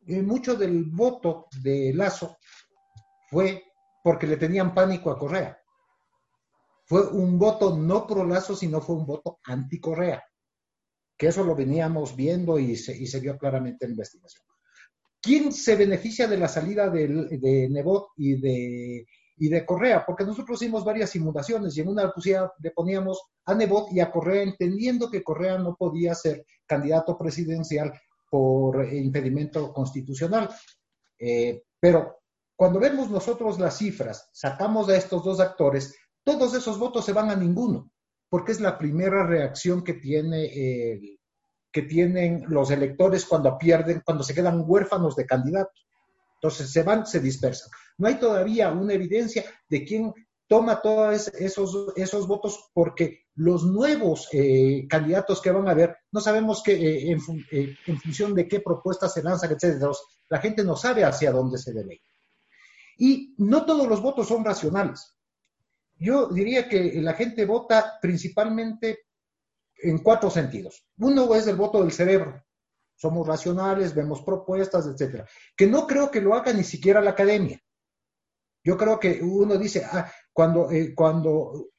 mucho 0.06 0.56
del 0.56 0.86
voto 0.86 1.48
de 1.62 1.94
Lazo 1.94 2.38
fue 3.30 3.64
porque 4.04 4.28
le 4.28 4.38
tenían 4.38 4.74
pánico 4.74 5.12
a 5.12 5.20
Correa. 5.20 5.60
Fue 6.86 7.06
un 7.10 7.38
voto 7.38 7.76
no 7.76 8.08
pro 8.08 8.24
Lazo, 8.24 8.56
sino 8.56 8.80
fue 8.80 8.96
un 8.96 9.06
voto 9.06 9.40
anti 9.44 9.82
Correa. 9.82 10.24
Que 11.18 11.28
eso 11.28 11.44
lo 11.44 11.56
veníamos 11.56 12.16
viendo 12.16 12.58
y 12.58 12.78
se, 12.78 12.96
y 12.96 13.08
se 13.08 13.20
vio 13.20 13.38
claramente 13.38 13.84
en 13.84 13.92
la 13.92 13.94
investigación. 13.96 14.47
¿Quién 15.28 15.52
se 15.52 15.76
beneficia 15.76 16.26
de 16.26 16.38
la 16.38 16.48
salida 16.48 16.90
de, 16.90 17.06
de 17.06 17.68
Nebot 17.70 18.12
y 18.16 18.40
de, 18.40 19.06
y 19.36 19.50
de 19.50 19.66
Correa? 19.66 20.06
Porque 20.06 20.24
nosotros 20.24 20.62
hicimos 20.62 20.86
varias 20.86 21.10
simulaciones 21.10 21.76
y 21.76 21.82
en 21.82 21.90
una 21.90 22.14
le 22.60 22.72
poníamos 22.72 23.22
a 23.44 23.54
Nebot 23.54 23.92
y 23.92 24.00
a 24.00 24.10
Correa, 24.10 24.44
entendiendo 24.44 25.12
que 25.12 25.24
Correa 25.24 25.58
no 25.58 25.76
podía 25.76 26.16
ser 26.16 26.46
candidato 26.66 27.18
presidencial 27.18 27.92
por 28.32 28.88
impedimento 28.94 29.74
constitucional. 29.74 30.50
Eh, 31.20 31.62
pero 31.78 32.20
cuando 32.56 32.80
vemos 32.80 33.10
nosotros 33.12 33.60
las 33.60 33.78
cifras, 33.78 34.30
sacamos 34.32 34.88
a 34.88 34.96
estos 34.96 35.26
dos 35.26 35.42
actores, 35.42 35.94
todos 36.24 36.54
esos 36.54 36.80
votos 36.80 37.04
se 37.04 37.12
van 37.12 37.30
a 37.32 37.36
ninguno, 37.36 37.92
porque 38.30 38.54
es 38.54 38.62
la 38.62 38.78
primera 38.78 39.28
reacción 39.28 39.84
que 39.84 39.96
tiene 39.96 41.17
que 41.78 41.84
tienen 41.84 42.44
los 42.48 42.72
electores 42.72 43.24
cuando 43.24 43.56
pierden, 43.56 44.02
cuando 44.04 44.24
se 44.24 44.34
quedan 44.34 44.64
huérfanos 44.66 45.16
de 45.16 45.28
candidatos. 45.28 45.86
Entonces 46.34 46.72
se 46.72 46.82
van, 46.82 47.06
se 47.06 47.20
dispersan. 47.20 47.70
No 48.00 48.08
hay 48.08 48.16
todavía 48.16 48.72
una 48.72 48.94
evidencia 48.94 49.46
de 49.70 49.86
quién 49.86 50.12
toma 50.48 50.82
todos 50.82 51.28
esos, 51.36 51.94
esos 51.96 52.28
votos 52.28 52.72
porque 52.74 53.26
los 53.36 53.64
nuevos 53.64 54.28
eh, 54.32 54.88
candidatos 54.90 55.40
que 55.40 55.52
van 55.52 55.68
a 55.68 55.72
haber, 55.72 55.96
no 56.12 56.20
sabemos 56.20 56.64
que, 56.64 56.74
eh, 56.74 57.12
eh, 57.52 57.76
en, 57.86 58.00
función 58.00 58.34
de 58.34 58.48
qué 58.48 58.60
propuestas 58.60 59.14
se 59.14 59.22
lanzan, 59.22 59.52
etc. 59.52 59.80
La 60.30 60.40
gente 60.40 60.64
no 60.64 60.76
sabe 60.76 61.04
hacia 61.04 61.32
dónde 61.32 61.60
se 61.60 61.74
debe 61.74 61.94
ir. 61.94 62.02
Y 62.98 63.36
no 63.38 63.68
todos 63.68 63.88
los 63.88 64.02
votos 64.02 64.28
son 64.28 64.44
racionales. 64.44 65.16
Yo 66.00 66.26
diría 66.30 66.68
que 66.68 67.00
la 67.04 67.14
gente 67.14 67.46
vota 67.46 68.00
principalmente 68.02 69.07
en 69.80 70.00
cuatro 70.00 70.30
sentidos. 70.30 70.86
Uno 70.98 71.34
es 71.36 71.48
el 71.48 71.56
voto 71.56 71.82
del 71.82 71.92
cerebro. 71.92 72.44
Somos 72.96 73.28
racionales, 73.28 73.94
vemos 73.94 74.22
propuestas, 74.24 74.88
etc. 74.88 75.24
Que 75.56 75.68
no 75.68 75.86
creo 75.86 76.10
que 76.10 76.22
lo 76.22 76.34
haga 76.34 76.52
ni 76.54 76.64
siquiera 76.64 77.02
la 77.02 77.12
academia. 77.12 77.62
Yo 78.64 78.76
creo 78.76 79.00
que 79.00 79.22
uno 79.22 79.58
dice, 79.58 79.86
ah, 79.86 80.12
cuando, 80.34 80.72
eh, 80.72 80.94
cuando, 80.96 81.70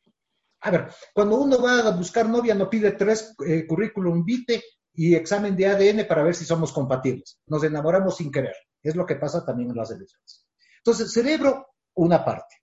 a 0.60 0.70
ver, 0.70 0.88
cuando 1.12 1.36
uno 1.36 1.60
va 1.60 1.80
a 1.80 1.90
buscar 1.90 2.28
novia 2.28 2.54
no 2.54 2.70
pide 2.70 2.92
tres 2.92 3.34
eh, 3.46 3.66
currículum 3.66 4.24
vitae 4.24 4.62
y 4.94 5.14
examen 5.14 5.54
de 5.54 5.66
ADN 5.66 6.06
para 6.06 6.22
ver 6.22 6.34
si 6.34 6.44
somos 6.44 6.72
compatibles. 6.72 7.40
Nos 7.46 7.62
enamoramos 7.64 8.16
sin 8.16 8.30
querer. 8.30 8.54
Es 8.82 8.96
lo 8.96 9.04
que 9.04 9.16
pasa 9.16 9.44
también 9.44 9.70
en 9.70 9.76
las 9.76 9.90
elecciones. 9.90 10.46
Entonces, 10.78 11.12
cerebro, 11.12 11.66
una 11.94 12.24
parte. 12.24 12.56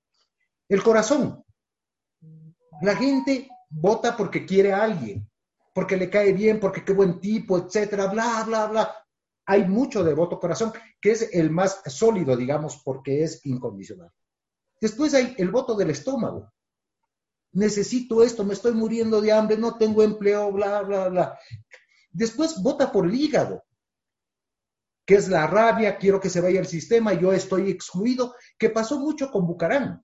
El 0.68 0.82
corazón. 0.82 1.44
La 2.82 2.96
gente 2.96 3.48
vota 3.76 4.16
porque 4.16 4.46
quiere 4.46 4.74
a 4.74 4.84
alguien, 4.84 5.30
porque 5.74 5.98
le 5.98 6.10
cae 6.10 6.34
bien, 6.34 6.60
porque 6.60 6.84
qué 6.84 6.94
buen 6.94 7.20
tipo, 7.20 7.58
etcétera, 7.58 8.08
bla, 8.08 8.44
bla, 8.46 8.68
bla 8.68 9.06
hay 9.46 9.68
mucho 9.68 10.04
de 10.04 10.14
voto 10.14 10.40
corazón, 10.40 10.74
que 11.00 11.12
es 11.12 11.30
el 11.34 11.52
más 11.52 11.82
sólido, 11.86 12.36
digamos, 12.36 12.82
porque 12.84 13.24
es 13.24 13.46
incondicional. 13.46 14.12
Después 14.82 15.14
hay 15.14 15.36
el 15.38 15.52
voto 15.52 15.76
del 15.76 15.92
estómago. 15.92 16.52
Necesito 17.54 18.24
esto, 18.24 18.44
me 18.44 18.54
estoy 18.54 18.74
muriendo 18.74 19.22
de 19.22 19.32
hambre, 19.32 19.58
no 19.58 19.78
tengo 19.78 20.04
empleo, 20.04 20.52
bla, 20.52 20.82
bla, 20.82 21.10
bla. 21.10 21.40
Después 22.12 22.62
vota 22.62 22.92
por 22.92 23.06
el 23.06 23.14
hígado, 23.14 23.64
que 25.06 25.16
es 25.16 25.30
la 25.30 25.48
rabia, 25.48 25.98
quiero 25.98 26.20
que 26.20 26.30
se 26.30 26.42
vaya 26.42 26.60
el 26.60 26.68
sistema, 26.68 27.14
yo 27.14 27.32
estoy 27.32 27.70
excluido, 27.70 28.36
que 28.58 28.72
pasó 28.72 29.00
mucho 29.00 29.30
con 29.32 29.46
Bucarán. 29.46 30.04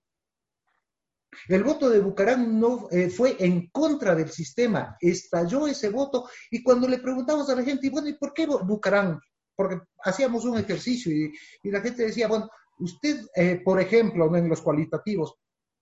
El 1.48 1.64
voto 1.64 1.88
de 1.88 2.00
Bucarán 2.00 2.60
no 2.60 2.88
eh, 2.90 3.08
fue 3.08 3.36
en 3.38 3.68
contra 3.70 4.14
del 4.14 4.30
sistema, 4.30 4.96
estalló 5.00 5.66
ese 5.66 5.88
voto 5.88 6.28
y 6.50 6.62
cuando 6.62 6.86
le 6.86 6.98
preguntamos 6.98 7.48
a 7.48 7.54
la 7.56 7.62
gente, 7.62 7.90
bueno, 7.90 8.08
¿y 8.08 8.14
por 8.14 8.32
qué 8.32 8.46
Bucarán? 8.46 9.18
porque 9.54 9.80
hacíamos 10.04 10.44
un 10.44 10.58
ejercicio 10.58 11.12
y, 11.12 11.70
la 11.70 11.80
gente 11.80 12.04
decía, 12.04 12.28
bueno, 12.28 12.48
usted, 12.78 13.26
eh, 13.34 13.60
por 13.64 13.80
ejemplo, 13.80 14.34
en 14.36 14.48
los 14.48 14.60
cualitativos, 14.60 15.34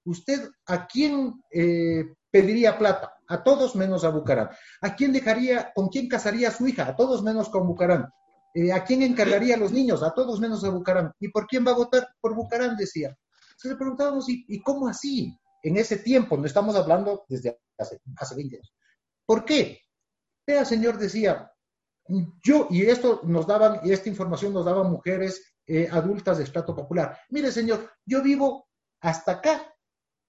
¿usted 0.04 0.50
a 0.66 0.86
quién 0.86 1.42
eh, 1.50 2.04
pediría 2.30 2.78
plata? 2.78 3.14
A 3.28 3.42
todos 3.42 3.76
menos 3.76 4.04
a 4.04 4.10
Bucarán. 4.10 4.50
¿A 4.80 4.96
quién 4.96 5.12
dejaría, 5.12 5.72
con 5.74 5.88
quién 5.88 6.08
casaría 6.08 6.48
a 6.48 6.52
su 6.52 6.66
hija? 6.66 6.88
A 6.88 6.96
todos 6.96 7.22
menos 7.22 7.48
con 7.48 7.66
Bucarán. 7.66 8.08
Eh, 8.54 8.72
¿A 8.72 8.82
quién 8.82 9.02
encargaría 9.02 9.54
a 9.54 9.58
los 9.58 9.72
niños? 9.72 10.02
A 10.02 10.12
todos 10.12 10.40
menos 10.40 10.64
a 10.64 10.70
Bucarán. 10.70 11.12
¿Y 11.20 11.28
por 11.28 11.46
quién 11.46 11.64
va 11.64 11.70
a 11.70 11.76
votar? 11.76 12.08
Por 12.20 12.34
Bucarán, 12.34 12.76
decía. 12.76 13.16
Entonces 13.60 13.72
le 13.72 13.76
preguntábamos, 13.76 14.24
¿y, 14.28 14.62
cómo 14.62 14.88
así? 14.88 15.38
En 15.62 15.76
ese 15.76 15.98
tiempo, 15.98 16.34
no 16.38 16.46
estamos 16.46 16.74
hablando 16.76 17.26
desde 17.28 17.60
hace, 17.78 18.00
hace 18.16 18.34
20 18.34 18.56
años. 18.56 18.74
¿Por 19.26 19.44
qué? 19.44 19.82
El 20.46 20.64
señor 20.64 20.96
decía, 20.96 21.52
yo, 22.42 22.68
y 22.70 22.86
esto 22.86 23.20
nos 23.24 23.46
daban, 23.46 23.80
y 23.84 23.92
esta 23.92 24.08
información 24.08 24.54
nos 24.54 24.64
daban 24.64 24.90
mujeres 24.90 25.54
eh, 25.66 25.86
adultas 25.92 26.38
de 26.38 26.44
estrato 26.44 26.74
popular. 26.74 27.18
Mire, 27.28 27.52
señor, 27.52 27.90
yo 28.06 28.22
vivo 28.22 28.66
hasta 29.02 29.32
acá. 29.32 29.74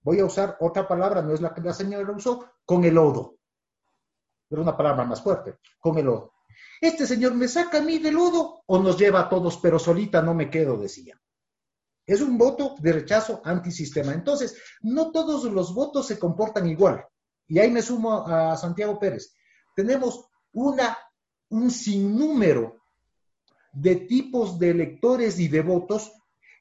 Voy 0.04 0.20
a 0.20 0.26
usar 0.26 0.58
otra 0.60 0.86
palabra, 0.86 1.22
no 1.22 1.34
es 1.34 1.40
la 1.40 1.54
que 1.54 1.62
la 1.62 1.74
señora 1.74 2.12
usó, 2.12 2.52
con 2.66 2.84
el 2.84 2.96
lodo. 2.96 3.38
Pero 4.50 4.62
una 4.62 4.76
palabra 4.76 5.06
más 5.06 5.22
fuerte, 5.22 5.60
con 5.80 5.98
el 5.98 6.04
lodo. 6.06 6.34
Este 6.82 7.08
señor 7.08 7.34
me 7.34 7.48
saca 7.48 7.78
a 7.78 7.82
mí 7.82 7.98
del 7.98 8.16
lodo 8.16 8.62
o 8.66 8.80
nos 8.80 8.98
lleva 8.98 9.22
a 9.22 9.30
todos, 9.30 9.58
pero 9.58 9.80
solita 9.80 10.22
no 10.22 10.34
me 10.34 10.50
quedo, 10.50 10.76
decía. 10.76 11.18
Es 12.06 12.22
un 12.22 12.38
voto 12.38 12.76
de 12.80 12.94
rechazo 12.94 13.42
antisistema. 13.44 14.14
Entonces, 14.14 14.58
no 14.82 15.12
todos 15.12 15.44
los 15.46 15.74
votos 15.74 16.08
se 16.08 16.20
comportan 16.20 16.68
igual. 16.68 17.06
Y 17.48 17.60
ahí 17.60 17.70
me 17.70 17.82
sumo 17.82 18.26
a 18.28 18.58
Santiago 18.58 19.00
Pérez. 19.00 19.36
Tenemos 19.76 20.26
una 20.54 20.98
un 21.52 21.70
sinnúmero 21.70 22.82
de 23.74 23.96
tipos 23.98 24.58
de 24.58 24.72
electores 24.72 25.40
y 25.40 25.48
de 25.48 25.62
votos 25.62 26.12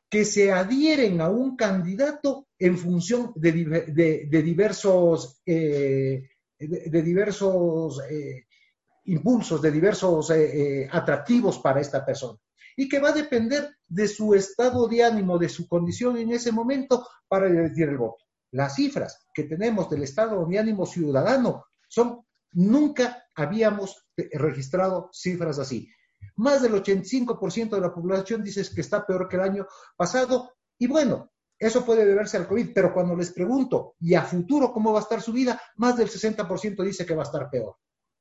que 0.09 0.25
se 0.25 0.53
adhieren 0.53 1.21
a 1.21 1.29
un 1.29 1.57
candidato 1.57 2.49
en 2.59 2.77
función 2.77 3.33
de, 3.37 3.53
diversos, 3.53 5.41
de, 5.47 7.03
diversos 7.03 8.01
eh, 8.01 8.11
eh, 8.11 8.47
impulsos, 9.05 9.63
de 9.63 9.71
diversos 9.71 10.31
eh, 10.31 10.89
atractivos 10.91 11.59
para 11.61 11.81
esta 11.81 12.05
persona. 12.05 12.39
Y 12.77 12.89
que 12.89 12.99
va 12.99 13.11
a 13.11 13.13
depender 13.13 13.77
de 13.91 14.09
su 14.09 14.35
estado 14.35 14.89
de 14.89 15.05
ánimo, 15.05 15.37
de 15.39 15.51
su 15.51 15.69
condición 15.69 16.17
en 16.17 16.33
ese 16.33 16.51
momento 16.51 17.07
para 17.29 17.47
elegir 17.47 17.91
el 17.91 17.99
voto. 17.99 18.25
Las 18.53 18.77
cifras 18.77 19.27
que 19.35 19.45
tenemos 19.45 19.91
del 19.91 20.03
estado 20.03 20.47
de 20.47 20.59
ánimo 20.59 20.87
ciudadano 20.87 21.67
son 21.87 22.25
Nunca 22.53 23.25
habíamos 23.37 24.07
registrado 24.17 25.11
cifras 25.13 25.59
así. 25.59 25.89
Más 26.37 26.63
del 26.63 26.73
85% 26.73 27.71
de 27.71 27.81
la 27.81 27.95
población 27.95 28.43
dice 28.43 28.63
que 28.75 28.81
está 28.81 29.07
peor 29.07 29.29
que 29.29 29.37
el 29.37 29.43
año 29.43 29.67
pasado. 29.97 30.55
Y 30.79 30.87
bueno, 30.87 31.31
eso 31.59 31.85
puede 31.85 32.05
deberse 32.05 32.37
al 32.37 32.49
COVID, 32.49 32.73
pero 32.75 32.93
cuando 32.93 33.15
les 33.15 33.33
pregunto, 33.33 33.95
¿y 34.01 34.15
a 34.15 34.23
futuro 34.23 34.73
cómo 34.73 34.93
va 34.93 35.01
a 35.01 35.03
estar 35.03 35.21
su 35.21 35.33
vida? 35.33 35.61
Más 35.77 35.97
del 35.97 36.09
60% 36.09 36.83
dice 36.83 37.07
que 37.07 37.15
va 37.15 37.23
a 37.23 37.27
estar 37.27 37.49
peor. 37.51 37.77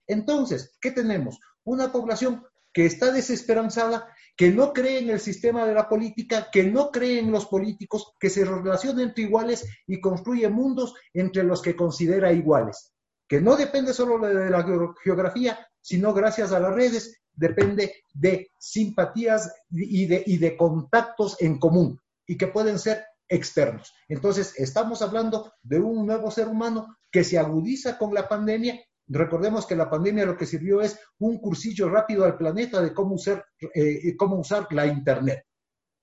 Entonces, 0.05 0.77
¿qué 0.79 0.91
tenemos? 0.91 1.39
Una 1.63 1.91
población 1.91 2.43
que 2.73 2.85
está 2.85 3.11
desesperanzada, 3.11 4.13
que 4.35 4.51
no 4.51 4.73
cree 4.73 4.99
en 4.99 5.09
el 5.09 5.19
sistema 5.19 5.65
de 5.65 5.73
la 5.73 5.89
política, 5.89 6.49
que 6.51 6.63
no 6.63 6.91
cree 6.91 7.19
en 7.19 7.31
los 7.31 7.45
políticos, 7.45 8.13
que 8.19 8.29
se 8.29 8.45
relaciona 8.45 9.03
entre 9.03 9.23
iguales 9.23 9.65
y 9.87 9.99
construye 9.99 10.47
mundos 10.49 10.93
entre 11.13 11.43
los 11.43 11.61
que 11.61 11.75
considera 11.75 12.31
iguales, 12.31 12.93
que 13.27 13.41
no 13.41 13.57
depende 13.57 13.93
solo 13.93 14.17
de 14.25 14.49
la 14.49 14.65
geografía, 15.03 15.59
sino 15.81 16.13
gracias 16.13 16.51
a 16.51 16.59
las 16.59 16.73
redes, 16.73 17.19
depende 17.33 18.03
de 18.13 18.51
simpatías 18.57 19.51
y 19.69 20.05
de, 20.05 20.23
y 20.25 20.37
de 20.37 20.55
contactos 20.57 21.35
en 21.41 21.57
común 21.57 21.99
y 22.27 22.37
que 22.37 22.47
pueden 22.47 22.79
ser 22.79 23.05
externos. 23.27 23.93
Entonces, 24.07 24.53
estamos 24.57 25.01
hablando 25.01 25.53
de 25.61 25.79
un 25.79 26.05
nuevo 26.05 26.31
ser 26.31 26.47
humano 26.47 26.97
que 27.11 27.23
se 27.23 27.37
agudiza 27.37 27.97
con 27.97 28.13
la 28.13 28.27
pandemia 28.27 28.79
Recordemos 29.11 29.65
que 29.65 29.75
la 29.75 29.89
pandemia 29.89 30.25
lo 30.25 30.37
que 30.37 30.45
sirvió 30.45 30.81
es 30.81 30.99
un 31.17 31.39
cursillo 31.39 31.89
rápido 31.89 32.25
al 32.25 32.37
planeta 32.37 32.79
de 32.79 32.93
cómo 32.93 33.15
usar, 33.15 33.43
eh, 33.73 34.15
cómo 34.15 34.37
usar 34.37 34.67
la 34.71 34.85
Internet. 34.85 35.45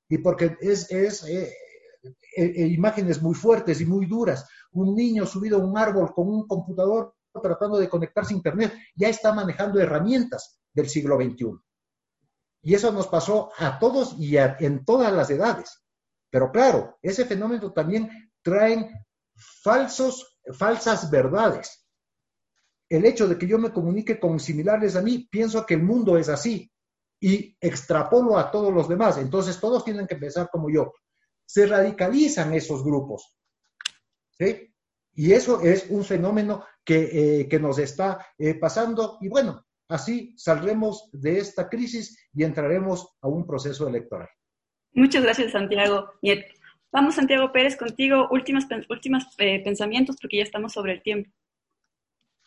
Y 0.09 0.19
porque 0.19 0.57
es, 0.61 0.91
es 0.91 1.25
eh, 1.25 1.55
eh, 2.37 2.67
imágenes 2.67 3.23
muy 3.23 3.35
fuertes 3.35 3.81
y 3.81 3.87
muy 3.87 4.07
duras. 4.07 4.49
Un 4.73 4.97
niño 4.97 5.25
subido 5.25 5.59
a 5.59 5.65
un 5.65 5.79
árbol 5.79 6.13
con 6.13 6.29
un 6.29 6.49
computador 6.49 7.15
tratando 7.41 7.79
de 7.79 7.89
conectarse 7.89 8.35
a 8.35 8.37
Internet 8.37 8.73
ya 8.97 9.09
está 9.09 9.33
manejando 9.33 9.79
herramientas 9.79 10.59
del 10.73 10.89
siglo 10.89 11.17
XXI. 11.17 11.53
Y 12.63 12.75
eso 12.75 12.91
nos 12.91 13.07
pasó 13.07 13.51
a 13.57 13.79
todos 13.79 14.17
y 14.19 14.37
en 14.37 14.85
todas 14.85 15.13
las 15.13 15.31
edades. 15.31 15.85
Pero 16.29 16.51
claro, 16.51 16.99
ese 17.03 17.25
fenómeno 17.25 17.73
también 17.73 18.33
trae 18.43 18.91
falsos, 19.63 20.39
falsas 20.59 21.09
verdades 21.09 21.86
el 22.89 23.05
hecho 23.05 23.27
de 23.27 23.37
que 23.39 23.47
yo 23.47 23.59
me 23.59 23.73
comunique 23.73 24.19
con 24.19 24.39
similares 24.39 24.97
a 24.97 25.03
mí, 25.03 25.27
pienso 25.31 25.67
que 25.67 25.75
el 25.75 25.83
mundo 25.83 26.17
es 26.17 26.29
así 26.29 26.71
y 27.21 27.57
extrapolo 27.61 28.39
a 28.39 28.51
todos 28.51 28.73
los 28.73 28.89
demás. 28.89 29.19
Entonces 29.19 29.59
todos 29.61 29.85
tienen 29.85 30.07
que 30.07 30.17
pensar 30.17 30.49
como 30.51 30.71
yo. 30.71 30.93
Se 31.45 31.67
radicalizan 31.67 32.55
esos 32.55 32.85
grupos. 32.85 33.37
Y 35.15 35.33
eso 35.33 35.63
es 35.63 35.87
un 35.89 36.05
fenómeno 36.05 36.65
que, 36.85 37.47
eh, 37.51 37.59
nos 37.59 37.79
está 37.79 38.27
eh, 38.39 38.55
pasando 38.55 39.19
y 39.21 39.29
bueno, 39.29 39.65
así 39.89 40.35
saldremos 40.37 41.09
de 41.13 41.39
esta 41.39 41.69
crisis 41.69 42.29
y 42.35 42.45
entraremos 42.45 43.17
a 43.23 43.29
un 43.29 43.47
proceso 43.47 43.89
electoral. 43.89 44.29
Muchas 44.93 45.23
gracias, 45.23 45.53
Santiago. 45.53 46.11
Vamos, 46.93 47.17
Santiago 47.17 47.51
Pérez, 47.53 47.77
contigo. 47.77 48.29
Últimos, 48.31 48.65
últimos 48.89 49.25
eh, 49.39 49.63
pensamientos 49.63 50.17
porque 50.21 50.39
ya 50.39 50.43
estamos 50.45 50.73
sobre 50.73 50.93
el 50.93 51.03
tiempo. 51.03 51.31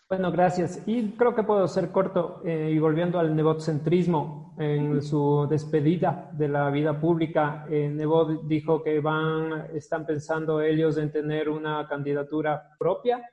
Bueno, 0.10 0.32
gracias. 0.32 0.82
Y 0.88 1.12
creo 1.12 1.36
que 1.36 1.43
puedo 1.43 1.68
ser 1.68 1.91
corto 1.91 2.41
eh, 2.43 2.72
y 2.74 2.80
volviendo 2.80 3.20
al 3.20 3.36
nebotcentrismo 3.36 4.55
en 4.57 5.03
su 5.03 5.45
despedida 5.47 6.32
de 6.34 6.47
la 6.47 6.72
vida 6.72 6.99
pública, 6.99 7.68
eh, 7.70 7.88
Nebot 7.89 8.47
dijo 8.47 8.82
que 8.82 9.01
van, 9.01 9.68
están 9.76 10.07
pensando 10.07 10.64
ellos 10.64 10.97
en 10.97 11.12
tener 11.12 11.47
una 11.47 11.88
candidatura 11.88 12.76
propia 12.80 13.24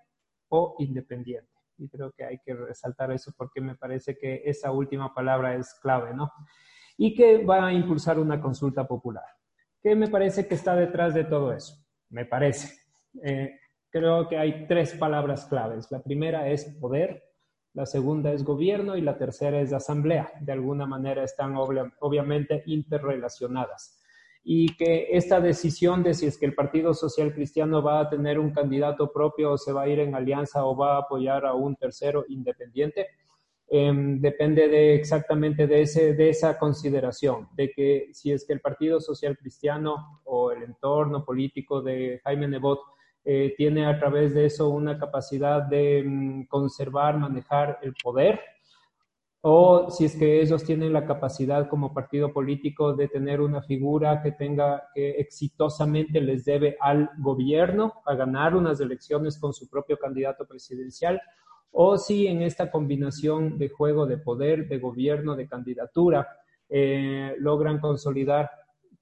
o 0.51 0.77
independiente. 0.81 1.51
Y 1.79 1.89
creo 1.89 2.12
que 2.12 2.24
hay 2.27 2.41
que 2.45 2.53
resaltar 2.53 3.11
eso 3.11 3.33
porque 3.35 3.62
me 3.62 3.77
parece 3.77 4.18
que 4.18 4.43
esa 4.45 4.70
última 4.70 5.14
palabra 5.14 5.55
es 5.55 5.72
clave, 5.81 6.12
¿no? 6.12 6.31
Y 6.99 7.14
que 7.14 7.43
va 7.43 7.68
a 7.68 7.72
impulsar 7.72 8.18
una 8.18 8.39
consulta 8.39 8.87
popular. 8.87 9.24
¿Qué 9.81 9.97
me 9.97 10.09
parece 10.09 10.47
que 10.47 10.55
está 10.55 10.77
detrás 10.77 11.14
de 11.14 11.24
todo 11.24 11.55
eso? 11.55 11.74
Me 12.11 12.27
parece. 12.27 12.83
Eh, 13.22 13.61
creo 13.97 14.28
que 14.28 14.36
hay 14.36 14.66
tres 14.66 14.92
palabras 14.94 15.47
claves. 15.47 15.90
La 15.90 16.03
primera 16.03 16.51
es 16.51 16.66
poder, 16.80 17.22
la 17.72 17.86
segunda 17.86 18.32
es 18.32 18.44
gobierno 18.44 18.97
y 18.97 19.01
la 19.01 19.16
tercera 19.16 19.61
es 19.61 19.72
asamblea. 19.72 20.30
De 20.40 20.53
alguna 20.53 20.86
manera 20.86 21.24
están 21.24 21.55
obviamente 21.57 22.62
interrelacionadas. 22.66 23.99
Y 24.44 24.76
que 24.76 25.09
esta 25.12 25.40
decisión 25.40 26.03
de 26.03 26.14
si 26.14 26.26
es 26.26 26.38
que 26.38 26.47
el 26.47 26.55
Partido 26.55 26.94
Social 26.94 27.32
Cristiano 27.34 27.82
va 27.82 28.01
a 28.01 28.09
tener 28.09 28.38
un 28.38 28.53
candidato 28.53 29.11
propio 29.12 29.53
o 29.53 29.59
se 29.59 29.72
va 29.72 29.82
a 29.82 29.88
ir 29.88 29.99
en 29.99 30.14
alianza 30.14 30.64
o 30.64 30.76
va 30.76 30.97
a 30.97 31.01
apoyar 31.01 31.47
a 31.47 31.55
un 31.55 31.74
tercero 31.74 32.24
independiente, 32.28 33.09
em, 33.68 34.20
depende 34.20 34.68
de 34.68 34.94
exactamente 34.94 35.66
de, 35.66 35.82
ese, 35.82 36.14
de 36.14 36.28
esa 36.28 36.59
consideración, 36.59 37.49
de 37.57 37.72
que 37.72 38.11
si 38.12 38.30
es 38.30 38.47
que 38.47 38.53
el 38.53 38.61
Partido 38.61 39.01
Social 39.01 39.36
Cristiano 39.36 40.20
o 40.24 40.53
el 40.53 40.62
entorno 40.62 41.24
político 41.24 41.82
de 41.82 42.20
Jaime 42.22 42.47
Nebot 42.47 42.95
eh, 43.29 43.55
tiene 43.57 43.87
a 43.87 43.99
través 43.99 44.33
de 44.35 44.47
eso 44.47 44.68
una 44.68 44.97
capacidad 45.01 45.61
de 45.61 46.01
mm, 46.07 46.47
conservar, 46.47 47.18
manejar 47.18 47.81
el 47.83 47.93
poder, 48.01 48.39
o 49.41 49.91
si 49.91 50.05
es 50.05 50.14
que 50.14 50.41
ellos 50.41 50.62
tienen 50.62 50.93
la 50.93 51.05
capacidad 51.05 51.68
como 51.68 51.93
partido 51.93 52.33
político 52.33 52.95
de 52.95 53.09
tener 53.09 53.41
una 53.41 53.62
figura 53.62 54.22
que 54.22 54.31
tenga, 54.31 54.85
que 54.95 55.11
exitosamente 55.18 56.20
les 56.20 56.45
debe 56.45 56.77
al 56.81 57.11
gobierno 57.18 57.95
a 58.07 58.14
ganar 58.14 58.55
unas 58.55 58.81
elecciones 58.81 59.41
con 59.41 59.53
su 59.53 59.68
propio 59.68 59.99
candidato 59.99 60.47
presidencial, 60.47 61.20
o 61.72 61.99
si 61.99 62.29
en 62.29 62.43
esta 62.43 62.70
combinación 62.70 63.59
de 63.59 63.70
juego 63.70 64.07
de 64.07 64.18
poder, 64.18 64.68
de 64.68 64.79
gobierno, 64.79 65.35
de 65.35 65.49
candidatura, 65.49 66.29
eh, 66.68 67.35
logran 67.41 67.81
consolidar 67.81 68.51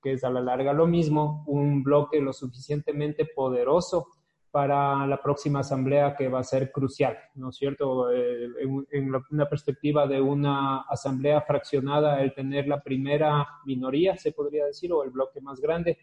que 0.05 0.13
es 0.13 0.23
a 0.23 0.31
la 0.31 0.43
larga 0.43 0.75
lo 0.75 0.87
mismo, 0.87 1.43
un 1.47 1.83
bloque 1.83 2.21
lo 2.21 2.35
suficientemente 2.35 3.25
poderoso 3.25 4.09
para 4.55 5.05
la 5.09 5.21
próxima 5.21 5.59
asamblea 5.59 6.15
que 6.15 6.29
va 6.29 6.39
a 6.39 6.45
ser 6.45 6.71
crucial, 6.71 7.19
¿no 7.35 7.49
es 7.49 7.57
cierto? 7.57 8.13
Eh, 8.13 8.49
en, 8.93 9.13
una 9.33 9.49
perspectiva 9.49 10.07
de 10.07 10.21
una 10.21 10.83
asamblea 10.83 11.41
fraccionada, 11.41 12.23
el 12.23 12.33
tener 12.33 12.69
la 12.69 12.81
primera 12.81 13.45
minoría, 13.65 14.17
se 14.17 14.31
podría 14.31 14.67
decir, 14.67 14.93
o 14.93 15.03
el 15.03 15.11
bloque 15.11 15.41
más 15.41 15.61
grande, 15.61 15.99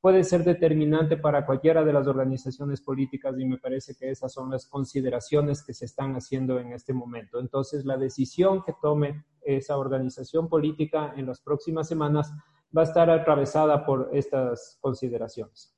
puede 0.00 0.22
ser 0.22 0.44
determinante 0.44 1.16
para 1.16 1.44
cualquiera 1.44 1.82
de 1.82 1.92
las 1.92 2.06
organizaciones 2.06 2.80
políticas 2.80 3.34
y 3.36 3.44
me 3.44 3.58
parece 3.58 3.96
que 3.96 4.12
esas 4.12 4.32
son 4.32 4.48
las 4.48 4.66
consideraciones 4.66 5.64
que 5.64 5.74
se 5.74 5.86
están 5.86 6.14
haciendo 6.14 6.60
en 6.60 6.74
este 6.74 6.92
momento. 6.92 7.40
Entonces, 7.40 7.84
la 7.84 7.96
decisión 7.96 8.62
que 8.62 8.74
tome 8.80 9.24
esa 9.42 9.76
organización 9.76 10.48
política 10.48 11.14
en 11.16 11.26
las 11.26 11.40
próximas 11.40 11.88
semanas 11.88 12.32
va 12.76 12.82
a 12.82 12.84
estar 12.84 13.10
atravesada 13.10 13.84
por 13.84 14.10
estas 14.12 14.78
consideraciones. 14.80 15.77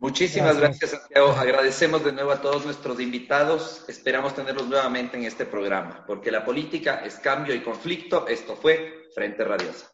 Muchísimas 0.00 0.58
gracias. 0.58 0.92
Santiago. 0.92 1.30
Agradecemos 1.32 2.04
de 2.04 2.12
nuevo 2.12 2.30
a 2.30 2.40
todos 2.40 2.64
nuestros 2.64 3.00
invitados. 3.00 3.84
Esperamos 3.88 4.34
tenerlos 4.34 4.68
nuevamente 4.68 5.16
en 5.16 5.24
este 5.24 5.44
programa, 5.44 6.04
porque 6.06 6.30
la 6.30 6.44
política 6.44 7.02
es 7.04 7.16
cambio 7.16 7.54
y 7.54 7.60
conflicto. 7.60 8.26
Esto 8.28 8.56
fue 8.56 9.08
Frente 9.14 9.44
Radiosa. 9.44 9.90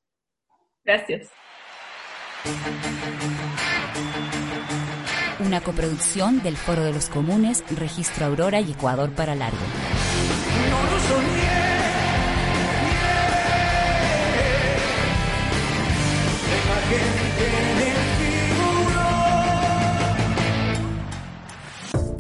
Gracias. 0.85 1.31
Una 5.41 5.63
coproducción 5.63 6.43
del 6.43 6.57
Foro 6.57 6.85
de 6.85 6.93
los 6.93 7.09
Comunes, 7.09 7.65
Registro 7.77 8.27
Aurora 8.27 8.61
y 8.61 8.73
Ecuador 8.73 9.11
para 9.13 9.35
Largo. 9.35 9.59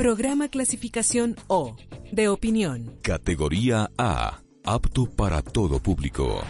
Programa 0.04 0.48
clasificación 0.48 1.34
O, 1.46 1.76
de 2.12 2.28
opinión. 2.28 2.98
Categoría 3.00 3.90
A, 3.96 4.42
apto 4.62 5.06
para 5.06 5.40
todo 5.40 5.80
público. 5.80 6.42